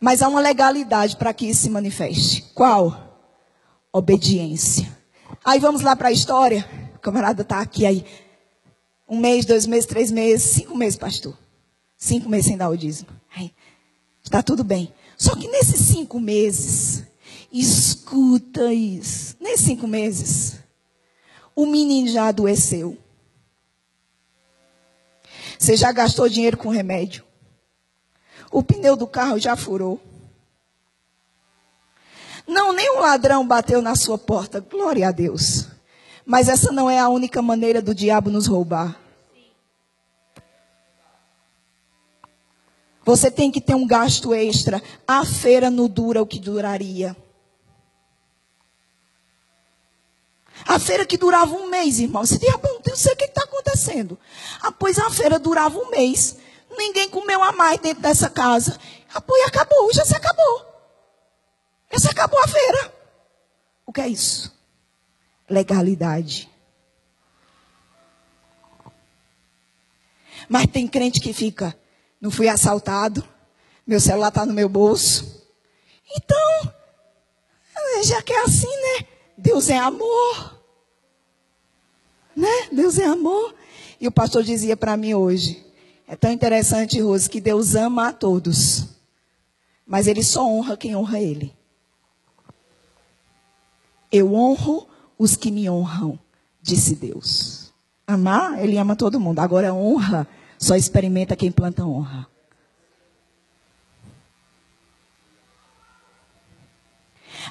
Mas 0.00 0.20
há 0.20 0.28
uma 0.28 0.40
legalidade 0.40 1.16
para 1.16 1.32
que 1.32 1.46
isso 1.46 1.62
se 1.62 1.70
manifeste. 1.70 2.42
Qual? 2.54 3.18
Obediência. 3.92 4.86
Aí 5.44 5.58
vamos 5.58 5.80
lá 5.80 5.96
para 5.96 6.08
a 6.08 6.12
história. 6.12 6.68
O 6.96 6.98
camarada 6.98 7.42
está 7.42 7.60
aqui 7.60 7.86
aí. 7.86 8.04
Um 9.08 9.18
mês, 9.18 9.46
dois 9.46 9.66
meses, 9.66 9.86
três 9.86 10.10
meses, 10.10 10.50
cinco 10.50 10.76
meses, 10.76 10.98
pastor. 10.98 11.36
Cinco 11.96 12.28
meses 12.28 12.46
sem 12.46 12.56
dar 12.56 12.68
o 12.68 12.76
dízimo. 12.76 13.08
Está 14.22 14.42
tudo 14.42 14.64
bem. 14.64 14.92
Só 15.16 15.36
que 15.36 15.46
nesses 15.46 15.80
cinco 15.80 16.18
meses, 16.18 17.04
escuta 17.52 18.74
isso. 18.74 19.36
Nesses 19.40 19.64
cinco 19.64 19.86
meses, 19.86 20.58
o 21.54 21.64
menino 21.64 22.08
já 22.08 22.26
adoeceu. 22.26 22.98
Você 25.58 25.76
já 25.76 25.92
gastou 25.92 26.28
dinheiro 26.28 26.56
com 26.56 26.68
remédio. 26.68 27.24
O 28.50 28.62
pneu 28.62 28.96
do 28.96 29.06
carro 29.06 29.38
já 29.38 29.56
furou. 29.56 30.00
Não, 32.46 32.72
nenhum 32.72 33.00
ladrão 33.00 33.46
bateu 33.46 33.82
na 33.82 33.96
sua 33.96 34.16
porta. 34.16 34.60
Glória 34.60 35.08
a 35.08 35.12
Deus. 35.12 35.66
Mas 36.24 36.48
essa 36.48 36.72
não 36.72 36.88
é 36.88 36.98
a 36.98 37.08
única 37.08 37.42
maneira 37.42 37.82
do 37.82 37.94
diabo 37.94 38.30
nos 38.30 38.46
roubar. 38.46 38.98
Você 43.04 43.30
tem 43.30 43.52
que 43.52 43.60
ter 43.60 43.74
um 43.74 43.86
gasto 43.86 44.34
extra. 44.34 44.82
A 45.06 45.24
feira 45.24 45.70
não 45.70 45.88
dura 45.88 46.20
o 46.20 46.26
que 46.26 46.40
duraria. 46.40 47.16
A 50.66 50.78
feira 50.80 51.06
que 51.06 51.16
durava 51.16 51.54
um 51.54 51.68
mês, 51.68 52.00
irmão. 52.00 52.26
Você 52.26 52.38
diabo, 52.38 52.66
não 52.84 52.96
sei 52.96 53.12
o 53.12 53.16
que 53.16 53.26
está 53.26 53.45
acontecendo. 53.66 54.18
Ah, 54.62 54.70
pois 54.70 54.98
a 54.98 55.10
feira 55.10 55.38
durava 55.38 55.76
um 55.78 55.90
mês. 55.90 56.36
Ninguém 56.76 57.08
comeu 57.08 57.42
a 57.42 57.52
mais 57.52 57.80
dentro 57.80 58.02
dessa 58.02 58.30
casa. 58.30 58.78
Ah, 59.12 59.20
pois 59.20 59.46
acabou, 59.46 59.92
já 59.92 60.04
se 60.04 60.14
acabou. 60.14 60.66
Já 61.92 61.98
se 61.98 62.08
acabou 62.08 62.40
a 62.42 62.48
feira. 62.48 62.94
O 63.84 63.92
que 63.92 64.00
é 64.00 64.08
isso? 64.08 64.54
Legalidade. 65.48 66.50
Mas 70.48 70.66
tem 70.66 70.86
crente 70.86 71.20
que 71.20 71.32
fica, 71.32 71.76
não 72.20 72.30
fui 72.30 72.48
assaltado, 72.48 73.26
meu 73.84 73.98
celular 73.98 74.28
está 74.28 74.46
no 74.46 74.52
meu 74.52 74.68
bolso. 74.68 75.44
Então, 76.14 76.72
já 78.04 78.22
que 78.22 78.32
é 78.32 78.42
assim, 78.44 78.68
né? 78.68 79.06
Deus 79.36 79.68
é 79.70 79.78
amor. 79.78 80.55
Né? 82.36 82.68
Deus 82.70 82.98
é 82.98 83.06
amor. 83.06 83.54
E 83.98 84.06
o 84.06 84.12
pastor 84.12 84.42
dizia 84.42 84.76
para 84.76 84.96
mim 84.96 85.14
hoje: 85.14 85.64
é 86.06 86.14
tão 86.14 86.30
interessante, 86.30 87.00
Rose, 87.00 87.30
que 87.30 87.40
Deus 87.40 87.74
ama 87.74 88.08
a 88.08 88.12
todos, 88.12 88.88
mas 89.86 90.06
Ele 90.06 90.22
só 90.22 90.46
honra 90.46 90.76
quem 90.76 90.94
honra 90.94 91.20
Ele. 91.20 91.52
Eu 94.12 94.34
honro 94.34 94.86
os 95.18 95.34
que 95.34 95.50
me 95.50 95.68
honram, 95.68 96.18
disse 96.60 96.94
Deus. 96.94 97.72
Amar, 98.06 98.62
Ele 98.62 98.76
ama 98.76 98.94
todo 98.94 99.18
mundo. 99.18 99.40
Agora, 99.40 99.74
honra, 99.74 100.28
só 100.58 100.76
experimenta 100.76 101.34
quem 101.34 101.50
planta 101.50 101.84
honra. 101.84 102.28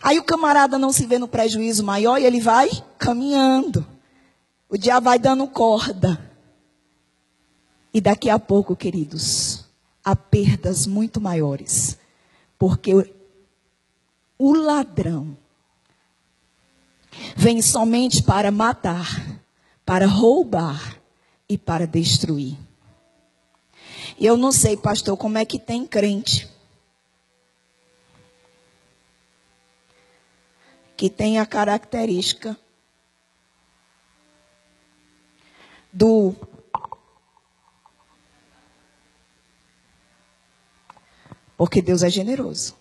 Aí 0.02 0.20
o 0.20 0.24
camarada 0.24 0.78
não 0.78 0.94
se 0.94 1.06
vê 1.06 1.18
no 1.18 1.28
prejuízo 1.28 1.84
maior 1.84 2.20
e 2.20 2.26
ele 2.26 2.40
vai 2.40 2.70
caminhando. 2.98 3.86
O 4.70 4.78
diabo 4.78 5.06
vai 5.06 5.20
dando 5.20 5.48
corda. 5.48 6.32
E 7.94 8.02
daqui 8.02 8.30
a 8.30 8.38
pouco, 8.38 8.76
queridos, 8.76 9.66
há 10.04 10.16
perdas 10.16 10.86
muito 10.86 11.22
maiores. 11.22 11.98
Porque 12.58 12.94
o 14.38 14.54
ladrão 14.54 15.38
vem 17.36 17.62
somente 17.62 18.22
para 18.22 18.52
matar, 18.52 19.42
para 19.86 20.06
roubar 20.06 21.00
e 21.48 21.58
para 21.58 21.88
destruir. 21.88 22.58
E 24.20 24.26
eu 24.26 24.36
não 24.38 24.52
sei, 24.52 24.76
pastor, 24.76 25.18
como 25.18 25.38
é 25.38 25.46
que 25.46 25.60
tem 25.60 25.86
crente 25.86 26.50
que 30.98 31.10
tem 31.10 31.40
a 31.40 31.46
característica 31.46 32.58
do 35.96 36.36
Porque 41.58 41.82
Deus 41.82 42.04
é 42.04 42.10
generoso. 42.10 42.76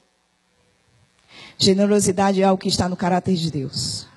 Generosidade 1.56 2.42
é 2.42 2.44
algo 2.44 2.60
que 2.60 2.68
está 2.68 2.88
no 2.88 2.96
caráter 2.96 3.36
de 3.36 3.48
Deus. 3.48 4.08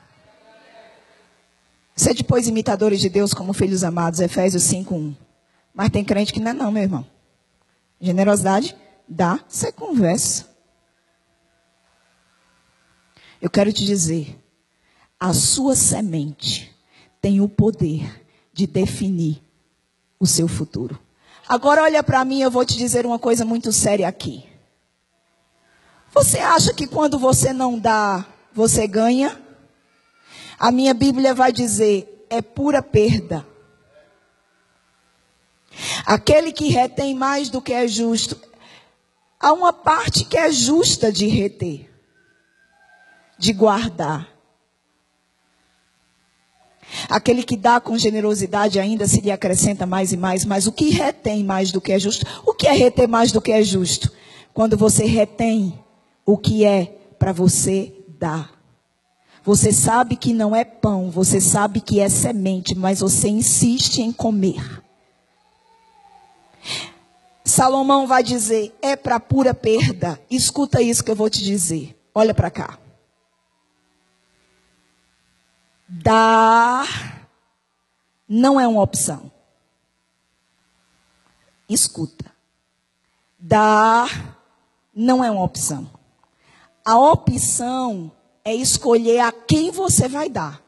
Sede, 1.95 2.23
depois 2.23 2.47
imitadores 2.47 2.99
de 2.99 3.07
Deus 3.07 3.35
como 3.35 3.53
filhos 3.53 3.83
amados, 3.83 4.19
Efésios 4.19 4.63
5:1. 4.63 5.15
Mas 5.75 5.91
tem 5.91 6.03
crente 6.03 6.33
que 6.33 6.39
não 6.39 6.49
é 6.49 6.53
não, 6.55 6.71
meu 6.71 6.81
irmão. 6.81 7.05
Generosidade 8.01 8.75
dá, 9.07 9.39
você 9.47 9.71
conversa. 9.71 10.49
Eu 13.39 13.49
quero 13.51 13.71
te 13.71 13.85
dizer, 13.85 14.43
a 15.19 15.33
sua 15.33 15.75
semente 15.75 16.75
tem 17.21 17.39
o 17.39 17.47
poder 17.47 18.26
de 18.57 18.65
definir 18.65 19.39
o 20.19 20.25
seu 20.25 20.47
futuro. 20.47 20.99
Agora 21.47 21.83
olha 21.83 22.01
para 22.01 22.25
mim, 22.25 22.41
eu 22.41 22.49
vou 22.49 22.65
te 22.65 22.75
dizer 22.75 23.05
uma 23.05 23.19
coisa 23.19 23.45
muito 23.45 23.71
séria 23.71 24.07
aqui. 24.07 24.43
Você 26.11 26.39
acha 26.39 26.73
que 26.73 26.87
quando 26.87 27.19
você 27.19 27.53
não 27.53 27.77
dá, 27.77 28.25
você 28.51 28.87
ganha? 28.87 29.39
A 30.57 30.71
minha 30.71 30.95
Bíblia 30.95 31.35
vai 31.35 31.53
dizer: 31.53 32.25
é 32.31 32.41
pura 32.41 32.81
perda. 32.81 33.45
Aquele 36.03 36.51
que 36.51 36.67
retém 36.69 37.13
mais 37.13 37.49
do 37.49 37.61
que 37.61 37.71
é 37.71 37.87
justo, 37.87 38.35
há 39.39 39.53
uma 39.53 39.71
parte 39.71 40.25
que 40.25 40.35
é 40.35 40.51
justa 40.51 41.11
de 41.11 41.27
reter, 41.27 41.87
de 43.37 43.53
guardar. 43.53 44.27
Aquele 47.09 47.43
que 47.43 47.57
dá 47.57 47.79
com 47.79 47.97
generosidade 47.97 48.79
ainda 48.79 49.07
se 49.07 49.21
lhe 49.21 49.31
acrescenta 49.31 49.85
mais 49.85 50.11
e 50.11 50.17
mais, 50.17 50.45
mas 50.45 50.67
o 50.67 50.71
que 50.71 50.89
retém 50.89 51.43
mais 51.43 51.71
do 51.71 51.81
que 51.81 51.91
é 51.91 51.99
justo? 51.99 52.25
O 52.45 52.53
que 52.53 52.67
é 52.67 52.73
reter 52.73 53.07
mais 53.07 53.31
do 53.31 53.41
que 53.41 53.51
é 53.51 53.61
justo? 53.61 54.11
Quando 54.53 54.77
você 54.77 55.05
retém 55.05 55.77
o 56.25 56.37
que 56.37 56.65
é 56.65 56.97
para 57.17 57.31
você 57.31 57.93
dar. 58.19 58.51
Você 59.43 59.71
sabe 59.71 60.17
que 60.17 60.33
não 60.33 60.53
é 60.53 60.65
pão, 60.65 61.09
você 61.09 61.39
sabe 61.39 61.79
que 61.79 62.01
é 62.01 62.09
semente, 62.09 62.75
mas 62.75 62.99
você 62.99 63.29
insiste 63.29 63.99
em 63.99 64.11
comer. 64.11 64.83
Salomão 67.45 68.05
vai 68.05 68.21
dizer: 68.21 68.75
é 68.81 68.95
para 68.97 69.19
pura 69.19 69.53
perda. 69.53 70.19
Escuta 70.29 70.81
isso 70.81 71.03
que 71.03 71.09
eu 71.09 71.15
vou 71.15 71.29
te 71.29 71.41
dizer. 71.41 71.97
Olha 72.13 72.33
para 72.33 72.51
cá. 72.51 72.77
Dar 75.87 77.27
não 78.27 78.59
é 78.59 78.67
uma 78.67 78.81
opção. 78.81 79.31
Escuta. 81.69 82.31
Dar 83.39 84.37
não 84.93 85.23
é 85.23 85.31
uma 85.31 85.43
opção. 85.43 85.89
A 86.83 86.97
opção 86.97 88.11
é 88.43 88.53
escolher 88.53 89.19
a 89.19 89.31
quem 89.31 89.71
você 89.71 90.07
vai 90.07 90.29
dar. 90.29 90.61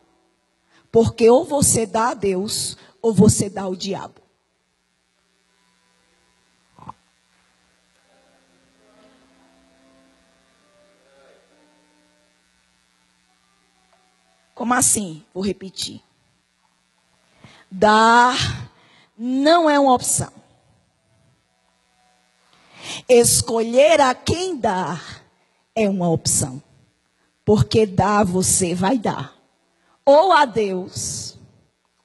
Porque 0.92 1.30
ou 1.30 1.46
você 1.46 1.86
dá 1.86 2.10
a 2.10 2.14
Deus, 2.14 2.78
ou 3.02 3.14
você 3.14 3.50
dá 3.50 3.64
ao 3.64 3.76
diabo. 3.76 4.19
Como 14.60 14.74
assim? 14.74 15.24
Vou 15.34 15.42
repetir. 15.42 16.02
Dar 17.72 18.36
não 19.18 19.70
é 19.70 19.80
uma 19.80 19.94
opção. 19.94 20.34
Escolher 23.08 24.02
a 24.02 24.14
quem 24.14 24.60
dar 24.60 25.24
é 25.74 25.88
uma 25.88 26.10
opção. 26.10 26.62
Porque 27.46 27.86
dar 27.86 28.26
você 28.26 28.76
vai 28.76 28.98
dar. 28.98 29.34
Ou 30.04 30.34
a 30.34 30.44
Deus, 30.44 31.38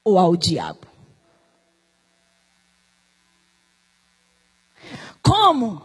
ou 0.05 0.17
ao 0.17 0.37
diabo. 0.37 0.87
Como? 5.21 5.83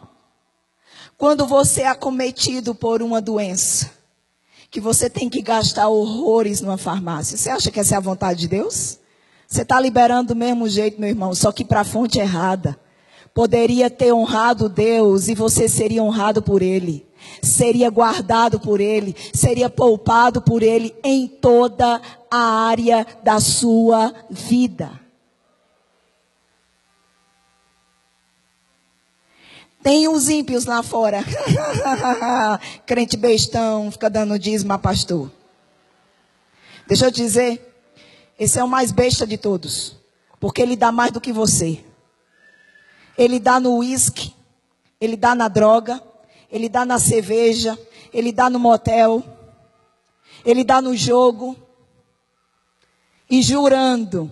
Quando 1.18 1.48
você 1.48 1.82
é 1.82 1.88
acometido 1.88 2.76
por 2.76 3.02
uma 3.02 3.20
doença 3.20 3.98
que 4.72 4.80
você 4.80 5.10
tem 5.10 5.30
que 5.30 5.42
gastar 5.42 5.88
horrores 5.88 6.62
numa 6.62 6.78
farmácia. 6.78 7.38
Você 7.38 7.50
acha 7.50 7.72
que 7.72 7.80
essa 7.80 7.96
é 7.96 7.98
a 7.98 8.02
vontade 8.02 8.42
de 8.42 8.48
Deus? 8.48 9.00
Você 9.48 9.64
está 9.64 9.80
liberando 9.80 10.34
do 10.34 10.36
mesmo 10.36 10.70
jeito, 10.70 11.00
meu 11.00 11.10
irmão, 11.10 11.34
só 11.34 11.52
que 11.52 11.66
para 11.66 11.82
a 11.82 11.86
fonte 11.86 12.20
errada. 12.20 12.80
Poderia 13.34 13.90
ter 13.90 14.14
honrado 14.14 14.70
Deus 14.70 15.28
e 15.28 15.34
você 15.34 15.68
seria 15.68 16.04
honrado 16.04 16.42
por 16.42 16.62
Ele. 16.62 17.08
Seria 17.42 17.90
guardado 17.90 18.60
por 18.60 18.80
Ele, 18.80 19.16
seria 19.34 19.70
poupado 19.70 20.42
por 20.42 20.62
Ele 20.62 20.96
em 21.04 21.28
toda 21.28 22.02
a 22.30 22.38
área 22.38 23.06
da 23.24 23.40
sua 23.40 24.14
vida. 24.30 24.99
Tem 29.82 30.08
uns 30.08 30.28
ímpios 30.28 30.66
lá 30.66 30.84
fora. 30.84 31.24
Crente 32.86 33.16
bestão, 33.16 33.92
fica 33.92 34.10
dando 34.10 34.38
dízimo 34.38 34.74
a 34.74 34.78
pastor. 34.78 35.32
Deixa 36.86 37.06
eu 37.06 37.12
te 37.12 37.22
dizer, 37.22 37.84
esse 38.38 38.60
é 38.60 38.64
o 38.64 38.68
mais 38.68 38.92
besta 38.92 39.26
de 39.26 39.38
todos. 39.38 39.96
Porque 40.40 40.62
ele 40.62 40.76
dá 40.76 40.92
mais 40.92 41.12
do 41.12 41.22
que 41.22 41.32
você. 41.32 41.84
Ele 43.18 43.40
dá 43.40 43.60
no 43.60 43.78
uísque, 43.78 44.34
ele 45.00 45.16
dá 45.16 45.36
na 45.36 45.48
droga, 45.48 46.02
ele 46.52 46.68
dá 46.70 46.86
na 46.86 46.98
cerveja, 47.00 47.78
ele 48.14 48.32
dá 48.32 48.50
no 48.50 48.60
motel, 48.60 49.24
ele 50.46 50.64
dá 50.64 50.82
no 50.82 50.96
jogo. 50.96 51.56
E 53.30 53.42
jurando 53.42 54.32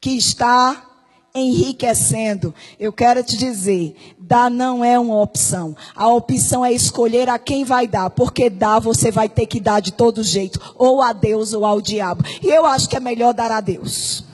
que 0.00 0.10
está 0.10 0.89
enriquecendo. 1.34 2.54
Eu 2.78 2.92
quero 2.92 3.22
te 3.22 3.36
dizer, 3.36 3.96
dar 4.18 4.50
não 4.50 4.84
é 4.84 4.98
uma 4.98 5.20
opção. 5.20 5.76
A 5.94 6.08
opção 6.08 6.64
é 6.64 6.72
escolher 6.72 7.28
a 7.28 7.38
quem 7.38 7.64
vai 7.64 7.86
dar, 7.86 8.10
porque 8.10 8.50
dar 8.50 8.78
você 8.78 9.10
vai 9.10 9.28
ter 9.28 9.46
que 9.46 9.60
dar 9.60 9.80
de 9.80 9.92
todo 9.92 10.22
jeito, 10.22 10.60
ou 10.76 11.00
a 11.00 11.12
Deus 11.12 11.52
ou 11.52 11.64
ao 11.64 11.80
diabo. 11.80 12.24
E 12.42 12.48
eu 12.48 12.66
acho 12.66 12.88
que 12.88 12.96
é 12.96 13.00
melhor 13.00 13.32
dar 13.32 13.50
a 13.50 13.60
Deus. 13.60 14.24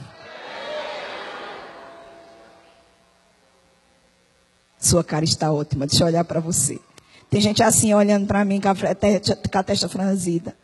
Sua 4.78 5.02
cara 5.02 5.24
está 5.24 5.52
ótima, 5.52 5.86
deixa 5.86 6.04
eu 6.04 6.06
olhar 6.06 6.24
para 6.24 6.38
você. 6.38 6.78
Tem 7.28 7.40
gente 7.40 7.62
assim 7.62 7.92
olhando 7.92 8.26
para 8.26 8.44
mim 8.44 8.60
com 8.60 8.68
a, 8.68 9.62
testa 9.62 9.88
franzida. 9.88 10.56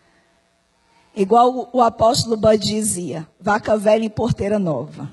Igual 1.14 1.68
o, 1.72 1.82
apóstolo 1.82 2.36
Bud 2.36 2.58
dizia: 2.58 3.26
vaca 3.40 3.76
velha 3.76 4.04
em 4.04 4.08
porteira 4.08 4.58
nova. 4.58 5.10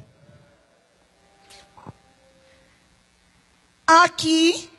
Aqui, 3.91 4.69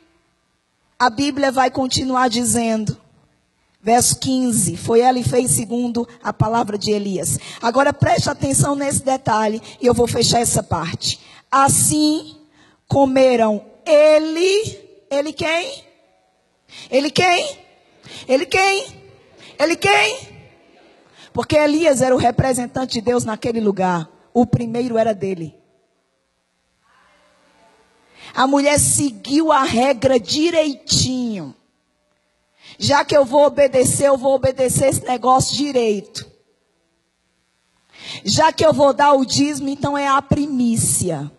a 0.97 1.09
Bíblia 1.09 1.51
vai 1.51 1.69
continuar 1.69 2.29
dizendo, 2.29 2.95
verso 3.81 4.17
15: 4.17 4.77
Foi 4.77 5.01
ela 5.01 5.19
e 5.19 5.23
fez 5.23 5.51
segundo 5.51 6.07
a 6.23 6.31
palavra 6.31 6.77
de 6.77 6.91
Elias. 6.91 7.37
Agora 7.61 7.91
preste 7.91 8.29
atenção 8.29 8.73
nesse 8.73 9.03
detalhe 9.03 9.61
e 9.81 9.85
eu 9.85 9.93
vou 9.93 10.07
fechar 10.07 10.39
essa 10.39 10.63
parte. 10.63 11.19
Assim 11.51 12.37
comeram 12.87 13.61
ele, 13.85 14.79
ele 15.09 15.33
quem? 15.33 15.83
Ele 16.89 17.11
quem? 17.11 17.57
Ele 18.29 18.45
quem? 18.45 18.85
Ele 19.59 19.75
quem? 19.75 20.19
Porque 21.33 21.57
Elias 21.57 22.01
era 22.01 22.15
o 22.15 22.17
representante 22.17 22.93
de 22.93 23.01
Deus 23.01 23.25
naquele 23.25 23.59
lugar. 23.59 24.09
O 24.33 24.45
primeiro 24.45 24.97
era 24.97 25.13
dele. 25.13 25.60
A 28.33 28.47
mulher 28.47 28.79
seguiu 28.79 29.51
a 29.51 29.63
regra 29.63 30.19
direitinho. 30.19 31.55
Já 32.77 33.03
que 33.03 33.15
eu 33.15 33.25
vou 33.25 33.45
obedecer, 33.45 34.07
eu 34.07 34.17
vou 34.17 34.33
obedecer 34.33 34.89
esse 34.89 35.03
negócio 35.03 35.55
direito. 35.55 36.29
Já 38.23 38.51
que 38.51 38.65
eu 38.65 38.73
vou 38.73 38.93
dar 38.93 39.13
o 39.13 39.25
dízimo, 39.25 39.69
então 39.69 39.97
é 39.97 40.07
a 40.07 40.21
primícia. 40.21 41.31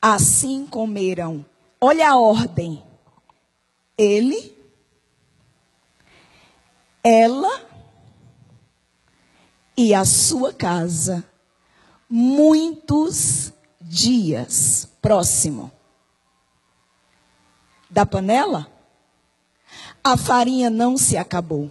Assim 0.00 0.66
comeram. 0.66 1.44
Olha 1.80 2.10
a 2.10 2.18
ordem. 2.18 2.82
Ele, 3.96 4.56
ela 7.02 7.68
e 9.76 9.92
a 9.92 10.04
sua 10.04 10.52
casa 10.52 11.27
muitos 12.08 13.52
dias. 13.80 14.88
Próximo. 15.00 15.70
Da 17.90 18.04
panela, 18.04 18.66
a 20.02 20.16
farinha 20.16 20.70
não 20.70 20.96
se 20.96 21.16
acabou. 21.16 21.70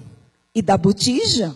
E 0.54 0.62
da 0.62 0.78
botija, 0.78 1.56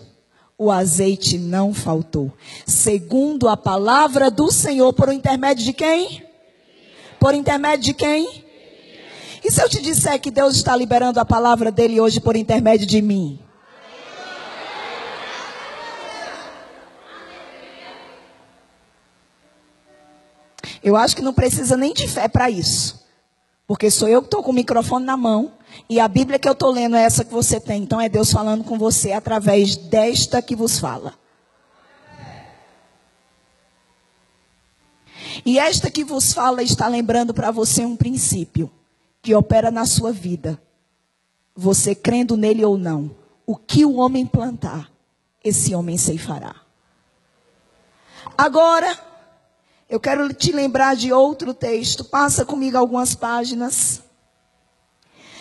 o 0.58 0.70
azeite 0.70 1.38
não 1.38 1.74
faltou. 1.74 2.32
Segundo 2.68 3.50
a 3.50 3.58
palavra 3.58 4.30
do 4.30 4.52
Senhor, 4.52 4.94
por 4.94 5.12
intermédio 5.12 5.66
de 5.66 5.74
quem? 5.74 6.24
Por 7.20 7.34
intermédio 7.34 7.86
de 7.86 7.94
quem? 7.96 8.46
E 9.44 9.52
se 9.52 9.60
eu 9.60 9.68
te 9.68 9.82
disser 9.82 10.20
que 10.22 10.30
Deus 10.30 10.56
está 10.56 10.76
liberando 10.76 11.20
a 11.20 11.26
palavra 11.26 11.72
dele 11.72 12.00
hoje 12.00 12.20
por 12.20 12.36
intermédio 12.36 12.86
de 12.86 13.02
mim? 13.02 13.40
Eu 20.84 20.96
acho 20.96 21.16
que 21.16 21.22
não 21.22 21.34
precisa 21.34 21.78
nem 21.78 21.94
de 21.94 22.08
fé 22.08 22.28
para 22.28 22.50
isso. 22.50 23.06
Porque 23.68 23.90
sou 23.90 24.08
eu 24.08 24.22
que 24.22 24.28
estou 24.28 24.44
com 24.44 24.52
o 24.52 24.54
microfone 24.54 25.06
na 25.06 25.16
mão. 25.16 25.54
E 25.90 26.00
a 26.00 26.08
Bíblia 26.08 26.40
que 26.40 26.48
eu 26.48 26.54
estou 26.54 26.72
lendo 26.72 26.96
é 26.96 27.04
essa 27.04 27.24
que 27.24 27.32
você 27.32 27.60
tem. 27.60 27.84
Então 27.84 28.02
é 28.02 28.10
Deus 28.10 28.32
falando 28.32 28.64
com 28.64 28.78
você 28.78 29.12
através 29.14 29.76
desta 29.76 30.42
que 30.42 30.56
vos 30.56 30.80
fala. 30.80 31.14
E 35.46 35.58
esta 35.58 35.90
que 35.90 36.04
vos 36.04 36.34
fala 36.34 36.62
está 36.62 36.88
lembrando 36.88 37.34
para 37.34 37.52
você 37.52 37.86
um 37.86 37.96
princípio 37.96 38.70
que 39.22 39.34
opera 39.34 39.72
na 39.72 39.86
sua 39.86 40.12
vida. 40.12 40.62
Você 41.56 41.96
crendo 41.96 42.36
nele 42.36 42.66
ou 42.66 42.78
não, 42.78 43.12
o 43.46 43.56
que 43.56 43.86
o 43.86 43.96
homem 43.96 44.26
plantar, 44.26 44.92
esse 45.44 45.74
homem 45.76 45.98
ceifará. 45.98 46.56
Agora, 48.38 48.98
eu 49.92 50.00
quero 50.00 50.34
te 50.34 50.54
lembrar 50.54 50.96
de 50.96 51.12
outro 51.12 51.54
texto. 51.54 52.06
Passa 52.06 52.46
comigo 52.46 52.78
algumas 52.78 53.14
páginas. 53.14 54.02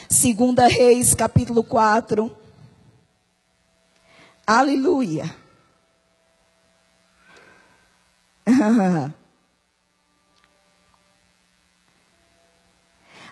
Segunda 0.09 0.67
Reis, 0.67 1.15
capítulo 1.15 1.63
4. 1.63 2.37
Aleluia. 4.45 5.33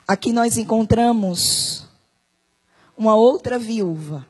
Aqui 0.07 0.33
nós 0.33 0.57
encontramos 0.57 1.85
uma 2.97 3.17
outra 3.17 3.59
viúva. 3.59 4.25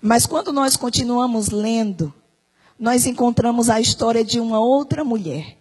Mas 0.00 0.26
quando 0.26 0.52
nós 0.52 0.76
continuamos 0.76 1.48
lendo, 1.50 2.12
nós 2.78 3.06
encontramos 3.06 3.68
a 3.68 3.80
história 3.80 4.24
de 4.24 4.38
uma 4.38 4.60
outra 4.60 5.04
mulher. 5.04 5.56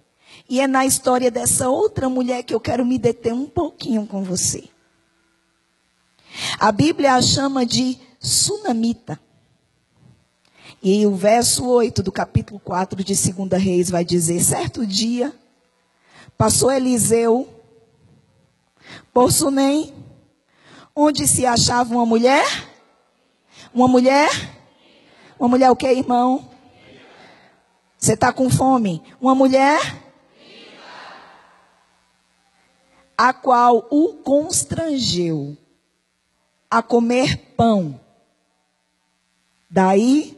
E 0.49 0.61
é 0.61 0.67
na 0.67 0.85
história 0.85 1.31
dessa 1.31 1.69
outra 1.69 2.07
mulher 2.07 2.43
que 2.43 2.53
eu 2.53 2.59
quero 2.59 2.85
me 2.85 2.97
deter 2.97 3.33
um 3.33 3.45
pouquinho 3.45 4.05
com 4.05 4.23
você. 4.23 4.69
A 6.59 6.71
Bíblia 6.71 7.15
a 7.15 7.21
chama 7.21 7.65
de 7.65 7.97
sunamita. 8.19 9.19
E 10.81 11.05
o 11.05 11.15
verso 11.15 11.65
8 11.65 12.03
do 12.03 12.11
capítulo 12.11 12.59
4 12.59 13.03
de 13.03 13.13
2 13.13 13.61
Reis 13.61 13.89
vai 13.89 14.05
dizer: 14.05 14.39
certo 14.41 14.85
dia, 14.85 15.33
passou 16.37 16.71
Eliseu 16.71 17.49
por 19.11 19.31
Sunem, 19.31 19.93
onde 20.95 21.27
se 21.27 21.45
achava 21.45 21.93
uma 21.93 22.05
mulher. 22.05 22.45
Uma 23.73 23.87
mulher? 23.87 24.29
Uma 25.39 25.49
mulher 25.49 25.71
o 25.71 25.75
que, 25.75 25.87
irmão? 25.87 26.49
Você 27.97 28.13
está 28.13 28.31
com 28.31 28.49
fome? 28.49 29.03
Uma 29.19 29.33
mulher? 29.35 29.79
A 33.17 33.33
qual 33.33 33.87
o 33.89 34.13
constrangeu 34.23 35.57
a 36.69 36.81
comer 36.81 37.53
pão. 37.55 37.99
Daí, 39.69 40.37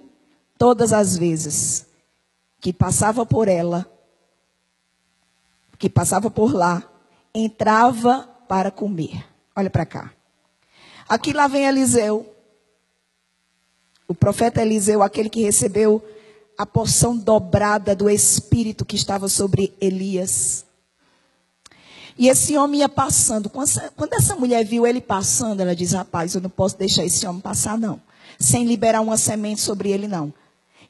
todas 0.58 0.94
as 0.94 1.18
vezes 1.18 1.88
que 2.60 2.74
passava 2.74 3.26
por 3.26 3.48
ela, 3.48 3.90
que 5.78 5.90
passava 5.90 6.30
por 6.30 6.54
lá, 6.54 6.84
entrava 7.34 8.28
para 8.48 8.72
comer. 8.72 9.26
Olha 9.56 9.70
para 9.70 9.86
cá. 9.86 10.12
Aqui 11.08 11.34
lá 11.34 11.48
vem 11.48 11.66
Eliseu. 11.66 12.36
O 14.10 14.16
profeta 14.16 14.62
Eliseu, 14.62 15.04
aquele 15.04 15.30
que 15.30 15.44
recebeu 15.44 16.04
a 16.58 16.66
porção 16.66 17.16
dobrada 17.16 17.96
do 17.96 18.10
Espírito 18.10 18.84
que 18.84 18.96
estava 18.96 19.30
sobre 19.30 19.72
Elias. 19.80 20.66
E 22.18 22.28
esse 22.28 22.58
homem 22.58 22.80
ia 22.80 22.90
passando. 22.90 23.50
Quando 23.50 24.14
essa 24.14 24.36
mulher 24.36 24.66
viu 24.66 24.88
ele 24.88 25.00
passando, 25.00 25.62
ela 25.62 25.76
diz: 25.76 25.94
Rapaz, 25.94 26.34
eu 26.34 26.42
não 26.42 26.50
posso 26.50 26.76
deixar 26.76 27.06
esse 27.06 27.26
homem 27.28 27.40
passar, 27.40 27.78
não. 27.78 28.02
Sem 28.40 28.66
liberar 28.66 29.00
uma 29.00 29.16
semente 29.16 29.62
sobre 29.62 29.92
ele, 29.92 30.08
não. 30.08 30.34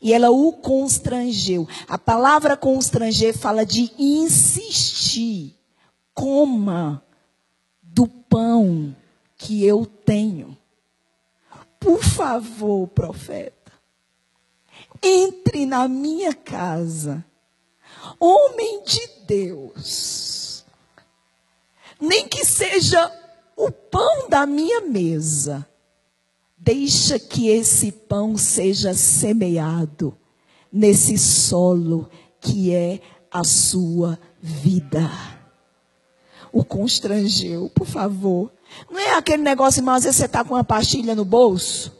E 0.02 0.14
ela 0.14 0.32
o 0.32 0.54
constrangeu. 0.54 1.68
A 1.90 1.98
palavra 1.98 2.56
constranger 2.56 3.38
fala 3.38 3.66
de 3.66 3.92
insistir. 4.00 5.56
Coma 6.14 7.04
do 7.84 8.08
pão 8.08 8.96
que 9.38 9.66
eu 9.66 9.86
tenho. 9.86 10.58
Por 11.80 12.04
favor, 12.04 12.88
profeta, 12.88 13.72
entre 15.02 15.66
na 15.66 15.88
minha 15.88 16.34
casa. 16.34 17.24
Homem 18.20 18.84
de 18.84 19.08
Deus 19.26 20.40
nem 22.00 22.28
que 22.28 22.46
seja 22.46 23.12
o 23.56 23.70
pão 23.70 24.30
da 24.30 24.46
minha 24.46 24.82
mesa. 24.82 25.68
Deixa 26.58 27.20
que 27.20 27.48
esse 27.50 27.92
pão 27.92 28.38
seja 28.38 28.94
semeado 28.94 30.18
nesse 30.72 31.18
solo 31.18 32.10
que 32.40 32.74
é 32.74 33.02
a 33.32 33.44
sua 33.44 34.20
vida. 34.42 35.10
O 36.52 36.64
constrangeu, 36.64 37.70
por 37.70 37.86
favor. 37.86 38.52
Não 38.90 39.00
é 39.00 39.14
aquele 39.14 39.44
negócio, 39.44 39.84
mas 39.84 39.98
às 39.98 40.04
vezes 40.04 40.18
você 40.18 40.26
está 40.26 40.44
com 40.44 40.54
uma 40.54 40.64
pastilha 40.64 41.16
no 41.16 41.26
bolso 41.26 41.96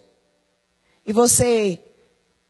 e 1.06 1.14
você 1.14 1.80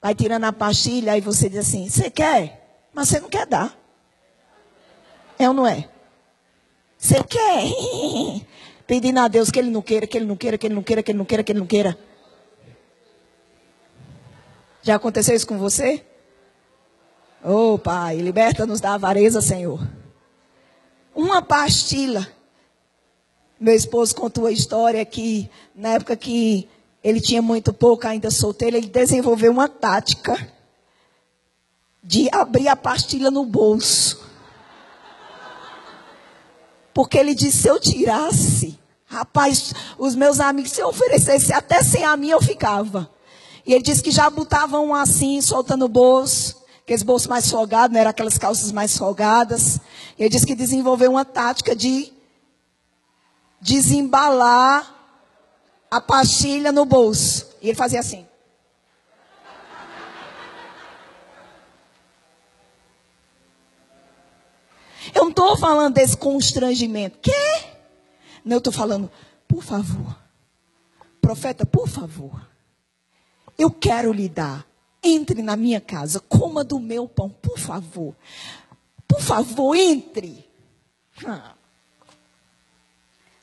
vai 0.02 0.14
tirando 0.16 0.46
a 0.46 0.54
pastilha 0.54 1.18
e 1.18 1.22
você 1.22 1.50
diz 1.50 1.60
assim: 1.60 1.90
Você 1.90 2.10
quer? 2.10 2.88
Mas 2.94 3.10
você 3.10 3.20
não 3.20 3.30
quer 3.30 3.46
dar. 3.46 3.78
É 5.38 5.48
ou 5.48 5.54
não 5.54 5.66
é? 5.66 5.90
Você 6.98 7.24
quer? 7.24 7.64
Pedindo 8.86 9.20
a 9.20 9.28
Deus 9.28 9.50
que 9.50 9.60
Ele 9.60 9.70
não 9.70 9.82
queira, 9.82 10.06
que 10.06 10.18
Ele 10.18 10.26
não 10.26 10.36
queira, 10.36 10.58
que 10.58 10.68
Ele 10.68 10.76
não 10.76 10.84
queira, 10.84 11.04
que 11.04 11.12
Ele 11.12 11.18
não 11.18 11.26
queira, 11.26 11.44
que 11.44 11.52
Ele 11.52 11.60
não 11.60 11.68
queira. 11.68 11.98
Já 14.82 14.96
aconteceu 14.96 15.36
isso 15.36 15.48
com 15.48 15.58
você? 15.58 16.04
Oh, 17.44 17.78
Pai, 17.78 18.18
liberta-nos 18.18 18.82
da 18.82 18.94
avareza, 18.94 19.42
Senhor. 19.42 19.80
Uma 21.16 21.42
pastilha. 21.42 22.28
Meu 23.60 23.76
esposo 23.76 24.16
contou 24.16 24.45
a 24.45 24.51
história 24.51 25.03
que, 25.03 25.49
na 25.76 25.89
época 25.89 26.16
que 26.16 26.70
ele 27.03 27.20
tinha 27.20 27.41
muito 27.41 27.74
pouco, 27.74 28.07
ainda 28.07 28.32
solteiro, 28.32 28.78
ele 28.78 28.88
desenvolveu 28.88 29.51
uma 29.51 29.68
tática 29.68 30.49
de 32.01 32.30
abrir 32.32 32.70
a 32.70 32.76
pastilha 32.76 33.30
no 33.30 33.45
bolso. 33.45 34.22
Porque 36.93 37.18
ele 37.18 37.36
disse: 37.36 37.64
se 37.64 37.68
eu 37.68 37.80
tirasse, 37.80 38.80
rapaz, 39.05 39.74
os 39.97 40.16
meus 40.16 40.39
amigos, 40.39 40.72
se 40.72 40.82
eu 40.82 40.88
oferecesse 40.88 41.51
até 41.51 41.84
sem 41.84 42.05
a 42.05 42.16
minha, 42.16 42.36
eu 42.36 42.41
ficava. 42.41 43.10
E 43.66 43.74
ele 43.74 43.84
disse 43.84 44.01
que 44.01 44.12
já 44.12 44.30
botavam 44.30 44.95
assim, 44.95 45.41
soltando 45.41 45.84
o 45.84 45.89
bolso, 45.89 46.64
aqueles 46.82 47.03
bolsos 47.03 47.28
mais 47.28 47.51
folgados, 47.51 47.93
não 47.93 47.99
eram 47.99 48.10
aquelas 48.10 48.38
calças 48.38 48.72
mais 48.72 48.97
folgadas. 48.97 49.82
Ele 50.18 50.30
disse 50.30 50.45
que 50.45 50.55
desenvolveu 50.55 51.12
uma 51.12 51.26
tática 51.26 51.76
de 51.76 52.12
desembalar 53.62 54.95
a 55.90 55.99
pastilha 55.99 56.72
no 56.72 56.86
bolso. 56.86 57.56
E 57.61 57.68
ele 57.68 57.76
fazia 57.76 57.99
assim. 57.99 58.26
Eu 65.14 65.23
não 65.23 65.30
estou 65.30 65.57
falando 65.57 65.95
desse 65.95 66.15
constrangimento. 66.15 67.18
Quê? 67.19 67.31
Não, 68.45 68.56
eu 68.56 68.60
estou 68.60 68.73
falando, 68.73 69.11
por 69.48 69.64
favor. 69.64 70.18
Profeta, 71.22 71.65
por 71.65 71.88
favor. 71.88 72.48
Eu 73.57 73.72
quero 73.72 74.14
lhe 74.14 74.30
dar. 74.30 74.65
Entre 75.02 75.41
na 75.41 75.56
minha 75.56 75.80
casa, 75.80 76.19
coma 76.19 76.64
do 76.64 76.77
meu 76.77 77.07
pão, 77.07 77.30
por 77.30 77.57
favor. 77.57 78.15
Por 79.07 79.22
favor, 79.22 79.76
entre. 79.76 80.45
Ah. 81.26 81.56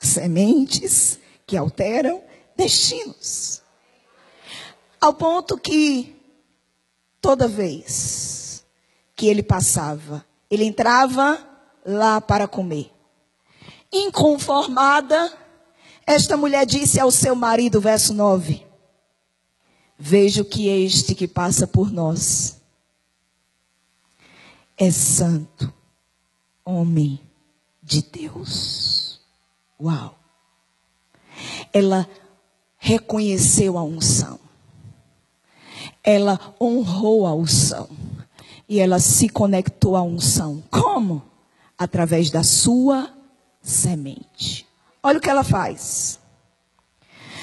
Sementes 0.06 1.18
que 1.46 1.56
alteram 1.56 2.22
destinos. 2.56 3.62
Ao 5.00 5.12
ponto 5.12 5.58
que, 5.58 6.16
toda 7.20 7.46
vez 7.46 8.64
que 9.14 9.26
ele 9.26 9.42
passava, 9.42 10.24
ele 10.50 10.64
entrava 10.64 11.38
lá 11.84 12.20
para 12.20 12.48
comer. 12.48 12.92
Inconformada, 13.92 15.32
esta 16.06 16.36
mulher 16.36 16.66
disse 16.66 16.98
ao 16.98 17.10
seu 17.10 17.34
marido, 17.34 17.80
verso 17.80 18.12
9: 18.12 18.66
Vejo 19.98 20.44
que 20.44 20.68
este 20.68 21.14
que 21.14 21.28
passa 21.28 21.66
por 21.66 21.90
nós 21.90 22.60
é 24.76 24.90
santo, 24.90 25.72
homem 26.64 27.20
de 27.82 28.02
Deus. 28.02 29.15
Uau! 29.80 30.18
Ela 31.72 32.08
reconheceu 32.76 33.76
a 33.76 33.82
unção. 33.82 34.38
Ela 36.02 36.38
honrou 36.60 37.26
a 37.26 37.34
unção. 37.34 37.88
E 38.68 38.80
ela 38.80 38.98
se 38.98 39.28
conectou 39.28 39.96
à 39.96 40.02
unção. 40.02 40.62
Como? 40.70 41.22
através 41.78 42.30
da 42.30 42.42
sua 42.42 43.10
semente. 43.60 44.66
Olha 45.02 45.18
o 45.18 45.20
que 45.20 45.30
ela 45.30 45.44
faz. 45.44 46.18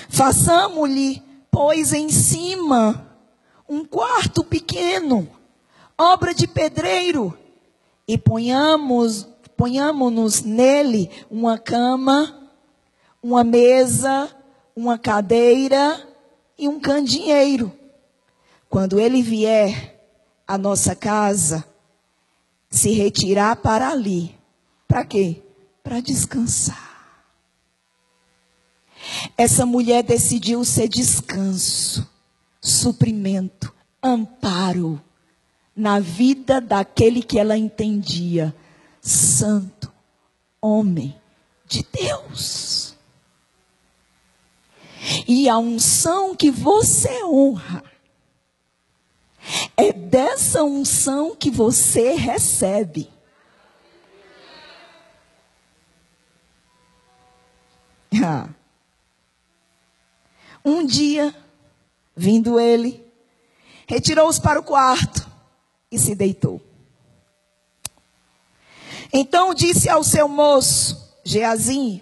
Façamos-lhe, 0.10 1.22
pois, 1.51 1.93
em 1.93 2.10
cima 2.10 3.07
um 3.68 3.85
quarto 3.85 4.43
pequeno, 4.43 5.27
obra 5.97 6.34
de 6.34 6.45
pedreiro, 6.45 7.38
e 8.07 8.18
ponhamos, 8.18 9.27
ponhamos 9.64 10.41
nele 10.41 11.10
uma 11.31 11.57
cama, 11.57 12.52
uma 13.23 13.45
mesa, 13.45 14.30
uma 14.76 14.98
cadeira 14.98 16.06
e 16.57 16.68
um 16.68 16.81
candeeiro. 16.81 17.72
Quando 18.69 18.99
ele 18.99 19.22
vier 19.22 20.06
à 20.45 20.57
nossa 20.57 20.94
casa, 20.94 21.64
se 22.69 22.91
retirar 22.91 23.56
para 23.56 23.88
ali. 23.88 24.38
Para 24.85 25.06
quê? 25.06 25.41
Para 25.81 26.02
descansar. 26.02 27.23
Essa 29.38 29.65
mulher 29.65 30.03
decidiu 30.03 30.65
ser 30.65 30.90
descanso, 30.90 32.06
suprimento, 32.60 33.73
amparo 34.03 35.02
na 35.73 36.02
vida 36.02 36.60
daquele 36.60 37.23
que 37.23 37.40
ela 37.40 37.57
entendia, 37.57 38.53
santo, 39.03 39.91
homem 40.61 41.19
de 41.67 41.85
Deus. 41.91 42.95
E 45.27 45.49
a 45.49 45.57
unção 45.57 46.34
que 46.34 46.49
você 46.49 47.23
honra, 47.25 47.84
é 49.75 49.91
dessa 49.91 50.63
unção 50.63 51.35
que 51.35 51.51
você 51.51 52.13
recebe. 52.13 53.11
Um 60.63 60.85
dia, 60.85 61.35
vindo 62.15 62.57
ele, 62.57 63.05
retirou-os 63.85 64.39
para 64.39 64.61
o 64.61 64.63
quarto 64.63 65.30
e 65.91 65.99
se 65.99 66.15
deitou. 66.15 66.61
Então 69.14 69.53
disse 69.53 69.88
ao 69.88 70.03
seu 70.03 70.27
moço, 70.27 71.14
Geazim, 71.23 72.02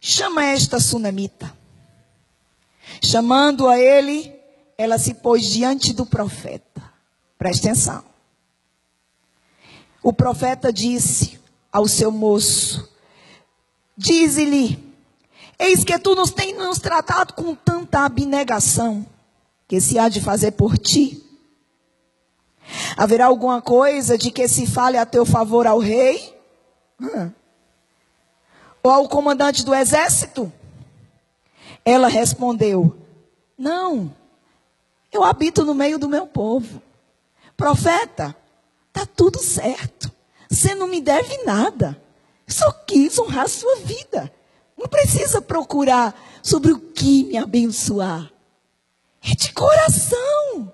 chama 0.00 0.44
esta 0.44 0.80
sunamita. 0.80 1.56
Chamando 3.00 3.68
a 3.68 3.78
ele, 3.78 4.34
ela 4.76 4.98
se 4.98 5.14
pôs 5.14 5.44
diante 5.44 5.92
do 5.92 6.04
profeta. 6.04 6.82
Preste 7.38 7.68
atenção. 7.68 8.04
O 10.02 10.12
profeta 10.12 10.72
disse 10.72 11.38
ao 11.72 11.86
seu 11.86 12.10
moço: 12.10 12.92
Dize-lhe, 13.96 14.92
eis 15.56 15.84
que 15.84 15.96
tu 16.00 16.16
nos 16.16 16.32
tens 16.32 16.56
nos 16.56 16.80
tratado 16.80 17.34
com 17.34 17.54
tanta 17.54 18.04
abnegação, 18.04 19.06
que 19.68 19.80
se 19.80 19.98
há 20.00 20.08
de 20.08 20.20
fazer 20.20 20.52
por 20.52 20.76
ti 20.76 21.27
Haverá 22.96 23.26
alguma 23.26 23.62
coisa 23.62 24.18
de 24.18 24.30
que 24.30 24.48
se 24.48 24.66
fale 24.66 24.96
a 24.96 25.06
teu 25.06 25.24
favor 25.24 25.66
ao 25.66 25.78
rei? 25.78 26.34
Ou 28.82 28.90
ao 28.90 29.08
comandante 29.08 29.64
do 29.64 29.74
exército? 29.74 30.52
Ela 31.84 32.08
respondeu: 32.08 32.96
Não, 33.56 34.14
eu 35.12 35.24
habito 35.24 35.64
no 35.64 35.74
meio 35.74 35.98
do 35.98 36.08
meu 36.08 36.26
povo. 36.26 36.82
Profeta, 37.56 38.36
está 38.88 39.06
tudo 39.06 39.38
certo. 39.42 40.10
Você 40.48 40.74
não 40.74 40.86
me 40.86 41.00
deve 41.00 41.44
nada. 41.44 42.00
Só 42.46 42.70
quis 42.72 43.18
honrar 43.18 43.48
sua 43.48 43.76
vida. 43.76 44.32
Não 44.76 44.86
precisa 44.86 45.42
procurar 45.42 46.18
sobre 46.42 46.72
o 46.72 46.78
que 46.78 47.24
me 47.24 47.36
abençoar. 47.36 48.30
É 49.22 49.34
de 49.34 49.52
coração. 49.52 50.72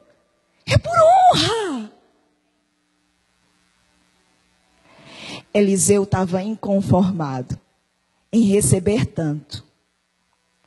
É 0.67 0.77
por 0.79 0.93
honra. 0.93 1.91
Eliseu 5.55 6.03
estava 6.03 6.43
inconformado 6.43 7.59
em 8.33 8.43
receber 8.43 9.07
tanto. 9.07 9.65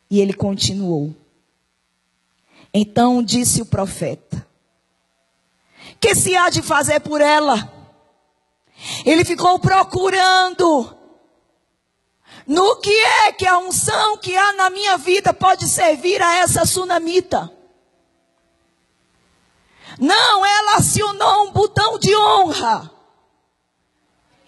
E 0.09 0.21
ele 0.21 0.33
continuou. 0.33 1.13
Então 2.73 3.21
disse 3.21 3.61
o 3.61 3.65
profeta: 3.65 4.47
Que 5.99 6.15
se 6.15 6.35
há 6.37 6.49
de 6.49 6.61
fazer 6.61 7.01
por 7.01 7.19
ela? 7.19 7.73
Ele 9.05 9.25
ficou 9.25 9.59
procurando. 9.59 10.95
No 12.45 12.77
que 12.77 13.03
é 13.25 13.33
que 13.33 13.45
a 13.45 13.57
unção 13.57 14.17
que 14.19 14.37
há 14.37 14.53
na 14.53 14.69
minha 14.69 14.97
vida 14.97 15.33
pode 15.33 15.67
servir 15.67 16.21
a 16.21 16.35
essa 16.37 16.65
sunamita? 16.65 17.51
Não, 19.99 20.45
ela 20.45 20.77
acionou 20.77 21.47
um 21.47 21.51
botão 21.51 21.99
de 21.99 22.15
honra. 22.15 22.96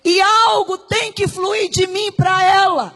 E 0.03 0.21
algo 0.21 0.77
tem 0.77 1.11
que 1.11 1.27
fluir 1.27 1.69
de 1.69 1.87
mim 1.87 2.11
para 2.11 2.43
ela. 2.43 2.95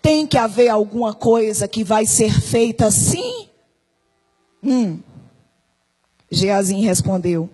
Tem 0.00 0.26
que 0.26 0.36
haver 0.36 0.68
alguma 0.68 1.14
coisa 1.14 1.66
que 1.66 1.82
vai 1.82 2.04
ser 2.04 2.40
feita 2.40 2.86
assim? 2.86 3.48
Hum. 4.62 5.00
Geazim 6.30 6.80
respondeu: 6.80 7.48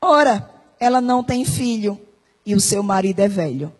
Ora, 0.00 0.50
ela 0.80 1.00
não 1.00 1.22
tem 1.22 1.44
filho 1.44 2.00
e 2.44 2.54
o 2.54 2.60
seu 2.60 2.82
marido 2.82 3.20
é 3.20 3.28
velho. 3.28 3.72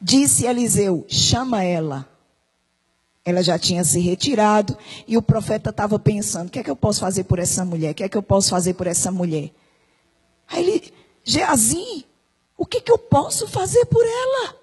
Disse 0.00 0.46
Eliseu: 0.46 1.04
Chama 1.08 1.64
ela. 1.64 2.08
Ela 3.24 3.42
já 3.42 3.58
tinha 3.58 3.82
se 3.82 3.98
retirado 3.98 4.78
e 5.08 5.16
o 5.16 5.22
profeta 5.22 5.70
estava 5.70 5.98
pensando: 5.98 6.46
o 6.46 6.50
que 6.50 6.60
é 6.60 6.62
que 6.62 6.70
eu 6.70 6.76
posso 6.76 7.00
fazer 7.00 7.24
por 7.24 7.40
essa 7.40 7.64
mulher? 7.64 7.90
O 7.90 7.94
que 7.94 8.04
é 8.04 8.08
que 8.08 8.16
eu 8.16 8.22
posso 8.22 8.50
fazer 8.50 8.74
por 8.74 8.86
essa 8.86 9.10
mulher? 9.10 9.50
Aí 10.48 10.62
ele, 10.62 10.92
Geazim, 11.24 12.04
o 12.56 12.64
que, 12.64 12.80
que 12.80 12.90
eu 12.90 12.98
posso 12.98 13.46
fazer 13.46 13.84
por 13.86 14.04
ela? 14.04 14.56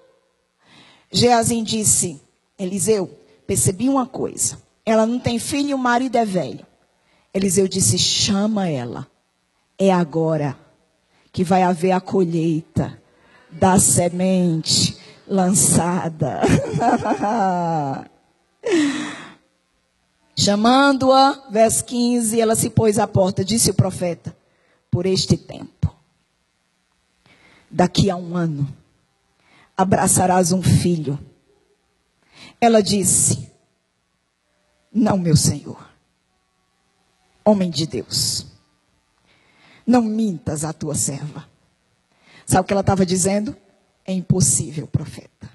Geazim 1.10 1.62
disse: 1.62 2.20
Eliseu, 2.58 3.18
percebi 3.46 3.88
uma 3.88 4.06
coisa. 4.06 4.58
Ela 4.84 5.06
não 5.06 5.18
tem 5.18 5.38
filho 5.38 5.70
e 5.70 5.74
o 5.74 5.78
marido 5.78 6.16
é 6.16 6.24
velho. 6.24 6.66
Eliseu 7.32 7.66
disse: 7.68 7.98
chama 7.98 8.68
ela. 8.68 9.06
É 9.78 9.92
agora 9.92 10.56
que 11.32 11.42
vai 11.42 11.62
haver 11.62 11.90
a 11.90 12.00
colheita 12.00 13.00
da 13.50 13.78
semente 13.78 14.96
lançada. 15.26 16.40
Chamando-a, 20.36 21.44
verso 21.50 21.84
15, 21.84 22.40
ela 22.40 22.56
se 22.56 22.68
pôs 22.70 22.98
à 22.98 23.06
porta, 23.06 23.44
disse 23.44 23.70
o 23.70 23.74
profeta: 23.74 24.36
Por 24.90 25.06
este 25.06 25.36
tempo, 25.36 25.73
daqui 27.74 28.08
a 28.08 28.16
um 28.16 28.36
ano, 28.36 28.66
abraçarás 29.76 30.52
um 30.52 30.62
filho. 30.62 31.18
Ela 32.60 32.82
disse: 32.82 33.50
Não, 34.92 35.18
meu 35.18 35.36
senhor, 35.36 35.84
homem 37.44 37.70
de 37.70 37.86
Deus, 37.86 38.46
não 39.86 40.02
mintas 40.02 40.64
a 40.64 40.72
tua 40.72 40.94
serva. 40.94 41.48
Sabe 42.46 42.62
o 42.62 42.64
que 42.64 42.72
ela 42.72 42.80
estava 42.82 43.04
dizendo? 43.04 43.56
É 44.06 44.12
impossível, 44.12 44.86
profeta. 44.86 45.50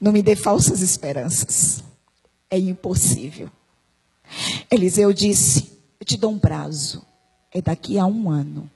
Não 0.00 0.12
me 0.12 0.22
dê 0.22 0.36
falsas 0.36 0.82
esperanças 0.82 1.82
é 2.50 2.58
impossível. 2.58 3.50
Eliseu 4.70 5.12
disse: 5.12 5.72
Eu 6.00 6.06
te 6.06 6.16
dou 6.16 6.32
um 6.32 6.38
prazo, 6.38 7.04
é 7.52 7.60
daqui 7.60 7.98
a 7.98 8.06
um 8.06 8.30
ano. 8.30 8.70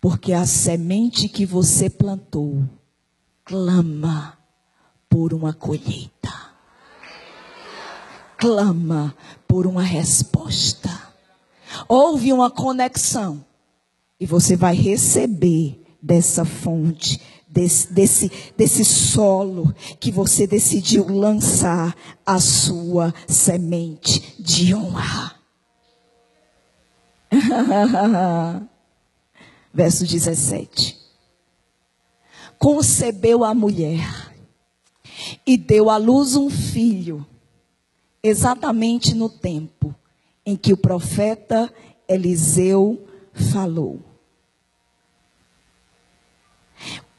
Porque 0.00 0.32
a 0.32 0.46
semente 0.46 1.28
que 1.28 1.44
você 1.44 1.90
plantou 1.90 2.64
clama 3.44 4.38
por 5.08 5.34
uma 5.34 5.52
colheita, 5.52 6.32
clama 8.38 9.14
por 9.46 9.66
uma 9.66 9.82
resposta. 9.82 10.90
Houve 11.88 12.32
uma 12.32 12.50
conexão 12.50 13.44
e 14.18 14.26
você 14.26 14.56
vai 14.56 14.74
receber 14.74 15.82
dessa 16.02 16.44
fonte 16.44 17.20
desse, 17.50 17.92
desse, 17.92 18.30
desse 18.56 18.84
solo 18.84 19.74
que 19.98 20.12
você 20.12 20.46
decidiu 20.46 21.06
lançar 21.08 21.94
a 22.24 22.38
sua 22.38 23.12
semente 23.26 24.36
de 24.40 24.74
honra. 24.74 25.34
Verso 29.72 30.04
17. 30.06 30.98
Concebeu 32.58 33.44
a 33.44 33.54
mulher 33.54 34.32
e 35.46 35.56
deu 35.56 35.88
à 35.88 35.96
luz 35.96 36.34
um 36.34 36.50
filho, 36.50 37.26
exatamente 38.22 39.14
no 39.14 39.28
tempo 39.28 39.94
em 40.44 40.56
que 40.56 40.72
o 40.72 40.76
profeta 40.76 41.72
Eliseu 42.08 43.06
falou. 43.32 44.00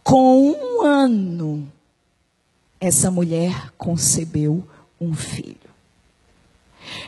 Com 0.04 0.52
um 0.52 0.82
ano, 0.82 1.72
essa 2.80 3.10
mulher 3.10 3.72
concebeu 3.78 4.68
um 5.00 5.14
filho. 5.14 5.58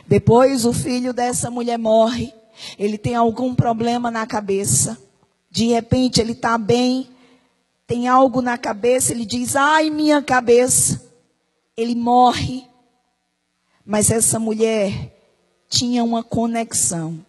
Depois 0.06 0.64
o 0.64 0.72
filho 0.72 1.12
dessa 1.12 1.50
mulher 1.50 1.78
morre 1.78 2.32
ele 2.78 2.96
tem 2.96 3.14
algum 3.14 3.54
problema 3.54 4.10
na 4.10 4.26
cabeça. 4.26 4.98
De 5.54 5.68
repente 5.68 6.20
ele 6.20 6.32
está 6.32 6.58
bem, 6.58 7.08
tem 7.86 8.08
algo 8.08 8.42
na 8.42 8.58
cabeça, 8.58 9.12
ele 9.12 9.24
diz: 9.24 9.54
ai, 9.54 9.88
minha 9.88 10.20
cabeça. 10.20 11.00
Ele 11.76 11.94
morre. 11.94 12.66
Mas 13.86 14.10
essa 14.10 14.40
mulher 14.40 15.16
tinha 15.68 16.02
uma 16.02 16.24
conexão. 16.24 17.24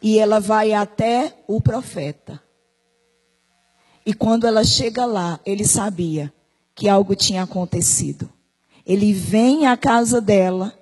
E 0.00 0.18
ela 0.18 0.40
vai 0.40 0.72
até 0.72 1.36
o 1.46 1.60
profeta. 1.60 2.42
E 4.06 4.14
quando 4.14 4.46
ela 4.46 4.64
chega 4.64 5.04
lá, 5.04 5.38
ele 5.44 5.66
sabia 5.66 6.32
que 6.74 6.88
algo 6.88 7.14
tinha 7.14 7.42
acontecido. 7.42 8.26
Ele 8.86 9.12
vem 9.12 9.66
à 9.66 9.76
casa 9.76 10.18
dela, 10.18 10.72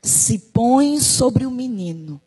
se 0.00 0.38
põe 0.38 0.98
sobre 1.00 1.44
o 1.44 1.50
menino. 1.50 2.18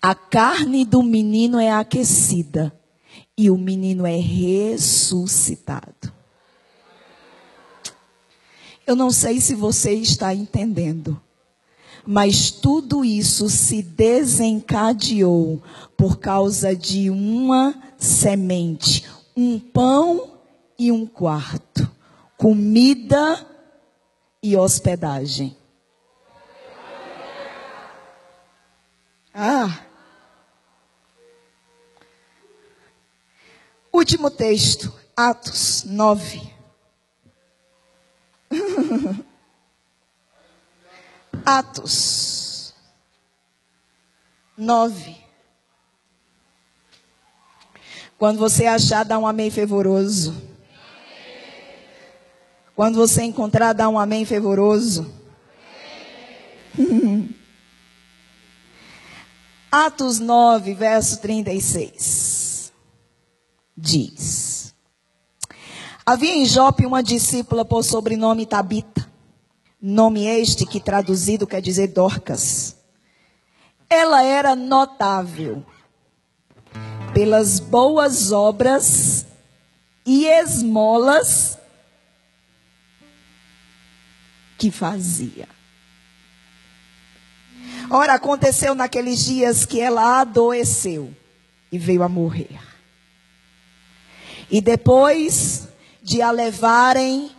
A 0.00 0.14
carne 0.14 0.84
do 0.84 1.02
menino 1.02 1.58
é 1.58 1.72
aquecida 1.72 2.72
e 3.36 3.50
o 3.50 3.58
menino 3.58 4.06
é 4.06 4.16
ressuscitado. 4.16 6.12
Eu 8.86 8.94
não 8.94 9.10
sei 9.10 9.40
se 9.40 9.56
você 9.56 9.92
está 9.92 10.32
entendendo, 10.32 11.20
mas 12.06 12.50
tudo 12.50 13.04
isso 13.04 13.50
se 13.50 13.82
desencadeou 13.82 15.60
por 15.96 16.18
causa 16.18 16.74
de 16.74 17.10
uma 17.10 17.74
semente, 17.98 19.04
um 19.36 19.58
pão 19.58 20.30
e 20.78 20.92
um 20.92 21.04
quarto, 21.04 21.90
comida 22.36 23.44
e 24.40 24.56
hospedagem. 24.56 25.56
Ah. 29.34 29.87
Último 33.92 34.30
texto, 34.30 34.92
Atos 35.16 35.84
9. 35.84 36.52
Atos 41.44 42.74
9. 44.56 45.16
Quando 48.18 48.38
você 48.38 48.66
achar, 48.66 49.04
dá 49.04 49.18
um 49.18 49.26
amém 49.26 49.50
fervoroso. 49.50 50.34
Quando 52.74 52.96
você 52.96 53.22
encontrar, 53.22 53.72
dá 53.72 53.88
um 53.88 53.98
amém 53.98 54.24
fervoroso. 54.24 55.12
Atos 59.70 60.18
9, 60.18 60.74
verso 60.74 61.20
36. 61.20 62.37
Diz: 63.80 64.74
Havia 66.04 66.34
em 66.34 66.44
Jope 66.44 66.84
uma 66.84 67.00
discípula 67.00 67.64
por 67.64 67.84
sobrenome 67.84 68.44
Tabita, 68.44 69.08
nome 69.80 70.24
este 70.24 70.66
que 70.66 70.80
traduzido 70.80 71.46
quer 71.46 71.62
dizer 71.62 71.86
Dorcas. 71.86 72.76
Ela 73.88 74.24
era 74.24 74.56
notável 74.56 75.64
pelas 77.14 77.60
boas 77.60 78.32
obras 78.32 79.24
e 80.04 80.26
esmolas 80.26 81.56
que 84.58 84.72
fazia. 84.72 85.48
Ora, 87.88 88.14
aconteceu 88.14 88.74
naqueles 88.74 89.24
dias 89.24 89.64
que 89.64 89.80
ela 89.80 90.20
adoeceu 90.20 91.14
e 91.70 91.78
veio 91.78 92.02
a 92.02 92.08
morrer. 92.08 92.77
E 94.50 94.60
depois 94.60 95.68
de 96.02 96.22
a 96.22 96.30
levarem, 96.30 97.30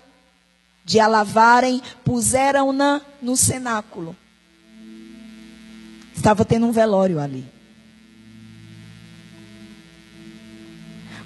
de 0.85 0.99
a 0.99 1.07
lavarem, 1.07 1.81
puseram-na 2.03 3.01
no 3.21 3.35
cenáculo. 3.35 4.15
Estava 6.15 6.45
tendo 6.45 6.65
um 6.65 6.71
velório 6.71 7.19
ali. 7.19 7.45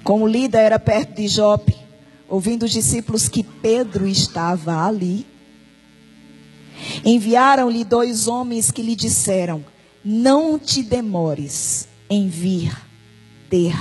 Como 0.02 0.26
Lida 0.26 0.60
era 0.60 0.78
perto 0.78 1.14
de 1.14 1.28
Jope, 1.28 1.76
ouvindo 2.28 2.64
os 2.64 2.70
discípulos 2.70 3.28
que 3.28 3.42
Pedro 3.42 4.06
estava 4.06 4.86
ali, 4.86 5.26
Enviaram-lhe 7.04 7.84
dois 7.84 8.26
homens 8.26 8.70
que 8.70 8.82
lhe 8.82 8.96
disseram: 8.96 9.64
Não 10.04 10.58
te 10.58 10.82
demores 10.82 11.88
em 12.08 12.28
vir 12.28 12.76
ter 13.48 13.74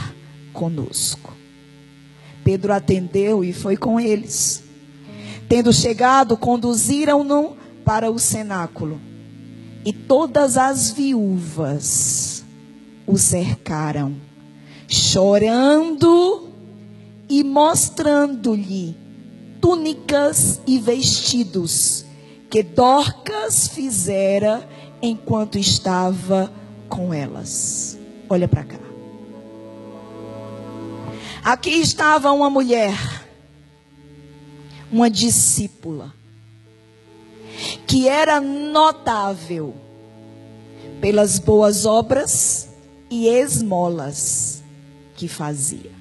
conosco. 0.52 1.34
Pedro 2.44 2.74
atendeu 2.74 3.44
e 3.44 3.54
foi 3.54 3.78
com 3.78 4.00
eles. 4.00 4.64
Tendo 5.48 5.72
chegado, 5.72 6.36
conduziram-no 6.38 7.56
para 7.86 8.10
o 8.12 8.20
cenáculo. 8.20 9.00
E 9.86 9.92
todas 9.92 10.58
as 10.58 10.92
viúvas 10.92 12.44
o 13.06 13.18
cercaram, 13.18 14.16
chorando 14.88 16.50
e 17.28 17.44
mostrando-lhe 17.44 18.96
túnicas 19.60 20.62
e 20.66 20.80
vestidos 20.80 22.06
que 22.50 22.62
Dorcas 22.62 23.68
fizera 23.68 24.68
enquanto 25.02 25.58
estava 25.58 26.52
com 26.88 27.14
elas. 27.14 27.98
Olha 28.30 28.48
para 28.48 28.64
cá. 28.64 28.83
Aqui 31.44 31.72
estava 31.72 32.32
uma 32.32 32.50
mulher, 32.50 32.98
uma 34.90 35.10
discípula, 35.10 36.14
que 37.86 38.08
era 38.08 38.40
notável 38.40 39.76
pelas 41.02 41.40
boas 41.40 41.86
obras 41.86 42.70
e 43.10 43.28
esmolas 43.28 44.64
que 45.18 45.28
fazia. 45.28 45.92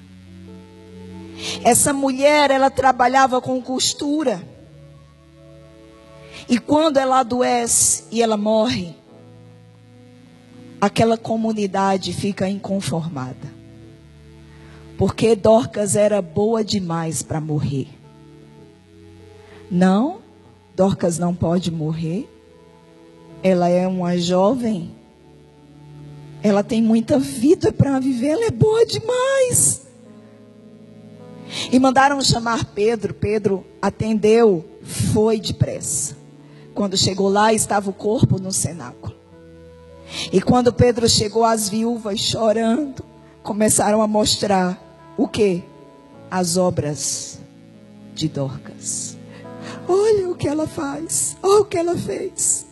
Essa 1.61 1.91
mulher, 1.91 2.49
ela 2.49 2.69
trabalhava 2.69 3.41
com 3.41 3.61
costura. 3.61 4.41
E 6.47 6.57
quando 6.57 6.97
ela 6.97 7.19
adoece 7.19 8.05
e 8.11 8.21
ela 8.21 8.37
morre, 8.37 8.95
aquela 10.79 11.17
comunidade 11.17 12.13
fica 12.13 12.47
inconformada. 12.47 13.52
Porque 14.97 15.35
Dorcas 15.35 15.95
era 15.95 16.21
boa 16.21 16.63
demais 16.63 17.21
para 17.21 17.41
morrer. 17.41 17.87
Não, 19.69 20.19
Dorcas 20.75 21.17
não 21.17 21.33
pode 21.33 21.71
morrer. 21.71 22.29
Ela 23.41 23.69
é 23.69 23.87
uma 23.87 24.17
jovem. 24.17 24.91
Ela 26.41 26.63
tem 26.63 26.81
muita 26.81 27.17
vida 27.17 27.71
para 27.71 27.99
viver, 27.99 28.29
ela 28.29 28.45
é 28.45 28.51
boa 28.51 28.85
demais. 28.85 29.83
E 31.71 31.79
mandaram 31.79 32.21
chamar 32.21 32.65
Pedro. 32.65 33.13
Pedro 33.13 33.65
atendeu, 33.81 34.65
foi 34.83 35.39
depressa. 35.39 36.17
Quando 36.73 36.97
chegou 36.97 37.29
lá, 37.29 37.53
estava 37.53 37.89
o 37.89 37.93
corpo 37.93 38.39
no 38.39 38.51
cenáculo. 38.51 39.15
E 40.31 40.41
quando 40.41 40.73
Pedro 40.73 41.07
chegou, 41.07 41.43
as 41.43 41.69
viúvas 41.69 42.19
chorando, 42.19 43.03
começaram 43.43 44.01
a 44.01 44.07
mostrar 44.07 44.81
o 45.17 45.27
que? 45.27 45.63
As 46.31 46.57
obras 46.57 47.39
de 48.15 48.27
Dorcas. 48.27 49.17
Olha 49.87 50.29
o 50.29 50.35
que 50.35 50.47
ela 50.47 50.65
faz, 50.65 51.35
olha 51.43 51.61
o 51.61 51.65
que 51.65 51.77
ela 51.77 51.97
fez. 51.97 52.65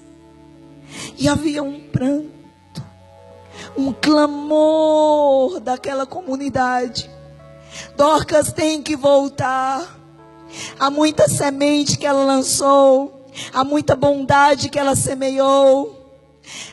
E 1.18 1.28
havia 1.28 1.62
um 1.62 1.80
pranto, 1.80 2.84
um 3.78 3.94
clamor 3.94 5.60
daquela 5.60 6.06
comunidade. 6.06 7.10
Dorcas 7.96 8.52
tem 8.52 8.82
que 8.82 8.96
voltar. 8.96 10.00
Há 10.80 10.90
muita 10.90 11.30
semente 11.30 11.98
que 11.98 12.06
ela 12.06 12.26
lançou. 12.26 13.28
Há 13.54 13.64
muita 13.64 13.96
bondade 13.96 14.70
que 14.70 14.80
ela 14.80 14.96
semeou. 14.96 16.01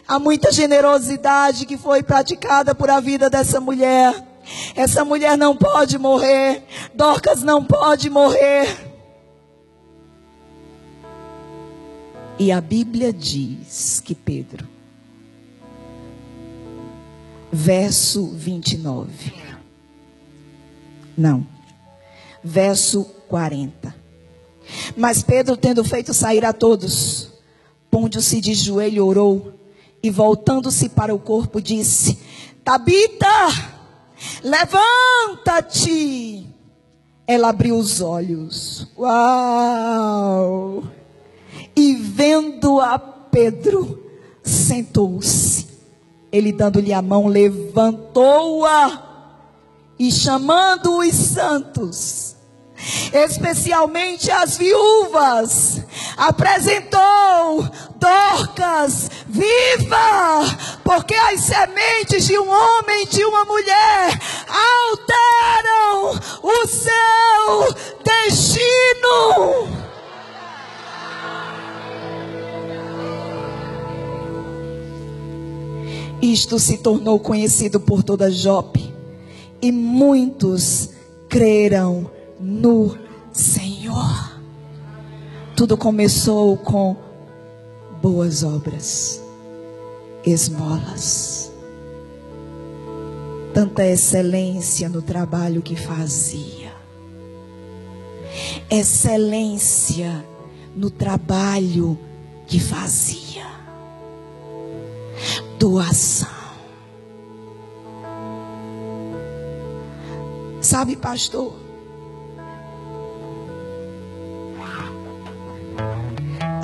Há 0.06 0.18
muita 0.18 0.50
generosidade 0.50 1.66
que 1.66 1.76
foi 1.76 2.02
praticada 2.02 2.74
por 2.74 2.90
a 2.90 3.00
vida 3.00 3.28
dessa 3.28 3.60
mulher. 3.60 4.14
Essa 4.74 5.04
mulher 5.04 5.36
não 5.36 5.56
pode 5.56 5.98
morrer. 5.98 6.62
Dorcas 6.94 7.42
não 7.42 7.64
pode 7.64 8.08
morrer. 8.08 8.88
E 12.38 12.52
a 12.52 12.60
Bíblia 12.60 13.12
diz 13.12 14.00
que 14.04 14.14
Pedro, 14.14 14.66
verso 17.50 18.28
29. 18.28 19.34
Não, 21.16 21.44
verso 22.42 23.04
40. 23.28 23.92
Mas 24.96 25.22
Pedro, 25.22 25.56
tendo 25.56 25.82
feito 25.82 26.14
sair 26.14 26.44
a 26.44 26.52
todos, 26.52 27.32
pondo-se 27.90 28.40
de 28.40 28.54
joelho, 28.54 29.04
orou 29.04 29.57
E 30.02 30.10
voltando-se 30.10 30.88
para 30.88 31.14
o 31.14 31.18
corpo, 31.18 31.60
disse: 31.60 32.18
Tabita, 32.64 33.26
levanta-te. 34.42 36.46
Ela 37.26 37.50
abriu 37.50 37.76
os 37.76 38.00
olhos. 38.00 38.88
Uau! 38.96 40.84
E 41.76 41.94
vendo 41.94 42.80
a 42.80 42.98
Pedro, 42.98 44.02
sentou-se. 44.42 45.68
Ele, 46.30 46.52
dando-lhe 46.52 46.92
a 46.92 47.02
mão, 47.02 47.26
levantou-a 47.26 49.08
e 49.98 50.12
chamando 50.12 50.98
os 50.98 51.14
santos, 51.14 52.36
especialmente 53.12 54.30
as 54.30 54.56
viúvas, 54.56 55.82
apresentou 56.16 57.68
Dorcas 57.96 59.10
viva, 59.26 60.56
porque 60.84 61.14
as 61.14 61.40
sementes 61.40 62.26
de 62.26 62.38
um 62.38 62.48
homem 62.48 63.02
e 63.02 63.08
de 63.08 63.24
uma 63.24 63.44
mulher 63.44 64.20
alteram 64.48 66.20
o 66.42 66.66
seu 66.66 67.74
destino. 68.04 69.68
Isto 76.20 76.58
se 76.58 76.78
tornou 76.78 77.18
conhecido 77.20 77.78
por 77.78 78.02
toda 78.02 78.30
Jope, 78.30 78.92
e 79.62 79.70
muitos 79.72 80.90
creram 81.28 82.10
no 82.40 82.96
Senhor. 83.32 84.38
Tudo 85.56 85.76
começou 85.76 86.56
com 86.56 86.96
boas 88.00 88.44
obras, 88.44 89.20
esmolas, 90.24 91.52
tanta 93.52 93.84
excelência 93.84 94.88
no 94.88 95.02
trabalho 95.02 95.60
que 95.60 95.74
fazia, 95.74 96.72
excelência 98.70 100.24
no 100.76 100.90
trabalho 100.90 101.98
que 102.46 102.60
fazia, 102.60 103.46
doação. 105.58 106.28
Sabe, 110.60 110.94
pastor? 110.96 111.67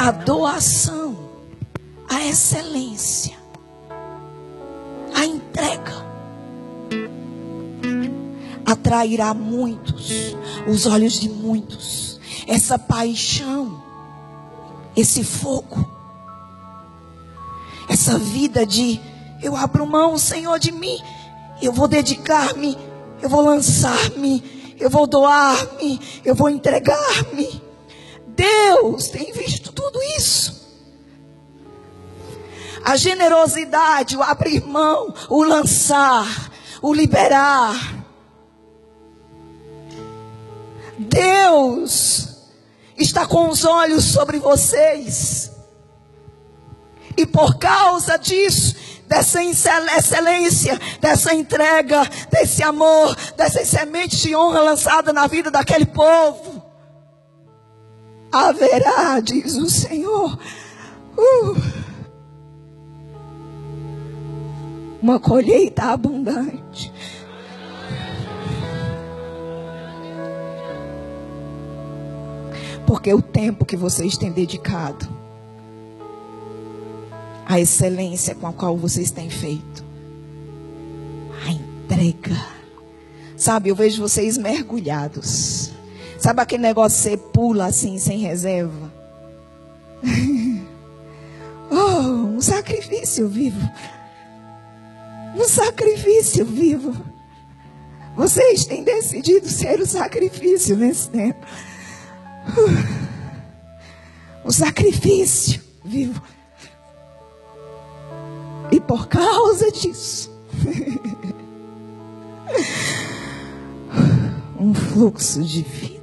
A 0.04 0.10
doação, 0.10 1.16
a 2.06 2.22
excelência, 2.26 3.38
a 5.14 5.24
entrega. 5.24 6.04
Atrairá 8.66 9.32
muitos, 9.32 10.36
os 10.68 10.84
olhos 10.84 11.18
de 11.18 11.30
muitos. 11.30 12.20
Essa 12.46 12.78
paixão, 12.78 13.82
esse 14.94 15.24
fogo, 15.24 15.90
essa 17.88 18.18
vida 18.18 18.66
de 18.66 19.00
eu 19.42 19.56
abro 19.56 19.86
mão, 19.86 20.18
Senhor, 20.18 20.58
de 20.58 20.70
mim, 20.70 20.98
eu 21.62 21.72
vou 21.72 21.88
dedicar-me. 21.88 22.76
Eu 23.22 23.30
vou 23.30 23.40
lançar-me, 23.40 24.44
eu 24.78 24.90
vou 24.90 25.06
doar-me, 25.06 25.98
eu 26.22 26.34
vou 26.34 26.50
entregar-me. 26.50 27.63
Deus 28.34 29.08
tem 29.08 29.32
visto 29.32 29.72
tudo 29.72 30.00
isso. 30.16 30.64
A 32.84 32.96
generosidade, 32.96 34.16
o 34.16 34.22
abrir 34.22 34.64
mão, 34.66 35.14
o 35.30 35.42
lançar, 35.42 36.52
o 36.82 36.92
liberar. 36.92 38.04
Deus 40.98 42.28
está 42.96 43.26
com 43.26 43.48
os 43.48 43.64
olhos 43.64 44.04
sobre 44.04 44.38
vocês. 44.38 45.50
E 47.16 47.24
por 47.24 47.58
causa 47.58 48.18
disso, 48.18 48.74
dessa 49.06 49.42
excelência, 49.42 50.78
dessa 51.00 51.34
entrega, 51.34 52.02
desse 52.30 52.62
amor, 52.62 53.16
dessas 53.36 53.68
sementes 53.68 54.18
de 54.18 54.34
honra 54.34 54.60
lançada 54.60 55.12
na 55.12 55.26
vida 55.26 55.50
daquele 55.50 55.86
povo. 55.86 56.63
Haverá, 58.34 59.20
diz 59.20 59.54
o 59.54 59.70
Senhor, 59.70 60.36
uh, 61.16 61.56
uma 65.00 65.20
colheita 65.20 65.84
abundante. 65.84 66.92
Porque 72.84 73.14
o 73.14 73.22
tempo 73.22 73.64
que 73.64 73.76
vocês 73.76 74.16
têm 74.16 74.32
dedicado 74.32 75.08
a 77.46 77.60
excelência 77.60 78.34
com 78.34 78.48
a 78.48 78.52
qual 78.52 78.76
vocês 78.76 79.12
têm 79.12 79.30
feito. 79.30 79.84
A 81.46 81.52
entrega. 81.52 82.46
Sabe, 83.36 83.68
eu 83.68 83.76
vejo 83.76 84.02
vocês 84.02 84.36
mergulhados. 84.36 85.73
Sabe 86.24 86.40
aquele 86.40 86.62
negócio 86.62 86.96
que 86.96 87.02
você 87.10 87.16
pula 87.18 87.66
assim, 87.66 87.98
sem 87.98 88.20
reserva? 88.20 88.90
oh, 91.70 92.34
um 92.34 92.40
sacrifício 92.40 93.28
vivo. 93.28 93.60
Um 95.36 95.46
sacrifício 95.46 96.46
vivo. 96.46 96.96
Vocês 98.16 98.64
têm 98.64 98.82
decidido 98.82 99.46
ser 99.46 99.80
o 99.80 99.86
sacrifício 99.86 100.78
nesse 100.78 101.10
tempo. 101.10 101.46
O 104.42 104.50
sacrifício 104.50 105.60
vivo. 105.84 106.22
E 108.72 108.80
por 108.80 109.08
causa 109.08 109.70
disso, 109.70 110.34
um 114.58 114.72
fluxo 114.72 115.42
de 115.42 115.60
vida. 115.60 115.93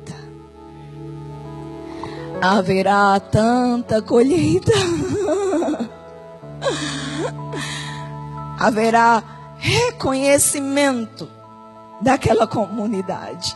Haverá 2.42 3.20
tanta 3.20 4.02
colheita. 4.02 4.72
Haverá 8.60 9.22
reconhecimento 9.60 11.30
daquela 12.02 12.48
comunidade. 12.48 13.56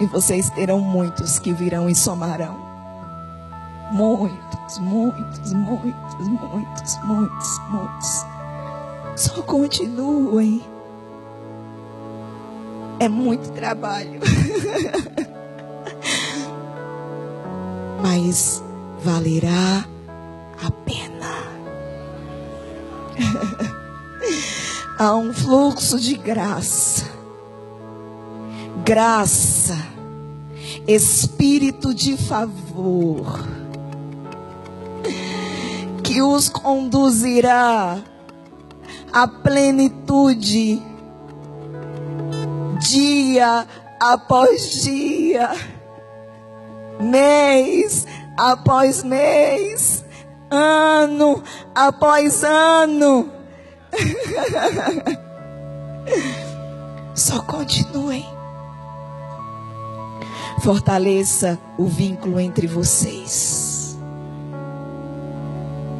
e 0.00 0.06
vocês 0.06 0.48
terão 0.50 0.80
muitos 0.80 1.38
que 1.38 1.52
virão 1.52 1.90
e 1.90 1.94
somarão. 1.94 2.56
Muitos, 3.92 4.78
muitos, 4.78 5.52
muitos, 5.52 6.28
muitos, 6.28 6.98
muitos, 7.04 7.60
muitos. 7.68 8.26
Só 9.16 9.42
continuem. 9.42 10.77
É 13.00 13.08
muito 13.08 13.52
trabalho. 13.52 14.20
Mas 18.02 18.62
valerá 19.02 19.84
a 20.64 20.70
pena. 20.70 21.48
Há 24.98 25.14
um 25.14 25.32
fluxo 25.32 26.00
de 26.00 26.14
graça. 26.16 27.06
Graça. 28.84 29.76
Espírito 30.86 31.94
de 31.94 32.16
favor 32.16 33.46
que 36.02 36.22
os 36.22 36.48
conduzirá 36.48 37.98
à 39.12 39.28
plenitude, 39.28 40.82
dia 42.88 43.66
após 44.00 44.82
dia, 44.82 45.50
mês 46.98 48.06
após 48.36 49.02
mês, 49.02 50.04
ano 50.50 51.42
após 51.74 52.42
ano. 52.44 53.30
Só 57.14 57.42
continuem. 57.42 58.24
Fortaleça 60.62 61.58
o 61.76 61.84
vínculo 61.84 62.40
entre 62.40 62.66
vocês. 62.66 63.98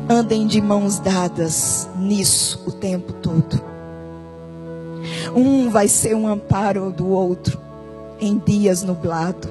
Andem 0.09 0.47
de 0.47 0.61
mãos 0.61 0.99
dadas 0.99 1.89
nisso 1.97 2.63
o 2.67 2.73
tempo 2.73 3.13
todo. 3.13 3.78
Um 5.35 5.71
vai 5.71 5.89
ser 5.89 6.15
um 6.15 6.27
amparo 6.27 6.91
do 6.91 7.09
outro 7.09 7.61
em 8.21 8.39
dias 8.39 8.83
nublados. 8.83 9.51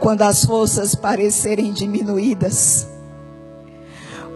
quando 0.00 0.22
as 0.22 0.44
forças 0.44 0.94
parecerem 0.94 1.72
diminuídas. 1.72 2.86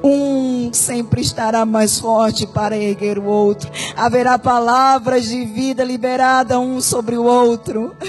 Um 0.03 0.73
sempre 0.73 1.21
estará 1.21 1.67
mais 1.67 1.99
forte 1.99 2.47
para 2.47 2.77
erguer 2.77 3.19
o 3.19 3.25
outro. 3.25 3.71
Haverá 3.97 4.39
palavras 4.39 5.25
de 5.25 5.45
vida 5.45 5.83
liberada 5.83 6.61
um 6.61 6.81
sobre 6.81 7.17
o 7.17 7.25
outro. 7.25 7.97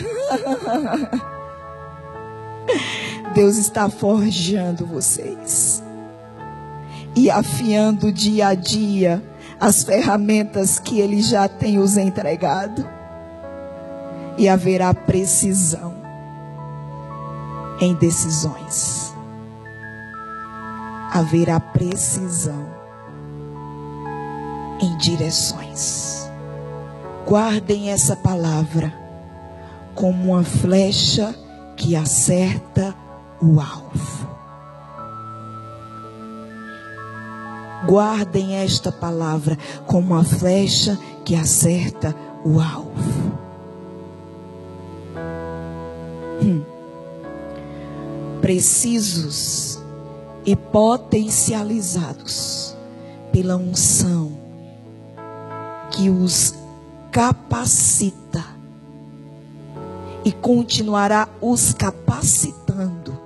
Deus 3.33 3.57
está 3.57 3.89
forjando 3.89 4.85
vocês 4.85 5.81
e 7.15 7.29
afiando 7.29 8.11
dia 8.11 8.47
a 8.47 8.53
dia 8.53 9.23
as 9.59 9.83
ferramentas 9.83 10.79
que 10.79 10.99
Ele 10.99 11.21
já 11.21 11.47
tem 11.47 11.79
os 11.79 11.97
entregado. 11.97 12.87
E 14.37 14.47
haverá 14.47 14.93
precisão 14.93 15.95
em 17.81 17.93
decisões. 17.95 19.13
Haverá 21.11 21.59
precisão 21.59 22.67
em 24.79 24.95
direções. 24.97 26.29
Guardem 27.25 27.89
essa 27.89 28.15
palavra 28.15 28.93
como 29.95 30.33
uma 30.33 30.43
flecha 30.43 31.35
que 31.75 31.95
acerta 31.95 32.95
o 33.41 33.59
alvo. 33.59 34.26
Guardem 37.85 38.55
esta 38.55 38.91
palavra 38.91 39.55
como 39.85 40.15
uma 40.15 40.23
flecha 40.23 40.97
que 41.23 41.35
acerta 41.35 42.15
o 42.43 42.59
alvo. 42.59 43.37
Hum. 46.41 46.63
Precisos 48.41 49.79
e 50.45 50.55
potencializados 50.55 52.75
pela 53.31 53.55
unção 53.57 54.31
que 55.91 56.09
os 56.09 56.55
capacita 57.11 58.43
e 60.23 60.31
continuará 60.31 61.27
os 61.41 61.73
capacitando 61.73 63.19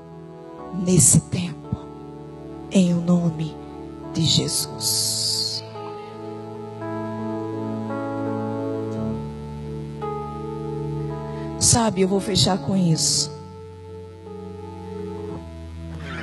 nesse 0.84 1.20
tempo, 1.22 1.78
em 2.72 2.94
o 2.94 3.02
nome 3.02 3.61
de 4.14 4.22
Jesus. 4.24 5.64
Sabe, 11.60 12.02
eu 12.02 12.08
vou 12.08 12.20
fechar 12.20 12.58
com 12.58 12.76
isso. 12.76 13.32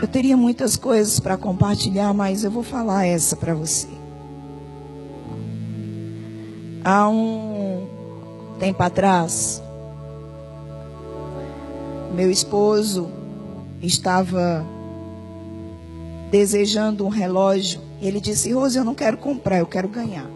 Eu 0.00 0.06
teria 0.06 0.36
muitas 0.36 0.76
coisas 0.76 1.18
para 1.18 1.36
compartilhar, 1.36 2.12
mas 2.12 2.44
eu 2.44 2.50
vou 2.50 2.62
falar 2.62 3.06
essa 3.06 3.34
para 3.34 3.54
você. 3.54 3.88
Há 6.84 7.08
um 7.08 7.86
tempo 8.58 8.82
atrás, 8.82 9.62
meu 12.14 12.30
esposo 12.30 13.10
estava 13.82 14.64
desejando 16.30 17.04
um 17.04 17.08
relógio. 17.08 17.80
Ele 18.00 18.20
disse: 18.20 18.52
Rose, 18.52 18.78
eu 18.78 18.84
não 18.84 18.94
quero 18.94 19.16
comprar, 19.16 19.58
eu 19.58 19.66
quero 19.66 19.88
ganhar. 19.88 20.26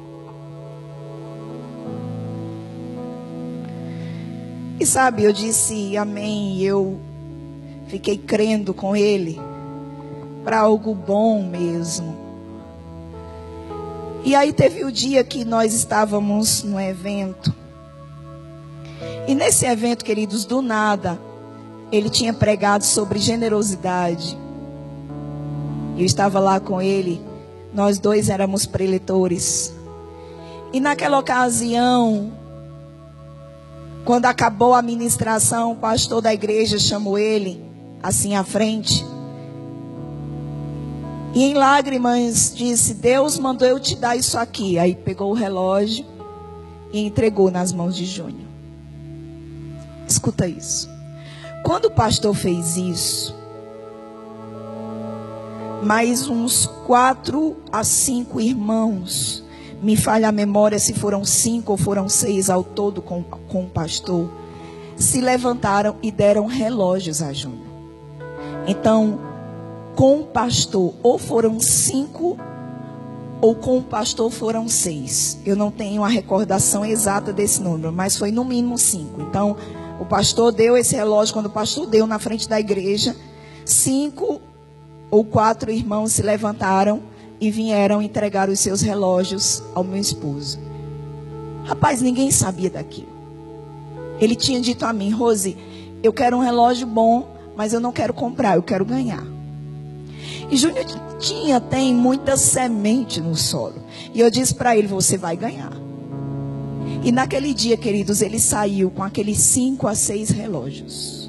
E 4.80 4.86
sabe, 4.86 5.22
eu 5.24 5.32
disse 5.32 5.96
amém. 5.96 6.60
Eu 6.60 6.98
fiquei 7.86 8.18
crendo 8.18 8.74
com 8.74 8.96
ele 8.96 9.38
para 10.42 10.58
algo 10.58 10.94
bom 10.94 11.42
mesmo. 11.42 12.20
E 14.24 14.34
aí 14.34 14.52
teve 14.52 14.84
o 14.84 14.92
dia 14.92 15.22
que 15.24 15.44
nós 15.44 15.74
estávamos 15.74 16.62
no 16.62 16.80
evento. 16.80 17.52
E 19.26 19.34
nesse 19.34 19.66
evento, 19.66 20.04
queridos, 20.04 20.44
do 20.44 20.62
nada, 20.62 21.18
ele 21.90 22.08
tinha 22.08 22.32
pregado 22.32 22.84
sobre 22.84 23.18
generosidade. 23.18 24.38
Eu 25.96 26.04
estava 26.04 26.40
lá 26.40 26.58
com 26.58 26.80
ele, 26.80 27.20
nós 27.72 27.98
dois 27.98 28.28
éramos 28.28 28.66
preletores. 28.66 29.74
E 30.72 30.80
naquela 30.80 31.18
ocasião, 31.18 32.32
quando 34.04 34.26
acabou 34.26 34.74
a 34.74 34.82
ministração, 34.82 35.72
o 35.72 35.76
pastor 35.76 36.20
da 36.20 36.32
igreja 36.32 36.78
chamou 36.78 37.18
ele 37.18 37.62
assim 38.02 38.34
à 38.34 38.42
frente. 38.42 39.04
E 41.34 41.44
em 41.44 41.54
lágrimas 41.54 42.52
disse: 42.54 42.94
Deus 42.94 43.38
mandou 43.38 43.66
eu 43.66 43.78
te 43.78 43.94
dar 43.96 44.16
isso 44.16 44.36
aqui. 44.38 44.78
Aí 44.78 44.94
pegou 44.94 45.30
o 45.30 45.34
relógio 45.34 46.04
e 46.92 47.00
entregou 47.00 47.50
nas 47.50 47.72
mãos 47.72 47.96
de 47.96 48.04
Júnior. 48.04 48.48
Escuta 50.06 50.46
isso. 50.46 50.90
Quando 51.64 51.86
o 51.86 51.90
pastor 51.90 52.34
fez 52.34 52.76
isso, 52.76 53.34
mais 55.82 56.28
uns 56.28 56.66
quatro 56.86 57.56
a 57.72 57.82
cinco 57.82 58.40
irmãos, 58.40 59.42
me 59.82 59.96
falha 59.96 60.28
a 60.28 60.32
memória 60.32 60.78
se 60.78 60.94
foram 60.94 61.24
cinco 61.24 61.72
ou 61.72 61.78
foram 61.78 62.08
seis 62.08 62.48
ao 62.48 62.62
todo 62.62 63.02
com, 63.02 63.22
com 63.24 63.64
o 63.64 63.68
pastor, 63.68 64.30
se 64.96 65.20
levantaram 65.20 65.96
e 66.00 66.12
deram 66.12 66.46
relógios 66.46 67.20
a 67.20 67.32
Júnior. 67.32 67.66
Então, 68.68 69.18
com 69.96 70.20
o 70.20 70.24
pastor, 70.24 70.94
ou 71.02 71.18
foram 71.18 71.58
cinco, 71.58 72.38
ou 73.40 73.56
com 73.56 73.78
o 73.78 73.82
pastor 73.82 74.30
foram 74.30 74.68
seis. 74.68 75.36
Eu 75.44 75.56
não 75.56 75.72
tenho 75.72 76.04
a 76.04 76.08
recordação 76.08 76.84
exata 76.84 77.32
desse 77.32 77.60
número, 77.60 77.92
mas 77.92 78.16
foi 78.16 78.30
no 78.30 78.44
mínimo 78.44 78.78
cinco. 78.78 79.20
Então, 79.20 79.56
o 79.98 80.04
pastor 80.04 80.52
deu 80.52 80.76
esse 80.76 80.94
relógio, 80.94 81.34
quando 81.34 81.46
o 81.46 81.50
pastor 81.50 81.86
deu 81.86 82.06
na 82.06 82.20
frente 82.20 82.48
da 82.48 82.60
igreja, 82.60 83.16
cinco 83.64 84.40
ou 85.12 85.22
quatro 85.22 85.70
irmãos 85.70 86.12
se 86.12 86.22
levantaram 86.22 87.02
e 87.38 87.50
vieram 87.50 88.00
entregar 88.00 88.48
os 88.48 88.58
seus 88.58 88.80
relógios 88.80 89.62
ao 89.74 89.84
meu 89.84 90.00
esposo. 90.00 90.58
Rapaz, 91.64 92.00
ninguém 92.00 92.30
sabia 92.30 92.70
daquilo. 92.70 93.12
Ele 94.18 94.34
tinha 94.34 94.58
dito 94.58 94.86
a 94.86 94.92
mim, 94.92 95.10
Rose, 95.10 95.54
eu 96.02 96.14
quero 96.14 96.38
um 96.38 96.40
relógio 96.40 96.86
bom, 96.86 97.28
mas 97.54 97.74
eu 97.74 97.80
não 97.80 97.92
quero 97.92 98.14
comprar, 98.14 98.56
eu 98.56 98.62
quero 98.62 98.86
ganhar. 98.86 99.22
E 100.50 100.56
Júnior 100.56 100.86
tinha, 101.18 101.60
tem 101.60 101.94
muita 101.94 102.36
semente 102.38 103.20
no 103.20 103.36
solo. 103.36 103.84
E 104.14 104.20
eu 104.20 104.30
disse 104.30 104.54
para 104.54 104.76
ele: 104.76 104.88
Você 104.88 105.18
vai 105.18 105.36
ganhar. 105.36 105.72
E 107.04 107.12
naquele 107.12 107.52
dia, 107.52 107.76
queridos, 107.76 108.22
ele 108.22 108.38
saiu 108.38 108.90
com 108.90 109.02
aqueles 109.02 109.38
cinco 109.38 109.86
a 109.86 109.94
seis 109.94 110.30
relógios. 110.30 111.21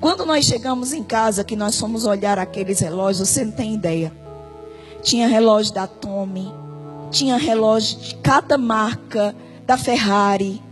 Quando 0.00 0.24
nós 0.24 0.46
chegamos 0.46 0.94
em 0.94 1.02
casa, 1.02 1.44
que 1.44 1.54
nós 1.54 1.78
fomos 1.78 2.06
olhar 2.06 2.38
aqueles 2.38 2.80
relógios, 2.80 3.28
você 3.28 3.44
não 3.44 3.52
tem 3.52 3.74
ideia. 3.74 4.10
Tinha 5.02 5.28
relógio 5.28 5.74
da 5.74 5.86
Tommy, 5.86 6.50
tinha 7.10 7.36
relógio 7.36 7.98
de 7.98 8.14
cada 8.16 8.56
marca, 8.56 9.34
da 9.66 9.76
Ferrari. 9.76 10.62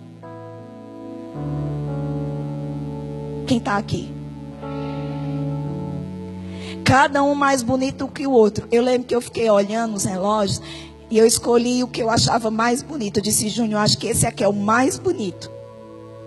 Quem 3.47 3.59
está 3.59 3.77
aqui? 3.77 4.11
Cada 6.83 7.23
um 7.23 7.35
mais 7.35 7.63
bonito 7.63 8.09
que 8.09 8.27
o 8.27 8.31
outro. 8.31 8.67
Eu 8.73 8.83
lembro 8.83 9.07
que 9.07 9.15
eu 9.15 9.21
fiquei 9.21 9.51
olhando 9.51 9.95
os 9.95 10.05
relógios 10.05 10.63
e 11.11 11.19
eu 11.19 11.27
escolhi 11.27 11.85
o 11.85 11.89
que 11.89 12.03
eu 12.03 12.09
achava 12.09 12.51
mais 12.51 12.83
bonito. 12.83 13.19
Eu 13.19 13.23
disse, 13.23 13.51
Júnior, 13.51 13.83
acho 13.83 13.99
que 13.99 14.07
esse 14.07 14.27
aqui 14.27 14.43
é 14.43 14.49
o 14.49 14.55
mais 14.55 14.99
bonito. 14.99 15.58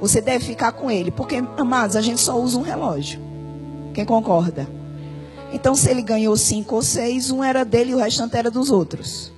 Você 0.02 0.19
deve 0.19 0.44
ficar 0.44 0.72
com 0.72 0.90
ele. 0.90 1.11
Porque, 1.11 1.36
amados, 1.57 1.95
a 1.95 2.02
gente 2.02 2.19
só 2.19 2.38
usa 2.38 2.57
um 2.57 2.64
relógio. 2.64 3.22
Quem 3.94 4.03
concorda? 4.03 4.68
Então, 5.53 5.76
se 5.76 5.90
ele 5.90 6.02
ganhou 6.02 6.36
cinco 6.36 6.76
ou 6.76 6.82
seis, 6.82 7.30
um 7.30 7.44
era 7.44 7.64
dele 7.64 7.91
e 7.91 7.95
o 7.95 7.99
restante 7.99 8.36
era 8.36 8.49
dos 8.49 8.72
outros. 8.72 9.32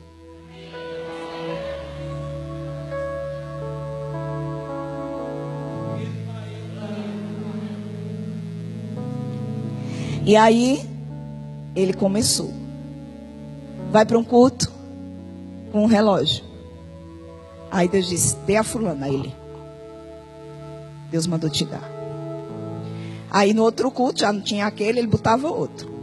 E 10.25 10.37
aí, 10.37 10.87
ele 11.75 11.91
começou. 11.91 12.53
Vai 13.91 14.05
para 14.05 14.17
um 14.17 14.23
culto 14.23 14.71
com 15.73 15.83
um 15.83 15.87
relógio. 15.87 16.45
Aí 17.69 17.89
Deus 17.89 18.07
disse: 18.07 18.37
dê 18.45 18.55
a 18.55 18.63
fulana 18.63 19.07
a 19.07 19.09
ele. 19.09 19.42
Deus 21.13 21.27
mandou 21.27 21.47
te 21.47 21.63
dar. 21.63 21.87
Aí 23.29 23.53
no 23.53 23.61
outro 23.61 23.91
culto, 23.91 24.21
já 24.21 24.33
não 24.33 24.41
tinha 24.41 24.65
aquele, 24.65 24.97
ele 24.97 25.07
botava 25.07 25.47
outro. 25.47 25.93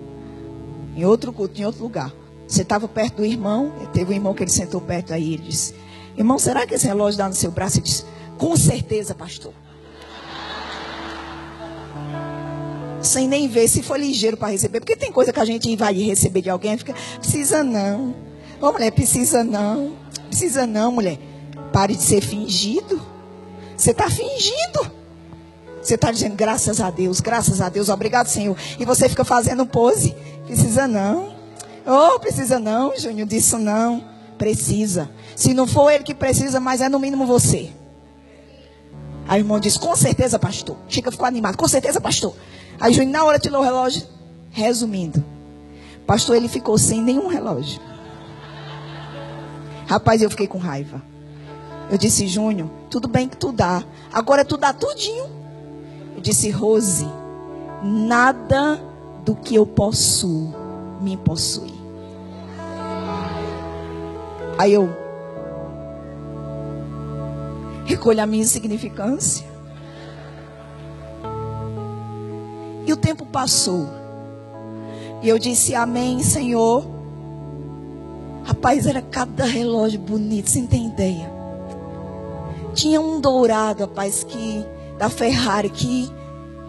Em 0.96 1.04
outro 1.04 1.32
culto, 1.32 1.60
em 1.60 1.64
outro 1.64 1.82
lugar. 1.82 2.12
Você 2.46 2.62
estava 2.62 2.86
perto 2.86 3.16
do 3.16 3.24
irmão, 3.24 3.72
teve 3.92 4.12
um 4.12 4.14
irmão 4.14 4.32
que 4.34 4.44
ele 4.44 4.50
sentou 4.52 4.80
perto 4.80 5.12
aí, 5.12 5.34
ele 5.34 5.42
disse: 5.48 5.74
Irmão, 6.16 6.38
será 6.38 6.64
que 6.64 6.74
esse 6.74 6.86
relógio 6.86 7.18
dá 7.18 7.28
no 7.28 7.34
seu 7.34 7.50
braço? 7.50 7.78
Ele 7.78 7.86
disse: 7.86 8.04
Com 8.38 8.56
certeza, 8.56 9.12
pastor. 9.12 9.52
sem 13.02 13.26
nem 13.26 13.48
ver 13.48 13.66
se 13.66 13.82
foi 13.82 13.98
ligeiro 13.98 14.36
para 14.36 14.52
receber. 14.52 14.78
Porque 14.78 14.94
tem 14.94 15.10
coisa 15.10 15.32
que 15.32 15.40
a 15.40 15.44
gente 15.44 15.74
vai 15.74 15.92
receber 15.94 16.42
de 16.42 16.50
alguém 16.50 16.78
fica, 16.78 16.94
precisa 17.18 17.64
não. 17.64 18.14
Ô 18.60 18.70
mulher, 18.70 18.92
precisa 18.92 19.42
não. 19.42 19.96
Precisa 20.28 20.68
não, 20.68 20.92
mulher. 20.92 21.18
Pare 21.72 21.96
de 21.96 22.02
ser 22.02 22.20
fingido. 22.20 23.00
Você 23.76 23.90
está 23.90 24.08
fingindo. 24.08 24.99
Você 25.82 25.94
está 25.94 26.12
dizendo 26.12 26.36
graças 26.36 26.80
a 26.80 26.90
Deus, 26.90 27.20
graças 27.20 27.60
a 27.60 27.68
Deus, 27.68 27.88
obrigado, 27.88 28.26
Senhor. 28.26 28.56
E 28.78 28.84
você 28.84 29.08
fica 29.08 29.24
fazendo 29.24 29.64
pose. 29.66 30.14
Precisa 30.46 30.86
não. 30.86 31.34
Oh, 31.86 32.18
precisa 32.20 32.58
não, 32.58 32.96
Júnior, 32.96 33.26
disso 33.26 33.58
não. 33.58 34.04
Precisa. 34.36 35.10
Se 35.34 35.54
não 35.54 35.66
for 35.66 35.90
ele 35.90 36.04
que 36.04 36.14
precisa, 36.14 36.60
mas 36.60 36.80
é 36.80 36.88
no 36.88 36.98
mínimo 36.98 37.26
você. 37.26 37.70
Aí 39.26 39.40
o 39.40 39.42
irmão 39.42 39.60
disse, 39.60 39.78
com 39.78 39.94
certeza, 39.94 40.38
pastor. 40.38 40.76
Chica 40.88 41.10
ficou 41.10 41.26
animado, 41.26 41.56
com 41.56 41.68
certeza, 41.68 42.00
pastor. 42.00 42.34
Aí 42.78 42.92
Júnior, 42.92 43.12
na 43.12 43.24
hora, 43.24 43.38
tirou 43.38 43.60
o 43.60 43.64
relógio. 43.64 44.02
Resumindo, 44.50 45.24
pastor, 46.06 46.36
ele 46.36 46.48
ficou 46.48 46.76
sem 46.76 47.00
nenhum 47.00 47.28
relógio. 47.28 47.80
Rapaz, 49.86 50.20
eu 50.20 50.30
fiquei 50.30 50.46
com 50.46 50.58
raiva. 50.58 51.00
Eu 51.90 51.96
disse, 51.96 52.26
Júnior, 52.26 52.68
tudo 52.88 53.08
bem 53.08 53.28
que 53.28 53.36
tu 53.36 53.52
dá. 53.52 53.84
Agora 54.12 54.44
tu 54.44 54.56
dá 54.56 54.72
tudinho. 54.72 55.39
Disse, 56.20 56.50
Rose, 56.50 57.08
nada 57.82 58.80
do 59.24 59.34
que 59.34 59.54
eu 59.54 59.66
possuo 59.66 60.54
me 61.00 61.16
possui. 61.16 61.72
Aí 64.58 64.74
eu 64.74 64.90
recolho 67.86 68.22
a 68.22 68.26
minha 68.26 68.42
insignificância. 68.42 69.46
E 72.86 72.92
o 72.92 72.96
tempo 72.96 73.24
passou. 73.24 73.86
E 75.22 75.28
eu 75.28 75.38
disse, 75.38 75.74
Amém, 75.74 76.22
Senhor. 76.22 76.84
Rapaz, 78.44 78.86
era 78.86 79.00
cada 79.00 79.44
relógio 79.44 80.00
bonito, 80.00 80.50
sem 80.50 80.66
ter 80.66 80.78
ideia. 80.78 81.30
Tinha 82.74 83.00
um 83.00 83.20
dourado, 83.20 83.82
rapaz, 83.82 84.24
que 84.24 84.64
da 85.00 85.08
Ferrari, 85.08 85.70
que 85.70 86.12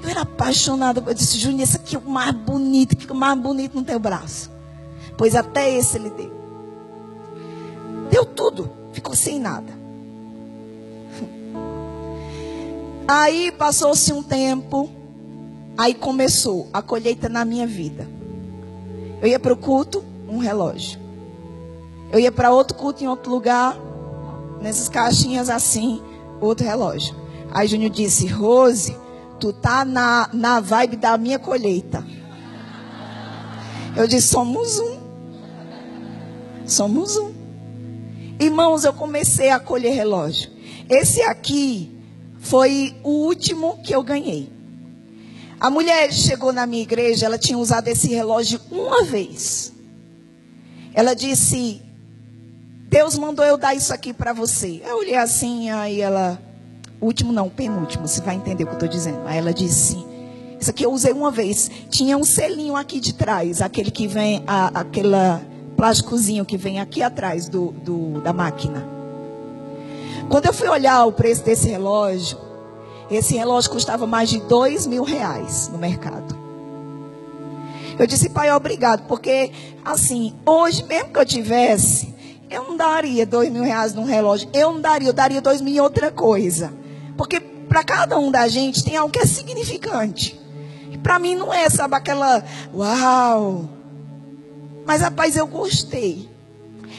eu 0.02 0.10
era 0.10 0.22
apaixonada. 0.22 1.04
Eu 1.06 1.14
disse, 1.14 1.38
Júnior, 1.38 1.64
esse 1.64 1.76
aqui 1.76 1.98
é 1.98 2.00
o 2.00 2.10
mais 2.10 2.34
bonito, 2.34 2.96
que 2.96 3.02
fica 3.02 3.14
mais 3.14 3.38
bonito 3.38 3.76
no 3.76 3.84
teu 3.84 4.00
braço. 4.00 4.50
Pois 5.18 5.36
até 5.36 5.70
esse 5.70 5.98
ele 5.98 6.10
deu. 6.12 6.32
Deu 8.10 8.26
tudo, 8.26 8.72
ficou 8.94 9.14
sem 9.18 9.38
nada. 9.38 9.74
Aí 13.06 13.52
passou-se 13.52 14.14
um 14.14 14.24
tempo, 14.24 14.90
aí 15.78 15.94
começou 15.94 16.70
a 16.72 16.82
colheita 16.82 17.28
na 17.28 17.44
minha 17.44 17.68
vida. 17.68 18.08
Eu 19.22 19.28
ia 19.28 19.40
para 19.40 19.52
o 19.52 19.58
culto, 19.58 20.02
um 20.30 20.38
relógio. 20.38 20.98
Eu 22.10 22.20
ia 22.20 22.32
para 22.32 22.54
outro 22.54 22.78
culto 22.78 23.04
em 23.04 23.08
outro 23.08 23.30
lugar, 23.30 23.76
nessas 24.62 24.88
caixinhas 24.88 25.50
assim, 25.50 26.02
outro 26.40 26.66
relógio. 26.66 27.21
Aí 27.52 27.68
Júnior 27.68 27.92
disse: 27.92 28.28
Rose, 28.28 28.96
tu 29.40 29.52
tá 29.52 29.86
na, 29.86 30.30
na 30.34 30.60
vibe 30.60 30.98
da 30.98 31.18
minha 31.18 31.38
colheita. 31.38 32.06
Eu 33.96 34.08
disse: 34.08 34.28
somos 34.28 34.80
um. 34.80 35.00
Somos 36.66 37.18
um. 37.18 37.32
Irmãos, 38.40 38.84
eu 38.84 38.94
comecei 38.94 39.50
a 39.50 39.60
colher 39.60 39.94
relógio. 39.94 40.50
Esse 40.90 41.22
aqui 41.22 41.92
foi 42.40 42.96
o 43.04 43.10
último 43.10 43.82
que 43.84 43.94
eu 43.94 44.02
ganhei. 44.02 44.52
A 45.60 45.70
mulher 45.70 46.12
chegou 46.12 46.52
na 46.52 46.66
minha 46.66 46.82
igreja, 46.82 47.28
ela 47.28 47.38
tinha 47.38 47.58
usado 47.58 47.88
esse 47.88 48.08
relógio 48.08 48.60
uma 48.72 49.04
vez. 49.04 49.72
Ela 50.94 51.14
disse: 51.14 51.82
Deus 52.90 53.18
mandou 53.18 53.46
eu 53.46 53.58
dar 53.58 53.76
isso 53.76 53.94
aqui 53.94 54.12
para 54.12 54.34
você. 54.34 54.82
Eu 54.86 54.98
olhei 54.98 55.16
assim, 55.16 55.70
aí 55.70 56.02
ela, 56.02 56.42
último 57.02 57.34
não, 57.34 57.50
penúltimo, 57.50 58.08
você 58.08 58.22
vai 58.22 58.36
entender 58.36 58.64
o 58.64 58.68
que 58.68 58.74
eu 58.74 58.78
estou 58.78 58.90
dizendo. 58.90 59.22
Aí 59.26 59.38
ela 59.38 59.54
disse: 59.54 59.98
Isso 60.60 60.70
aqui 60.70 60.84
eu 60.84 60.92
usei 60.92 61.12
uma 61.12 61.32
vez. 61.32 61.70
Tinha 61.90 62.18
um 62.18 62.24
selinho 62.24 62.76
aqui 62.76 63.00
de 63.00 63.14
trás, 63.14 63.62
aquele 63.62 63.92
que 63.92 64.08
vem, 64.08 64.44
a, 64.46 64.80
aquela 64.82 65.42
plásticozinho 65.76 66.46
que 66.46 66.58
vem 66.58 66.80
aqui 66.80 67.02
atrás 67.02 67.50
do, 67.50 67.72
do, 67.72 68.22
da 68.22 68.32
máquina. 68.32 68.88
Quando 70.30 70.46
eu 70.46 70.54
fui 70.54 70.70
olhar 70.70 71.06
o 71.06 71.12
preço 71.12 71.44
desse 71.44 71.68
relógio, 71.68 72.38
esse 73.10 73.36
relógio 73.36 73.72
custava 73.72 74.06
mais 74.06 74.30
de 74.30 74.40
dois 74.42 74.86
mil 74.86 75.04
reais 75.04 75.70
no 75.74 75.78
mercado. 75.78 76.40
Eu 78.00 78.08
disse, 78.08 78.30
pai, 78.30 78.52
obrigado, 78.52 79.08
porque 79.08 79.52
assim, 79.84 80.34
hoje 80.46 80.84
mesmo 80.84 81.10
que 81.10 81.20
eu 81.20 81.26
tivesse, 81.26 82.14
eu 82.50 82.64
não 82.64 82.78
daria 82.78 83.26
dois 83.26 83.52
mil 83.52 83.64
reais 83.64 83.94
num 83.94 84.06
relógio. 84.06 84.50
Eu 84.54 84.74
não 84.74 84.82
daria, 84.82 85.10
eu 85.10 85.14
daria 85.14 85.42
dois 85.42 85.62
mil 85.62 85.74
em 85.74 85.80
outra 85.80 86.12
coisa. 86.12 86.72
Porque 87.22 87.40
para 87.40 87.84
cada 87.84 88.18
um 88.18 88.32
da 88.32 88.48
gente 88.48 88.84
tem 88.84 88.98
algo 88.98 89.14
que 89.14 89.20
é 89.20 89.28
significante. 89.28 90.42
E 90.90 90.98
para 90.98 91.20
mim 91.20 91.36
não 91.36 91.54
é, 91.54 91.70
sabe, 91.70 91.94
aquela, 91.94 92.44
uau, 92.74 93.70
mas, 94.88 95.02
rapaz, 95.02 95.38
eu 95.38 95.46
gostei. 95.46 96.28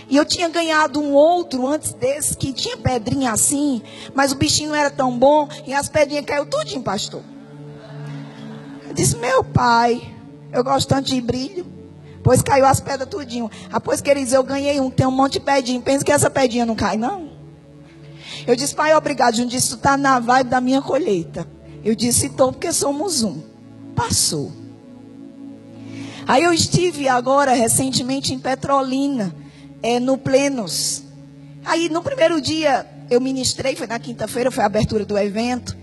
E 0.09 0.17
eu 0.17 0.25
tinha 0.25 0.49
ganhado 0.49 1.01
um 1.01 1.13
outro 1.13 1.67
antes 1.67 1.93
desse, 1.93 2.37
que 2.37 2.53
tinha 2.53 2.77
pedrinha 2.77 3.33
assim, 3.33 3.83
mas 4.15 4.31
o 4.31 4.37
bichinho 4.37 4.69
não 4.69 4.77
era 4.77 4.91
tão 4.91 5.19
bom, 5.19 5.49
e 5.67 5.75
as 5.75 5.89
pedrinhas 5.89 6.25
caiu 6.25 6.47
tudinho, 6.47 6.85
pastor. 6.85 7.25
Eu 8.87 8.95
disse, 8.95 9.17
meu 9.17 9.43
pai, 9.43 10.09
eu 10.53 10.63
gosto 10.63 10.89
tanto 10.89 11.09
de 11.09 11.21
brilho. 11.21 11.67
Pois 12.23 12.43
caiu 12.43 12.65
as 12.65 12.79
pedras 12.79 13.09
tudinho. 13.09 13.51
Após 13.73 14.01
queridos, 14.01 14.33
eu 14.33 14.45
ganhei 14.45 14.81
um, 14.81 14.89
tem 14.89 15.05
um 15.05 15.11
monte 15.11 15.33
de 15.33 15.41
pedinha. 15.41 15.81
Pensa 15.81 16.05
que 16.05 16.13
essa 16.13 16.31
pedinha 16.31 16.65
não 16.65 16.77
cai, 16.77 16.97
não? 16.97 17.32
Eu 18.47 18.57
disse, 18.57 18.75
pai, 18.75 18.95
obrigado. 18.95 19.37
Jun 19.37 19.47
disse, 19.47 19.71
tu 19.71 19.77
tá 19.77 19.97
na 19.97 20.19
vibe 20.19 20.51
da 20.51 20.61
minha 20.61 20.83
colheita. 20.83 21.47
Eu 21.85 21.95
disse, 21.95 22.27
estou 22.27 22.53
porque 22.53 22.73
somos 22.73 23.23
um. 23.23 23.41
Passou. 23.95 24.53
Aí 26.27 26.45
eu 26.45 26.53
estive 26.53 27.09
agora 27.09 27.53
recentemente 27.53 28.33
em 28.33 28.39
Petrolina, 28.39 29.35
é, 29.83 29.99
no 29.99 30.17
Plenos. 30.17 31.03
Aí 31.65 31.89
no 31.89 32.03
primeiro 32.03 32.41
dia 32.41 32.87
eu 33.11 33.21
ministrei, 33.21 33.77
foi 33.77 33.87
na 33.87 33.99
quinta-feira, 33.99 34.51
foi 34.51 34.63
a 34.63 34.67
abertura 34.67 35.05
do 35.05 35.19
evento. 35.19 35.77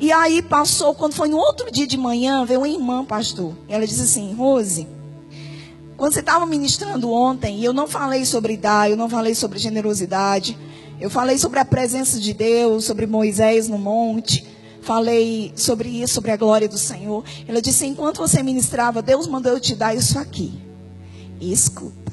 E 0.00 0.12
aí 0.12 0.42
passou, 0.42 0.94
quando 0.94 1.14
foi 1.14 1.28
no 1.28 1.36
outro 1.36 1.70
dia 1.70 1.86
de 1.86 1.96
manhã, 1.96 2.44
veio 2.44 2.60
uma 2.60 2.68
irmã, 2.68 3.04
pastor. 3.04 3.54
E 3.68 3.72
ela 3.72 3.86
disse 3.86 4.02
assim, 4.02 4.34
Rose, 4.34 4.88
quando 5.96 6.12
você 6.12 6.20
estava 6.20 6.44
ministrando 6.46 7.10
ontem, 7.12 7.60
e 7.60 7.64
eu 7.64 7.72
não 7.72 7.86
falei 7.86 8.24
sobre 8.24 8.56
dar, 8.56 8.90
eu 8.90 8.96
não 8.96 9.08
falei 9.08 9.34
sobre 9.34 9.58
generosidade, 9.58 10.58
eu 11.00 11.10
falei 11.10 11.38
sobre 11.38 11.58
a 11.58 11.64
presença 11.64 12.18
de 12.18 12.32
Deus, 12.32 12.84
sobre 12.84 13.06
Moisés 13.06 13.68
no 13.68 13.78
monte 13.78 14.54
falei 14.84 15.52
sobre 15.56 15.88
isso, 15.88 16.14
sobre 16.14 16.30
a 16.30 16.36
glória 16.36 16.68
do 16.68 16.78
Senhor. 16.78 17.24
Ela 17.48 17.60
disse: 17.60 17.86
enquanto 17.86 18.18
você 18.18 18.42
ministrava, 18.42 19.02
Deus 19.02 19.26
mandou 19.26 19.52
eu 19.52 19.60
te 19.60 19.74
dar 19.74 19.94
isso 19.94 20.18
aqui. 20.18 20.52
E 21.40 21.52
escuta. 21.52 22.12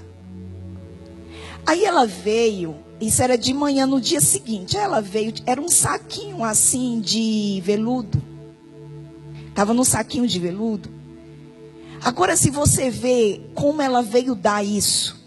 Aí 1.65 1.85
ela 1.85 2.07
veio, 2.07 2.75
isso 2.99 3.21
era 3.21 3.37
de 3.37 3.53
manhã 3.53 3.85
no 3.85 4.01
dia 4.01 4.21
seguinte. 4.21 4.75
Ela 4.75 5.01
veio, 5.01 5.33
era 5.45 5.61
um 5.61 5.69
saquinho 5.69 6.43
assim 6.43 6.99
de 6.99 7.61
veludo. 7.63 8.21
Estava 9.49 9.73
no 9.73 9.85
saquinho 9.85 10.25
de 10.25 10.39
veludo. 10.39 10.89
Agora, 12.03 12.35
se 12.35 12.49
você 12.49 12.89
vê 12.89 13.41
como 13.53 13.81
ela 13.81 14.01
veio 14.01 14.33
dar 14.33 14.65
isso, 14.65 15.20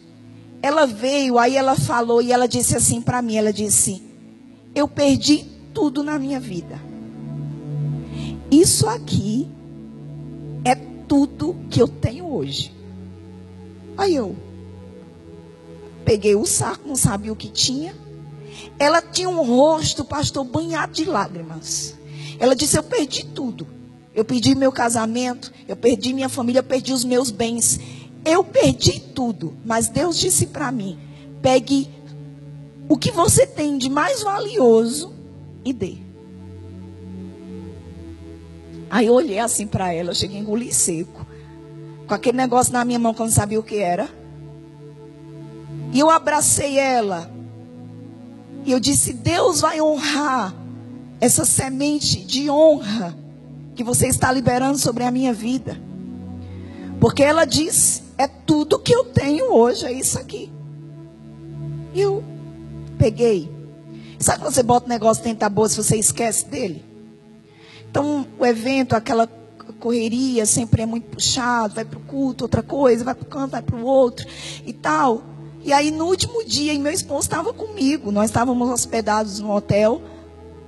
ela 0.65 0.87
veio, 0.87 1.39
aí 1.39 1.59
ela 1.59 1.77
falou 1.77 2.23
e 2.23 2.33
ela 2.33 2.49
disse 2.49 2.75
assim 2.75 3.03
para 3.03 3.21
mim: 3.21 3.37
ela 3.37 3.53
disse, 3.53 4.03
eu 4.75 4.89
perdi 4.89 5.45
tudo 5.75 6.03
na 6.03 6.19
minha 6.19 6.41
vida. 6.41 6.81
Isso 8.51 8.89
aqui 8.89 9.47
é 10.65 10.75
tudo 10.75 11.55
que 11.69 11.83
eu 11.83 11.87
tenho 11.87 12.33
hoje. 12.33 12.73
Aí 13.99 14.15
eu 14.15 14.35
peguei 16.03 16.35
o 16.35 16.47
saco, 16.47 16.89
não 16.89 16.97
sabia 16.97 17.31
o 17.31 17.37
que 17.37 17.51
tinha. 17.51 17.95
Ela 18.79 19.03
tinha 19.03 19.29
um 19.29 19.45
rosto, 19.45 20.03
pastor, 20.03 20.45
banhado 20.45 20.95
de 20.95 21.05
lágrimas. 21.05 21.95
Ela 22.41 22.57
disse: 22.57 22.79
Eu 22.79 22.83
perdi 22.83 23.27
tudo. 23.27 23.67
Eu 24.15 24.25
perdi 24.25 24.55
meu 24.55 24.73
casamento, 24.73 25.53
eu 25.69 25.77
perdi 25.77 26.15
minha 26.15 26.29
família, 26.31 26.61
eu 26.61 26.65
perdi 26.65 26.93
os 26.93 27.05
meus 27.05 27.31
bens. 27.31 27.79
Eu 28.25 28.43
perdi 28.43 29.01
tudo. 29.01 29.55
Mas 29.65 29.89
Deus 29.89 30.19
disse 30.19 30.47
para 30.47 30.73
mim: 30.73 30.99
pegue 31.43 31.89
o 32.89 32.97
que 32.97 33.11
você 33.11 33.47
tem 33.47 33.77
de 33.77 33.89
mais 33.91 34.23
valioso 34.23 35.13
e 35.65 35.73
dê. 35.73 35.99
Aí 38.91 39.07
eu 39.07 39.15
olhei 39.15 39.41
assim 39.41 39.67
para 39.67 39.93
ela, 39.93 40.11
eu 40.11 40.15
cheguei 40.15 40.39
a 40.39 40.41
engolir 40.41 40.73
seco. 40.73 41.27
Com 42.07 42.15
aquele 42.15 42.37
negócio 42.37 42.73
na 42.73 42.85
minha 42.85 42.99
mão 42.99 43.13
que 43.13 43.21
eu 43.21 43.27
não 43.27 43.33
sabia 43.33 43.59
o 43.59 43.63
que 43.63 43.79
era. 43.79 44.09
E 45.93 45.99
eu 45.99 46.09
abracei 46.11 46.79
ela. 46.79 47.31
E 48.65 48.71
eu 48.71 48.79
disse: 48.79 49.13
Deus 49.13 49.61
vai 49.61 49.81
honrar 49.81 50.55
essa 51.21 51.45
semente 51.45 52.25
de 52.25 52.49
honra 52.49 53.17
que 53.75 53.83
você 53.83 54.07
está 54.07 54.31
liberando 54.31 54.79
sobre 54.79 55.03
a 55.03 55.11
minha 55.11 55.33
vida. 55.33 55.77
Porque 57.01 57.23
ela 57.23 57.45
disse: 57.45 58.04
é 58.17 58.27
tudo 58.27 58.79
que 58.79 58.95
eu 58.95 59.05
tenho 59.05 59.53
hoje, 59.53 59.87
é 59.87 59.93
isso 59.93 60.19
aqui. 60.19 60.51
E 61.93 62.01
eu 62.01 62.23
peguei. 62.99 63.51
Sabe 64.19 64.41
quando 64.41 64.55
você 64.55 64.63
bota 64.63 64.87
o 64.87 64.89
negócio 64.89 65.23
dentro 65.23 65.41
da 65.41 65.49
bolsa 65.49 65.81
e 65.81 65.85
você 65.85 65.97
esquece 65.97 66.47
dele? 66.47 66.85
Então, 67.91 68.27
o 68.39 68.47
evento, 68.47 68.95
aquela 68.95 69.27
correria, 69.79 70.47
sempre 70.47 70.83
é 70.83 70.87
muito 70.87 71.05
puxado, 71.09 71.75
vai 71.75 71.85
para 71.85 71.99
o 71.99 72.03
culto, 72.03 72.45
outra 72.45 72.63
coisa, 72.63 73.05
vai 73.05 73.15
para 73.15 73.25
o 73.25 73.29
canto, 73.29 73.51
vai 73.53 73.63
para 73.63 73.77
o 73.77 73.85
outro 73.85 74.27
e 74.65 74.73
tal. 74.73 75.23
E 75.63 75.73
aí, 75.73 75.91
no 75.91 76.07
último 76.07 76.45
dia, 76.45 76.79
meu 76.79 76.93
esposo 76.93 77.23
estava 77.23 77.53
comigo, 77.53 78.11
nós 78.11 78.27
estávamos 78.27 78.69
hospedados 78.69 79.41
no 79.41 79.55
hotel 79.55 80.01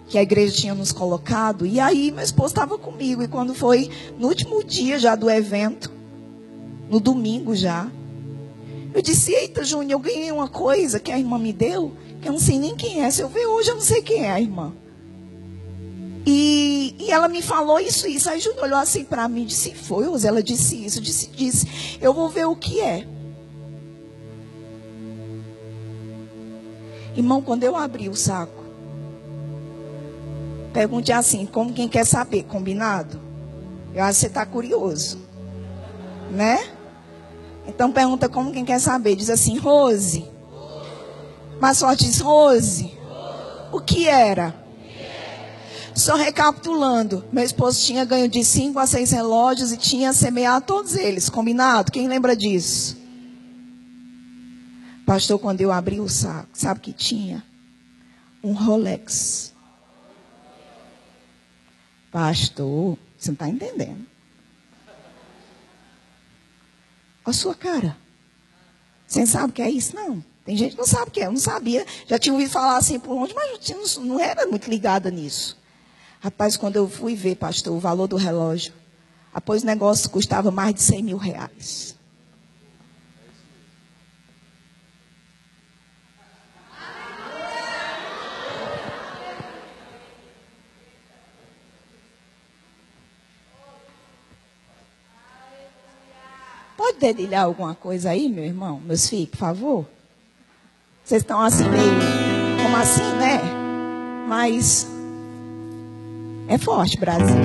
que 0.08 0.18
a 0.18 0.22
igreja 0.22 0.54
tinha 0.54 0.74
nos 0.74 0.92
colocado, 0.92 1.66
e 1.66 1.80
aí 1.80 2.12
meu 2.12 2.22
esposo 2.22 2.48
estava 2.48 2.78
comigo, 2.78 3.22
e 3.22 3.28
quando 3.28 3.54
foi 3.54 3.90
no 4.18 4.28
último 4.28 4.62
dia 4.62 4.98
já 4.98 5.16
do 5.16 5.28
evento, 5.28 5.90
no 6.88 7.00
domingo 7.00 7.54
já, 7.54 7.90
eu 8.94 9.02
disse, 9.02 9.32
eita 9.32 9.62
Júnior, 9.62 9.92
eu 9.92 9.98
ganhei 9.98 10.32
uma 10.32 10.48
coisa 10.48 10.98
que 10.98 11.12
a 11.12 11.18
irmã 11.18 11.38
me 11.38 11.52
deu, 11.52 11.92
que 12.22 12.28
eu 12.28 12.32
não 12.32 12.40
sei 12.40 12.58
nem 12.58 12.74
quem 12.74 13.04
é, 13.04 13.10
se 13.10 13.20
eu 13.20 13.28
ver 13.28 13.44
hoje 13.44 13.68
eu 13.68 13.74
não 13.74 13.82
sei 13.82 14.00
quem 14.00 14.24
é 14.24 14.30
a 14.30 14.40
irmã. 14.40 14.72
E, 16.26 16.96
e 16.98 17.10
ela 17.12 17.28
me 17.28 17.40
falou 17.40 17.78
isso, 17.78 18.08
isso. 18.08 18.28
Aí 18.28 18.40
Júnior 18.40 18.64
olhou 18.64 18.78
assim 18.78 19.04
para 19.04 19.28
mim 19.28 19.42
e 19.42 19.46
disse: 19.46 19.72
Foi, 19.72 20.06
Rose? 20.06 20.26
Ela 20.26 20.42
disse 20.42 20.84
isso, 20.84 21.00
disse, 21.00 21.28
disse: 21.28 21.98
Eu 22.00 22.12
vou 22.12 22.28
ver 22.28 22.46
o 22.46 22.56
que 22.56 22.80
é. 22.80 23.06
Irmão, 27.16 27.40
quando 27.40 27.62
eu 27.62 27.76
abri 27.76 28.08
o 28.08 28.16
saco, 28.16 28.64
pergunte 30.72 31.12
assim: 31.12 31.46
Como 31.46 31.72
quem 31.72 31.88
quer 31.88 32.04
saber? 32.04 32.42
Combinado? 32.42 33.20
Eu 33.94 34.02
acho 34.02 34.14
que 34.14 34.20
você 34.22 34.26
está 34.26 34.44
curioso. 34.44 35.18
Né? 36.28 36.75
Então 37.66 37.92
pergunta 37.92 38.28
como 38.28 38.52
quem 38.52 38.64
quer 38.64 38.80
saber. 38.80 39.16
Diz 39.16 39.30
assim: 39.30 39.58
Rose. 39.58 40.24
Mas 41.60 41.78
só 41.78 41.94
diz: 41.94 42.20
Rose. 42.20 42.92
O 43.72 43.80
que 43.80 44.08
era? 44.08 44.66
Só 45.94 46.14
recapitulando, 46.14 47.24
meu 47.32 47.42
esposo 47.42 47.82
tinha 47.82 48.04
ganho 48.04 48.28
de 48.28 48.44
5 48.44 48.78
a 48.78 48.86
6 48.86 49.12
relógios 49.12 49.72
e 49.72 49.78
tinha 49.78 50.12
semeado 50.12 50.66
todos 50.66 50.94
eles, 50.94 51.30
combinado? 51.30 51.90
Quem 51.90 52.06
lembra 52.06 52.36
disso? 52.36 52.98
Pastor, 55.06 55.38
quando 55.38 55.62
eu 55.62 55.72
abri 55.72 55.98
o 55.98 56.06
saco, 56.06 56.50
sabe 56.52 56.80
que 56.80 56.92
tinha? 56.92 57.42
Um 58.44 58.52
Rolex. 58.52 59.54
Pastor, 62.12 62.98
você 63.16 63.30
não 63.30 63.34
está 63.34 63.48
entendendo. 63.48 64.06
A 67.26 67.32
sua 67.32 67.54
cara. 67.54 67.96
Você 69.06 69.18
não 69.20 69.26
sabe 69.26 69.50
o 69.50 69.52
que 69.52 69.62
é 69.62 69.70
isso? 69.70 69.94
Não. 69.96 70.24
Tem 70.44 70.56
gente 70.56 70.72
que 70.72 70.78
não 70.78 70.86
sabe 70.86 71.08
o 71.08 71.10
que 71.10 71.20
é. 71.20 71.26
Eu 71.26 71.32
não 71.32 71.40
sabia. 71.40 71.84
Já 72.06 72.18
tinha 72.20 72.32
ouvido 72.32 72.50
falar 72.50 72.76
assim 72.76 73.00
por 73.00 73.16
onde, 73.16 73.34
mas 73.34 73.96
não 73.98 74.20
era 74.20 74.46
muito 74.46 74.70
ligada 74.70 75.10
nisso. 75.10 75.58
Rapaz, 76.20 76.56
quando 76.56 76.76
eu 76.76 76.88
fui 76.88 77.16
ver, 77.16 77.34
pastor, 77.34 77.76
o 77.76 77.80
valor 77.80 78.06
do 78.06 78.16
relógio, 78.16 78.72
após 79.34 79.64
o 79.64 79.66
negócio 79.66 80.08
custava 80.08 80.52
mais 80.52 80.74
de 80.74 80.82
100 80.82 81.02
mil 81.02 81.16
reais. 81.16 81.95
Pode 96.96 97.12
dedilhar 97.12 97.44
alguma 97.44 97.74
coisa 97.74 98.10
aí, 98.10 98.28
meu 98.28 98.44
irmão, 98.44 98.80
meus 98.84 99.08
filhos, 99.08 99.28
por 99.28 99.36
favor? 99.36 99.86
Vocês 101.04 101.22
estão 101.22 101.40
assim 101.40 101.68
meio, 101.68 102.62
como 102.62 102.76
assim, 102.76 103.02
né? 103.16 103.40
Mas 104.26 104.86
é 106.48 106.56
forte, 106.56 106.98
Brasil. 106.98 107.36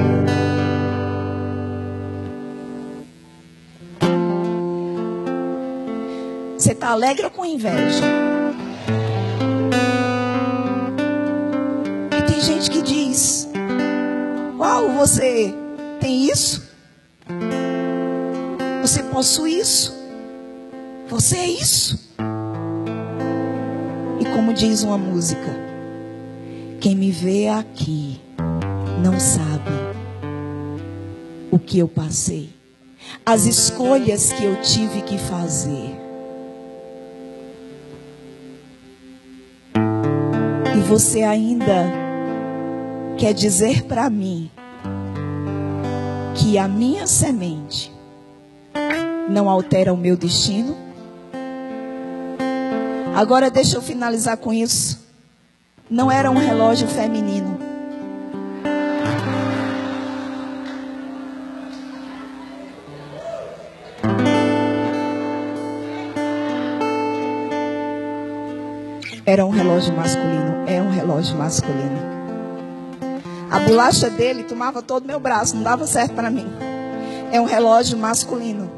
Você 6.57 6.71
está 6.71 6.91
alegre 6.91 7.25
ou 7.25 7.31
com 7.31 7.45
inveja? 7.45 8.05
E 12.17 12.21
tem 12.23 12.41
gente 12.41 12.71
que 12.71 12.81
diz: 12.81 13.49
Uau, 14.57 14.89
você 14.91 15.53
tem 15.99 16.29
isso? 16.29 16.71
Você 18.81 19.03
possui 19.03 19.59
isso? 19.59 19.95
Você 21.07 21.37
é 21.37 21.47
isso? 21.47 21.99
E 24.19 24.25
como 24.33 24.55
diz 24.55 24.81
uma 24.81 24.97
música: 24.97 25.55
Quem 26.79 26.95
me 26.95 27.11
vê 27.11 27.47
aqui 27.47 28.19
não 29.03 29.19
sabe 29.19 29.69
o 31.51 31.59
que 31.59 31.77
eu 31.77 31.87
passei, 31.87 32.49
as 33.23 33.45
escolhas 33.45 34.33
que 34.33 34.43
eu 34.43 34.59
tive 34.63 35.03
que 35.03 35.19
fazer. 35.19 35.95
E 40.75 40.79
você 40.87 41.21
ainda 41.21 41.85
quer 43.15 43.35
dizer 43.35 43.83
para 43.83 44.09
mim 44.09 44.49
que 46.33 46.57
a 46.57 46.67
minha 46.67 47.05
semente 47.05 48.00
não 49.29 49.49
altera 49.49 49.93
o 49.93 49.97
meu 49.97 50.17
destino? 50.17 50.75
Agora 53.15 53.49
deixa 53.49 53.77
eu 53.77 53.81
finalizar 53.81 54.37
com 54.37 54.53
isso. 54.53 54.99
Não 55.89 56.11
era 56.11 56.31
um 56.31 56.37
relógio 56.37 56.87
feminino. 56.87 57.59
Era 69.25 69.45
um 69.45 69.49
relógio 69.49 69.93
masculino. 69.93 70.63
É 70.67 70.81
um 70.81 70.89
relógio 70.89 71.37
masculino. 71.37 71.99
A 73.49 73.59
bolacha 73.59 74.09
dele 74.09 74.43
tomava 74.43 74.81
todo 74.81 75.05
meu 75.05 75.19
braço. 75.19 75.55
Não 75.55 75.63
dava 75.63 75.85
certo 75.85 76.13
para 76.13 76.29
mim. 76.29 76.70
É 77.31 77.39
um 77.39 77.45
relógio 77.45 77.97
masculino. 77.97 78.69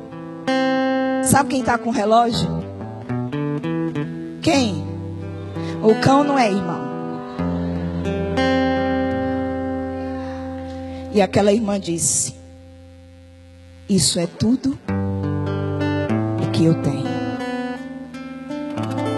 Sabe 1.24 1.50
quem 1.50 1.62
está 1.62 1.78
com 1.78 1.90
o 1.90 1.94
relógio? 1.94 2.48
Quem? 4.42 4.86
O 5.82 5.96
cão 6.00 6.24
não 6.24 6.38
é 6.38 6.52
irmão. 6.52 6.84
E 11.14 11.22
aquela 11.22 11.52
irmã 11.52 11.80
disse: 11.80 12.36
Isso 13.90 14.20
é 14.20 14.28
tudo 14.28 14.78
o 16.42 16.52
que 16.52 16.66
eu 16.66 16.80
tenho. 16.82 17.08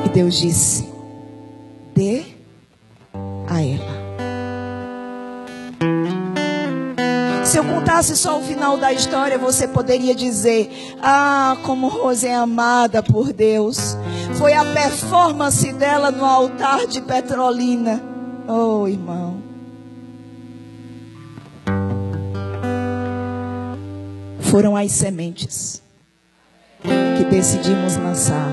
E 0.05 0.09
Deus 0.09 0.39
disse: 0.39 0.94
Se 8.03 8.15
só 8.15 8.39
o 8.39 8.43
final 8.43 8.77
da 8.77 8.93
história, 8.93 9.37
você 9.37 9.67
poderia 9.67 10.13
dizer: 10.13 10.95
Ah, 11.01 11.57
como 11.63 11.87
Rose 11.87 12.27
é 12.27 12.35
amada 12.35 13.01
por 13.01 13.33
Deus. 13.33 13.97
Foi 14.37 14.53
a 14.53 14.63
performance 14.65 15.71
dela 15.73 16.11
no 16.11 16.23
altar 16.23 16.85
de 16.87 17.01
Petrolina. 17.01 18.01
Oh, 18.47 18.87
irmão. 18.87 19.41
Foram 24.39 24.77
as 24.77 24.91
sementes 24.91 25.81
que 26.81 27.25
decidimos 27.25 27.97
lançar 27.97 28.51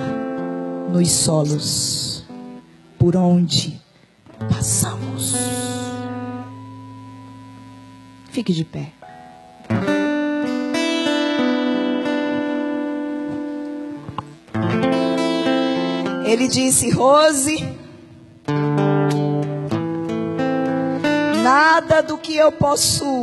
nos 0.90 1.10
solos 1.10 2.24
por 2.98 3.16
onde 3.16 3.80
passamos. 4.48 5.34
Fique 8.30 8.52
de 8.52 8.64
pé. 8.64 9.01
Ele 16.32 16.48
disse: 16.48 16.90
Rose, 16.90 17.76
nada 21.42 22.02
do 22.02 22.16
que 22.16 22.36
eu 22.36 22.50
possuo 22.50 23.22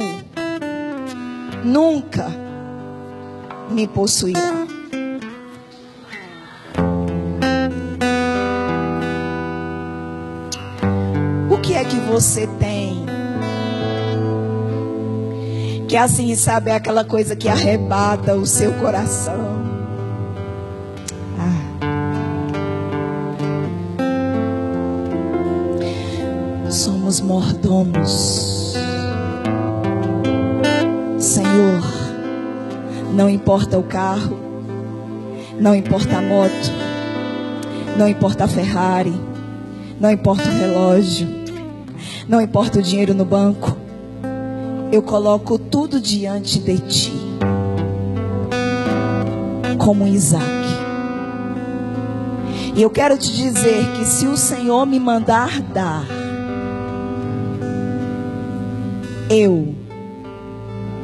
nunca 1.63 2.27
me 3.69 3.87
possuirá. 3.87 4.69
que 11.69 11.75
é 11.75 11.85
que 11.85 11.97
você 11.97 12.47
tem? 12.59 13.05
Que 15.87 15.95
assim, 15.95 16.35
sabe, 16.35 16.71
é 16.71 16.75
aquela 16.75 17.05
coisa 17.05 17.35
que 17.35 17.47
arrebata 17.47 18.33
o 18.33 18.43
seu 18.43 18.73
coração. 18.79 19.58
Mordomos. 27.21 28.73
Senhor, 31.17 31.83
não 33.13 33.29
importa 33.29 33.77
o 33.77 33.83
carro, 33.83 34.37
não 35.59 35.75
importa 35.75 36.17
a 36.17 36.21
moto, 36.21 36.71
não 37.97 38.07
importa 38.07 38.45
a 38.45 38.47
Ferrari, 38.47 39.13
não 39.99 40.11
importa 40.11 40.49
o 40.49 40.51
relógio, 40.51 41.27
não 42.27 42.41
importa 42.41 42.79
o 42.79 42.81
dinheiro 42.81 43.13
no 43.13 43.25
banco 43.25 43.79
eu 44.91 45.03
coloco 45.03 45.59
tudo 45.59 46.01
diante 46.01 46.59
de 46.59 46.77
ti, 46.79 47.13
como 49.77 50.07
Isaac. 50.07 50.43
E 52.75 52.81
eu 52.81 52.89
quero 52.89 53.17
te 53.17 53.31
dizer 53.31 53.85
que 53.93 54.05
se 54.05 54.25
o 54.25 54.35
Senhor 54.35 54.85
me 54.85 54.99
mandar 54.99 55.61
dar, 55.61 56.05
eu 59.29 59.75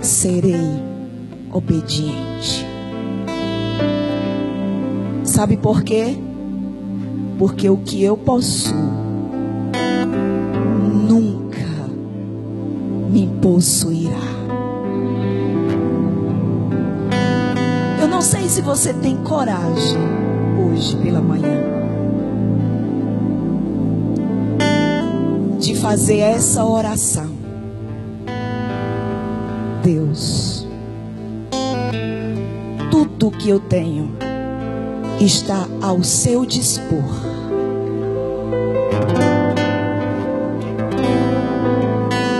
serei 0.02 0.84
obediente. 1.52 2.66
Sabe 5.24 5.58
por 5.58 5.84
quê? 5.84 6.18
Porque 7.38 7.70
o 7.70 7.78
que 7.78 8.04
eu 8.04 8.16
possuo 8.16 9.06
me 13.16 13.28
possuirá. 13.42 14.20
Eu 18.02 18.10
não 18.10 18.22
sei 18.22 18.50
se 18.50 18.62
você 18.62 18.94
tem 18.94 19.16
coragem 19.16 19.98
hoje 20.60 20.98
pela 20.98 21.22
manhã 21.22 21.64
de 25.58 25.76
fazer 25.76 26.18
essa 26.18 26.66
oração. 26.66 27.35
Deus, 29.86 30.66
tudo 32.90 33.30
que 33.30 33.48
eu 33.48 33.60
tenho 33.60 34.18
está 35.22 35.68
ao 35.80 36.04
seu 36.04 36.44
dispor 36.44 37.04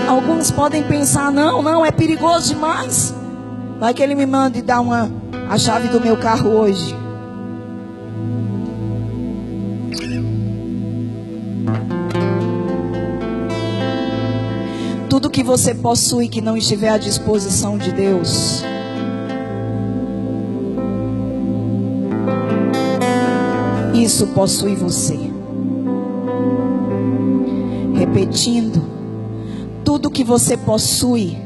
Alguns 0.08 0.50
podem 0.50 0.82
pensar: 0.82 1.30
não, 1.30 1.62
não, 1.62 1.86
é 1.86 1.92
perigoso 1.92 2.52
demais. 2.52 3.14
Vai 3.78 3.94
que 3.94 4.02
ele 4.02 4.16
me 4.16 4.26
mande 4.26 4.60
dar 4.60 4.80
uma, 4.80 5.08
a 5.48 5.56
chave 5.56 5.86
do 5.86 6.00
meu 6.00 6.16
carro 6.16 6.50
hoje. 6.50 6.95
Tudo 15.16 15.30
que 15.30 15.42
você 15.42 15.74
possui 15.74 16.28
que 16.28 16.42
não 16.42 16.58
estiver 16.58 16.90
à 16.90 16.98
disposição 16.98 17.78
de 17.78 17.90
Deus. 17.90 18.62
Isso 23.94 24.26
possui 24.34 24.74
você. 24.76 25.18
Repetindo 27.94 28.82
tudo 29.82 30.10
que 30.10 30.22
você 30.22 30.54
possui 30.54 31.38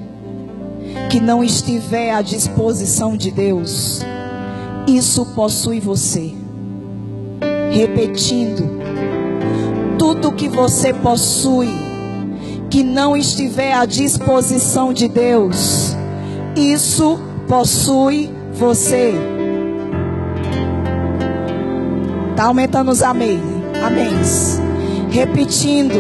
que 1.09 1.21
não 1.21 1.45
estiver 1.45 2.11
à 2.11 2.23
disposição 2.23 3.17
de 3.17 3.31
Deus, 3.31 4.01
isso 4.89 5.27
possui 5.27 5.79
você. 5.79 6.35
Repetindo, 7.71 8.69
tudo 9.97 10.33
que 10.33 10.49
você 10.49 10.93
possui 10.93 11.90
que 12.71 12.85
não 12.85 13.17
estiver 13.17 13.73
à 13.73 13.85
disposição 13.85 14.93
de 14.93 15.09
Deus, 15.09 15.97
isso 16.55 17.19
possui 17.49 18.31
você. 18.53 19.13
Está 22.31 22.45
aumentando 22.45 22.93
os 22.93 23.03
amém. 23.03 23.41
Amém. 23.85 24.13
Repetindo, 25.11 25.97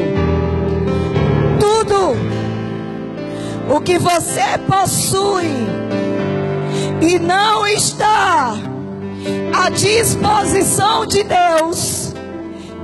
tudo 1.58 2.16
o 3.74 3.80
que 3.80 3.98
você 3.98 4.56
possui 4.68 5.50
e 7.00 7.18
não 7.18 7.66
está 7.66 8.54
à 9.52 9.70
disposição 9.70 11.04
de 11.04 11.24
Deus, 11.24 12.14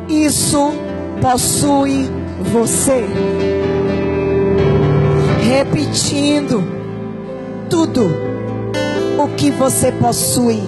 isso 0.08 0.72
possui 1.20 2.10
você. 2.52 3.55
Repetindo, 5.46 6.60
tudo 7.70 8.10
o 9.16 9.28
que 9.36 9.52
você 9.52 9.92
possui 9.92 10.60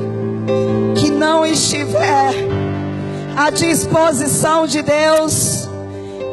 que 0.95 1.11
não 1.11 1.45
estiver 1.45 2.33
à 3.37 3.51
disposição 3.51 4.69
de 4.69 4.81
Deus, 4.81 5.69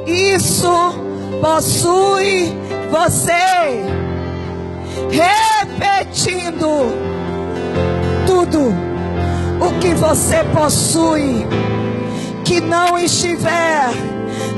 isso 0.06 0.70
possui 1.42 2.54
você 2.92 3.84
repetindo 5.10 6.68
tudo 8.28 8.72
o 9.60 9.80
que 9.80 9.96
você 9.96 10.44
possui 10.54 11.48
que 12.44 12.62
não 12.62 12.96
estiver 12.96 13.90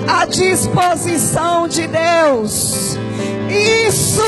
à 0.10 0.26
disposição 0.26 1.70
de 1.70 1.88
Deus. 1.88 2.98
Isso 3.58 4.22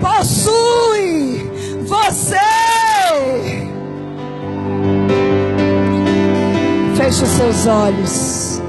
possui 0.00 1.50
você. 1.86 2.36
Feche 6.96 7.22
os 7.22 7.30
seus 7.30 7.66
olhos. 7.66 8.62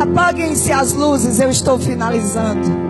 Apaguem-se 0.00 0.72
as 0.72 0.92
luzes, 0.92 1.40
eu 1.40 1.50
estou 1.50 1.78
finalizando. 1.78 2.84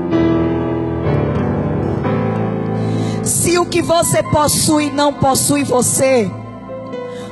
Se 3.22 3.58
o 3.58 3.66
que 3.66 3.82
você 3.82 4.22
possui 4.22 4.90
não 4.90 5.12
possui 5.12 5.64
você, 5.64 6.30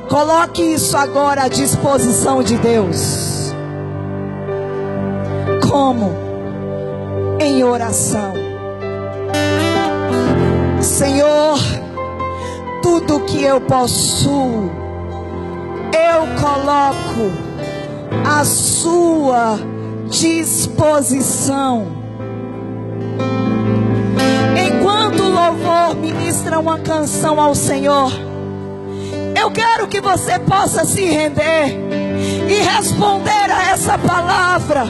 coloque 0.09 0.63
isso 0.63 0.97
agora 0.97 1.45
à 1.45 1.49
disposição 1.49 2.43
de 2.43 2.57
Deus. 2.59 3.53
Como? 5.69 6.22
Em 7.43 7.65
oração. 7.65 8.33
Senhor, 10.81 11.59
tudo 12.83 13.21
que 13.21 13.43
eu 13.43 13.61
possuo, 13.61 14.71
eu 15.93 16.41
coloco 16.41 17.33
à 18.25 18.45
sua 18.45 19.59
disposição 20.09 22.03
louvor 25.53 25.97
ministra 25.97 26.59
uma 26.59 26.79
canção 26.79 27.41
ao 27.41 27.55
Senhor, 27.55 28.13
eu 29.39 29.51
quero 29.51 29.89
que 29.89 30.01
você 30.01 30.39
possa 30.39 30.85
se 30.85 31.05
render 31.05 31.77
e 32.49 32.55
responder 32.63 33.51
a 33.51 33.71
essa 33.71 33.99
palavra, 33.99 34.87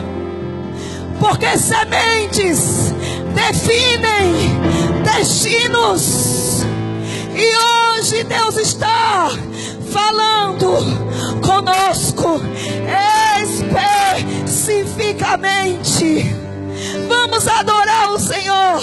porque 1.22 1.56
sementes 1.56 2.92
definem 3.32 4.60
destinos, 5.04 6.66
e 7.32 7.56
hoje 7.56 8.24
Deus 8.24 8.56
está 8.56 9.30
falando 9.92 10.78
conosco 11.40 12.40
especificamente. 13.40 16.34
Vamos 17.08 17.46
adorar 17.46 18.10
o 18.10 18.18
Senhor. 18.18 18.80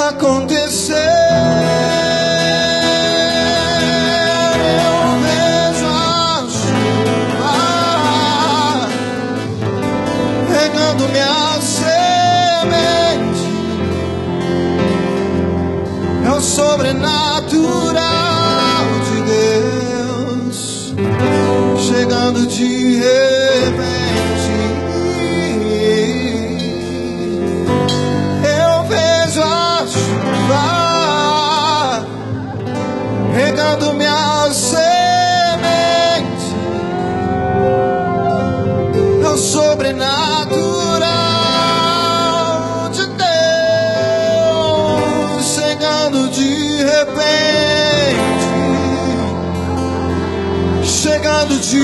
acontecer. 0.00 0.94
Eu 4.62 4.94
é 5.02 5.18
mesmo 5.22 5.88
acho, 5.88 6.72
ah, 7.42 8.88
regando 10.52 11.08
minha 11.08 11.60
semente, 11.60 13.44
é 16.24 16.30
o 16.30 16.40
sobrenatural 16.40 17.94
de 19.04 19.16
Deus, 19.32 20.94
chegando 21.78 22.46
de 22.46 23.00
Deus. 23.00 23.35
de 51.68 51.82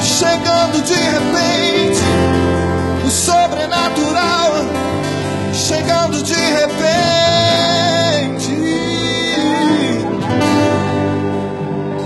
chegando 0.00 0.82
de 0.82 0.94
repente, 0.94 2.00
o 3.06 3.10
sobrenatural, 3.10 4.52
chegando 5.52 6.22
de 6.22 6.34
repente, 6.34 6.88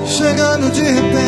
chegando 0.05 0.71
de 0.73 0.83
repente. 0.83 1.23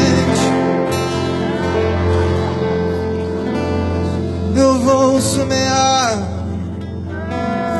Eu 4.56 4.80
vou 4.80 5.20
semear, 5.20 6.18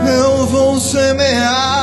eu 0.07 0.47
vou 0.47 0.79
semear. 0.79 1.74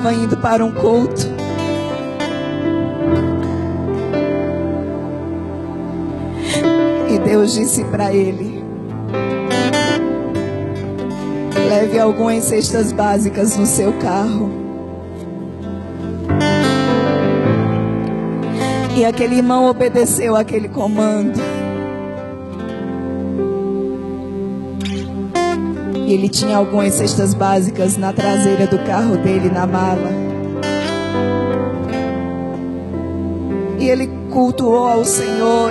Estava 0.00 0.14
indo 0.14 0.36
para 0.38 0.64
um 0.64 0.72
culto. 0.72 1.26
E 7.10 7.18
Deus 7.18 7.52
disse 7.52 7.84
para 7.84 8.10
ele: 8.12 8.64
leve 11.68 11.98
algumas 11.98 12.44
cestas 12.44 12.92
básicas 12.92 13.56
no 13.58 13.66
seu 13.66 13.92
carro. 13.94 14.50
E 18.96 19.04
aquele 19.04 19.36
irmão 19.36 19.66
obedeceu 19.66 20.34
aquele 20.34 20.68
comando. 20.68 21.38
E 26.10 26.12
ele 26.12 26.28
tinha 26.28 26.56
algumas 26.56 26.94
cestas 26.94 27.34
básicas 27.34 27.96
na 27.96 28.12
traseira 28.12 28.66
do 28.66 28.80
carro 28.80 29.16
dele, 29.18 29.48
na 29.48 29.64
mala. 29.64 30.10
E 33.78 33.88
ele 33.88 34.10
cultuou 34.28 34.88
ao 34.88 35.04
Senhor 35.04 35.70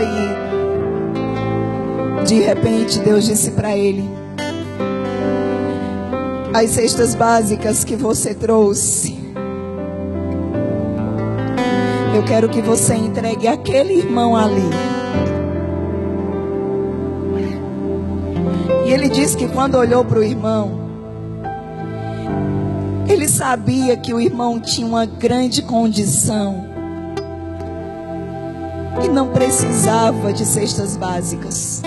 e 2.24 2.24
de 2.24 2.40
repente 2.40 3.00
Deus 3.00 3.26
disse 3.26 3.52
para 3.52 3.76
ele: 3.76 4.10
As 6.54 6.70
cestas 6.70 7.16
básicas 7.16 7.84
que 7.84 7.98
você 7.98 8.34
trouxe, 8.34 9.20
eu 12.16 12.24
quero 12.24 12.48
que 12.48 12.62
você 12.62 12.96
entregue 12.96 13.46
aquele 13.46 13.96
irmão 13.96 14.38
ali. 14.38 14.99
Disse 19.30 19.38
que 19.38 19.48
quando 19.48 19.76
olhou 19.76 20.04
para 20.04 20.18
o 20.18 20.24
irmão, 20.24 20.72
ele 23.08 23.28
sabia 23.28 23.96
que 23.96 24.12
o 24.12 24.20
irmão 24.20 24.60
tinha 24.60 24.88
uma 24.88 25.06
grande 25.06 25.62
condição 25.62 26.66
e 29.06 29.08
não 29.08 29.28
precisava 29.28 30.34
de 30.34 30.44
cestas 30.44 30.98
básicas. 30.98 31.84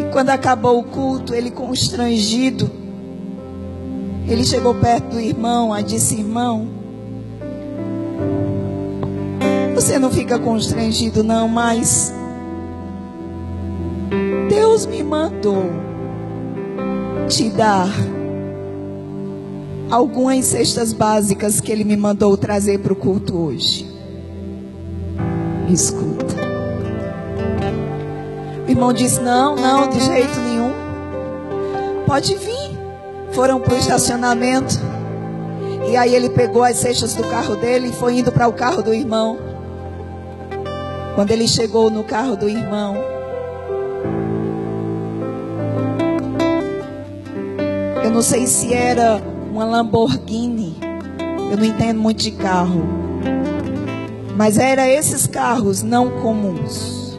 E 0.00 0.10
quando 0.10 0.30
acabou 0.30 0.78
o 0.78 0.84
culto, 0.84 1.34
ele 1.34 1.50
constrangido, 1.50 2.70
ele 4.26 4.44
chegou 4.44 4.74
perto 4.74 5.10
do 5.10 5.20
irmão 5.20 5.78
e 5.78 5.82
disse: 5.82 6.14
Irmão, 6.14 6.68
você 9.74 9.98
não 9.98 10.10
fica 10.10 10.38
constrangido, 10.38 11.22
não, 11.22 11.46
mas 11.46 12.14
mandou 15.40 15.64
te 17.28 17.48
dar 17.48 17.88
algumas 19.90 20.44
cestas 20.44 20.92
básicas 20.92 21.60
que 21.60 21.72
Ele 21.72 21.82
me 21.82 21.96
mandou 21.96 22.36
trazer 22.36 22.78
para 22.78 22.92
o 22.92 22.96
culto 22.96 23.36
hoje. 23.36 23.88
Escuta. 25.68 26.36
O 28.66 28.70
irmão 28.70 28.92
disse: 28.92 29.20
Não, 29.20 29.56
não, 29.56 29.88
de 29.88 30.00
jeito 30.00 30.38
nenhum. 30.40 30.72
Pode 32.06 32.34
vir. 32.36 32.78
Foram 33.32 33.60
para 33.60 33.74
o 33.74 33.78
estacionamento. 33.78 34.78
E 35.88 35.96
aí 35.96 36.14
ele 36.14 36.28
pegou 36.28 36.62
as 36.62 36.76
cestas 36.76 37.14
do 37.14 37.22
carro 37.24 37.56
dele 37.56 37.88
e 37.88 37.92
foi 37.92 38.18
indo 38.18 38.30
para 38.30 38.46
o 38.46 38.52
carro 38.52 38.82
do 38.82 38.92
irmão. 38.92 39.38
Quando 41.14 41.30
ele 41.30 41.48
chegou 41.48 41.90
no 41.90 42.04
carro 42.04 42.36
do 42.36 42.48
irmão, 42.48 42.96
Eu 48.10 48.14
não 48.14 48.22
sei 48.22 48.44
se 48.44 48.74
era 48.74 49.22
uma 49.52 49.64
Lamborghini. 49.64 50.76
Eu 51.48 51.56
não 51.56 51.64
entendo 51.64 52.00
muito 52.00 52.20
de 52.20 52.32
carro. 52.32 52.82
Mas 54.36 54.58
era 54.58 54.88
esses 54.88 55.28
carros 55.28 55.84
não 55.84 56.10
comuns. 56.20 57.16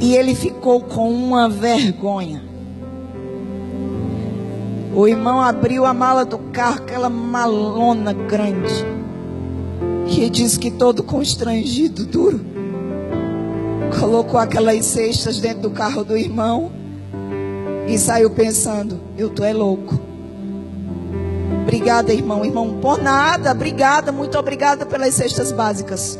E 0.00 0.14
ele 0.14 0.36
ficou 0.36 0.80
com 0.82 1.12
uma 1.12 1.48
vergonha. 1.48 2.44
O 4.94 5.08
irmão 5.08 5.40
abriu 5.40 5.84
a 5.84 5.92
mala 5.92 6.24
do 6.24 6.38
carro, 6.38 6.76
aquela 6.76 7.10
malona 7.10 8.12
grande. 8.12 8.86
E 10.06 10.30
disse 10.30 10.60
que 10.60 10.70
todo 10.70 11.02
constrangido, 11.02 12.06
duro, 12.06 12.40
colocou 13.98 14.38
aquelas 14.38 14.84
cestas 14.84 15.40
dentro 15.40 15.62
do 15.62 15.70
carro 15.70 16.04
do 16.04 16.16
irmão 16.16 16.70
e 17.86 17.98
saiu 17.98 18.30
pensando: 18.30 19.00
eu 19.16 19.30
tô 19.30 19.44
é 19.44 19.52
louco. 19.52 19.98
Obrigada, 21.62 22.12
irmão. 22.12 22.44
Irmão, 22.44 22.78
por 22.80 23.02
nada. 23.02 23.52
Obrigada, 23.52 24.12
muito 24.12 24.38
obrigada 24.38 24.86
pelas 24.86 25.14
cestas 25.14 25.52
básicas. 25.52 26.18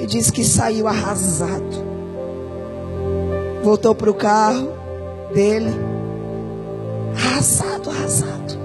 E 0.00 0.06
disse 0.06 0.32
que 0.32 0.44
saiu 0.44 0.86
arrasado. 0.86 1.88
Voltou 3.62 3.94
para 3.94 4.10
o 4.10 4.14
carro 4.14 4.72
dele. 5.34 5.70
Arrasado, 7.16 7.90
arrasado. 7.90 8.58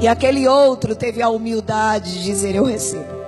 E 0.00 0.08
aquele 0.08 0.48
outro 0.48 0.96
teve 0.96 1.20
a 1.20 1.28
humildade 1.28 2.14
de 2.14 2.24
dizer: 2.24 2.54
Eu 2.54 2.64
recebo. 2.64 3.20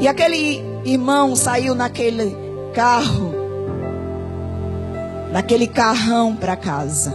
E 0.00 0.08
aquele 0.08 0.64
irmão 0.84 1.36
saiu 1.36 1.74
naquele 1.74 2.36
carro 2.74 3.43
naquele 5.34 5.66
carrão 5.66 6.36
para 6.36 6.54
casa, 6.54 7.10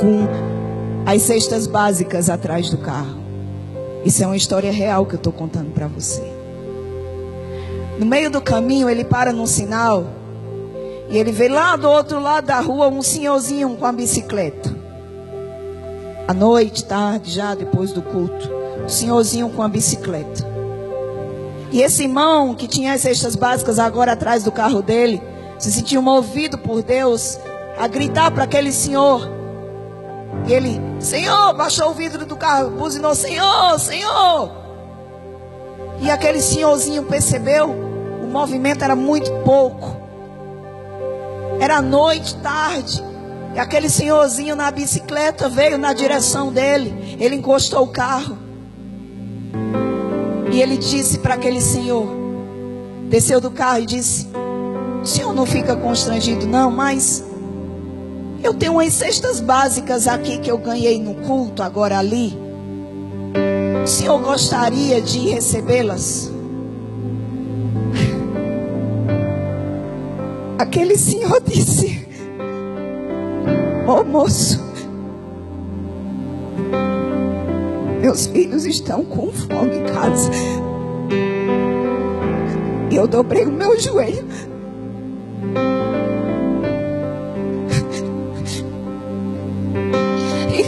com 0.00 0.26
as 1.04 1.20
cestas 1.20 1.66
básicas 1.66 2.30
atrás 2.30 2.70
do 2.70 2.78
carro. 2.78 3.22
Isso 4.06 4.24
é 4.24 4.26
uma 4.26 4.38
história 4.38 4.72
real 4.72 5.04
que 5.04 5.12
eu 5.12 5.18
estou 5.18 5.30
contando 5.30 5.70
para 5.70 5.86
você. 5.86 6.22
No 7.98 8.06
meio 8.06 8.30
do 8.30 8.40
caminho, 8.40 8.88
ele 8.88 9.04
para 9.04 9.34
num 9.34 9.46
sinal 9.46 10.06
e 11.10 11.18
ele 11.18 11.30
vê 11.30 11.46
lá 11.46 11.76
do 11.76 11.90
outro 11.90 12.18
lado 12.18 12.46
da 12.46 12.58
rua 12.60 12.88
um 12.88 13.02
senhorzinho 13.02 13.76
com 13.76 13.84
a 13.84 13.92
bicicleta. 13.92 14.74
À 16.26 16.32
noite, 16.32 16.86
tarde, 16.86 17.30
já 17.30 17.54
depois 17.54 17.92
do 17.92 18.00
culto, 18.00 18.50
um 18.82 18.88
senhorzinho 18.88 19.50
com 19.50 19.62
a 19.62 19.68
bicicleta. 19.68 20.42
E 21.70 21.82
esse 21.82 22.04
irmão 22.04 22.54
que 22.54 22.66
tinha 22.66 22.94
as 22.94 23.02
cestas 23.02 23.36
básicas 23.36 23.78
agora 23.78 24.12
atrás 24.12 24.42
do 24.42 24.50
carro 24.50 24.80
dele, 24.80 25.20
se 25.64 25.72
sentiu 25.72 26.02
movido 26.02 26.58
por 26.58 26.82
Deus 26.82 27.38
a 27.78 27.88
gritar 27.88 28.30
para 28.30 28.44
aquele 28.44 28.70
senhor. 28.70 29.26
E 30.46 30.52
ele, 30.52 30.78
Senhor, 31.00 31.54
baixou 31.54 31.88
o 31.88 31.94
vidro 31.94 32.26
do 32.26 32.36
carro, 32.36 32.72
buzinou, 32.72 33.14
Senhor, 33.14 33.78
Senhor. 33.80 34.52
E 36.02 36.10
aquele 36.10 36.42
senhorzinho 36.42 37.04
percebeu, 37.04 37.70
o 37.70 38.26
movimento 38.26 38.84
era 38.84 38.94
muito 38.94 39.30
pouco. 39.42 39.96
Era 41.58 41.80
noite, 41.80 42.36
tarde. 42.36 43.02
E 43.54 43.58
aquele 43.58 43.88
senhorzinho 43.88 44.54
na 44.54 44.70
bicicleta 44.70 45.48
veio 45.48 45.78
na 45.78 45.94
direção 45.94 46.52
dele. 46.52 47.16
Ele 47.18 47.36
encostou 47.36 47.84
o 47.84 47.88
carro. 47.88 48.36
E 50.52 50.60
ele 50.60 50.76
disse 50.76 51.20
para 51.20 51.34
aquele 51.34 51.62
senhor, 51.62 52.06
desceu 53.08 53.40
do 53.40 53.50
carro 53.50 53.78
e 53.78 53.86
disse: 53.86 54.28
o 55.04 55.06
senhor 55.06 55.34
não 55.34 55.44
fica 55.44 55.76
constrangido, 55.76 56.46
não, 56.46 56.70
mas 56.70 57.22
eu 58.42 58.54
tenho 58.54 58.72
umas 58.72 58.94
cestas 58.94 59.38
básicas 59.38 60.08
aqui 60.08 60.38
que 60.38 60.50
eu 60.50 60.56
ganhei 60.56 60.98
no 60.98 61.14
culto, 61.26 61.62
agora 61.62 61.98
ali. 61.98 62.32
O 63.84 63.86
senhor 63.86 64.18
gostaria 64.22 65.02
de 65.02 65.18
recebê-las? 65.28 66.32
Aquele 70.58 70.96
senhor 70.96 71.38
disse: 71.42 72.08
Ô 73.86 74.00
oh, 74.00 74.04
moço, 74.04 74.58
meus 78.00 78.24
filhos 78.24 78.64
estão 78.64 79.04
com 79.04 79.30
fome 79.30 79.76
em 79.76 79.84
casa. 79.84 80.30
E 82.90 82.96
eu 82.96 83.06
dobrei 83.06 83.44
o 83.44 83.52
meu 83.52 83.78
joelho 83.78 84.53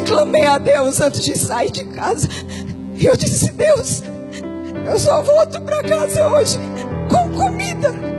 clamei 0.06 0.46
a 0.46 0.58
Deus 0.58 1.00
antes 1.00 1.22
de 1.22 1.36
sair 1.36 1.70
de 1.70 1.84
casa. 1.84 2.28
E 2.94 3.04
eu 3.04 3.16
disse: 3.16 3.52
Deus, 3.52 4.02
eu 4.86 4.98
só 4.98 5.22
volto 5.22 5.60
para 5.60 5.82
casa 5.82 6.26
hoje 6.28 6.58
com 7.10 7.30
comida. 7.36 8.15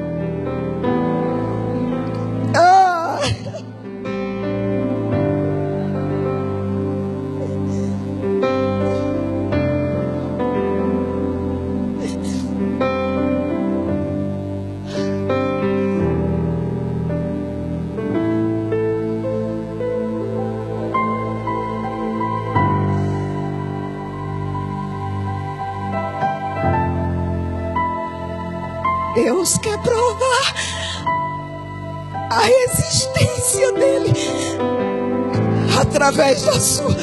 Através 36.17 36.41
da 36.41 36.59
sua 36.59 36.95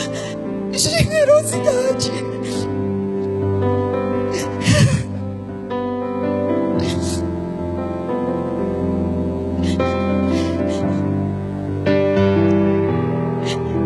generosidade. 0.72 2.10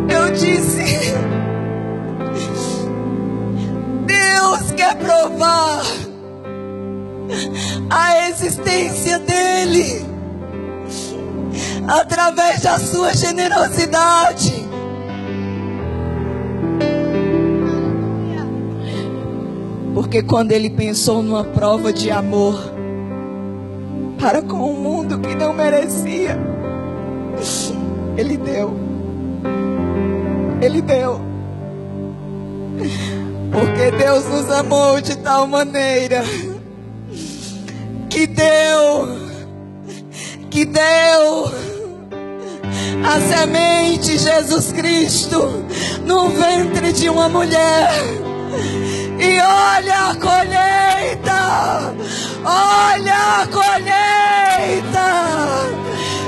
Eu 0.09 0.33
disse, 0.33 1.13
Deus 4.07 4.73
quer 4.75 4.97
provar 4.97 5.83
a 7.91 8.29
existência 8.31 9.19
dele 9.19 10.07
através 11.87 12.63
da 12.63 12.79
sua 12.79 13.13
generosidade. 13.13 13.78
Porque 20.19 20.29
quando 20.29 20.51
ele 20.51 20.69
pensou 20.69 21.23
numa 21.23 21.45
prova 21.45 21.93
de 21.93 22.11
amor 22.11 22.59
para 24.19 24.43
com 24.43 24.57
um 24.57 24.75
mundo 24.75 25.21
que 25.21 25.33
não 25.37 25.53
merecia, 25.53 26.37
ele 28.17 28.37
deu. 28.37 28.77
Ele 30.61 30.83
deu. 30.83 31.21
Porque 33.53 33.93
Deus 33.97 34.25
nos 34.25 34.51
amou 34.51 35.01
de 35.01 35.17
tal 35.19 35.47
maneira 35.47 36.25
que 38.11 38.27
deu, 38.27 39.09
que 40.51 40.65
deu 40.65 41.45
a 43.07 43.21
semente 43.21 44.19
Jesus 44.19 44.73
Cristo 44.73 45.65
no 46.05 46.29
ventre 46.31 46.93
de 46.93 47.09
uma 47.09 47.29
mulher. 47.29 48.19
E 49.21 49.41
olha 49.41 50.11
a 50.11 50.15
colheita, 50.15 51.95
olha 52.45 53.43
a 53.43 53.47
colheita. 53.49 55.09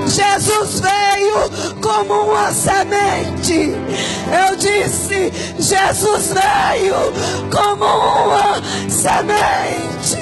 Jesus 0.08 0.80
veio 0.80 1.78
como 1.80 2.32
uma 2.32 2.52
semente. 2.52 3.74
Eu 4.26 4.56
disse, 4.56 5.32
Jesus 5.58 6.32
veio 6.32 6.96
como 7.52 7.84
uma 7.84 8.60
semente. 8.88 10.18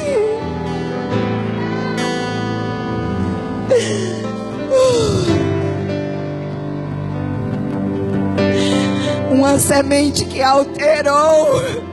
Uma 9.31 9.59
semente 9.59 10.27
que 10.27 10.43
alterou 10.43 11.88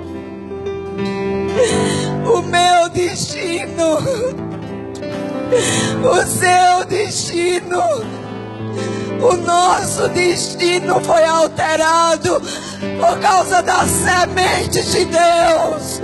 o 2.26 2.42
meu 2.42 2.90
destino, 2.90 3.98
o 6.04 6.26
seu 6.26 6.86
destino, 6.88 7.82
o 9.22 9.38
nosso 9.38 10.08
destino 10.10 11.00
foi 11.02 11.24
alterado 11.24 12.42
por 13.00 13.20
causa 13.20 13.62
da 13.62 13.86
semente 13.86 14.84
de 14.84 15.06
Deus. 15.06 16.02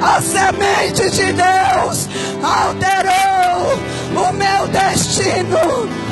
A 0.00 0.20
semente 0.20 1.10
de 1.10 1.32
Deus 1.32 2.08
alterou 2.42 4.28
o 4.28 4.32
meu 4.32 4.68
destino. 4.68 6.07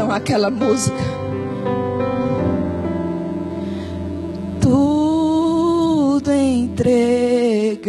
Cantam 0.00 0.10
aquela 0.12 0.50
música. 0.50 0.96
Tudo 4.60 6.32
entregarei 6.32 7.80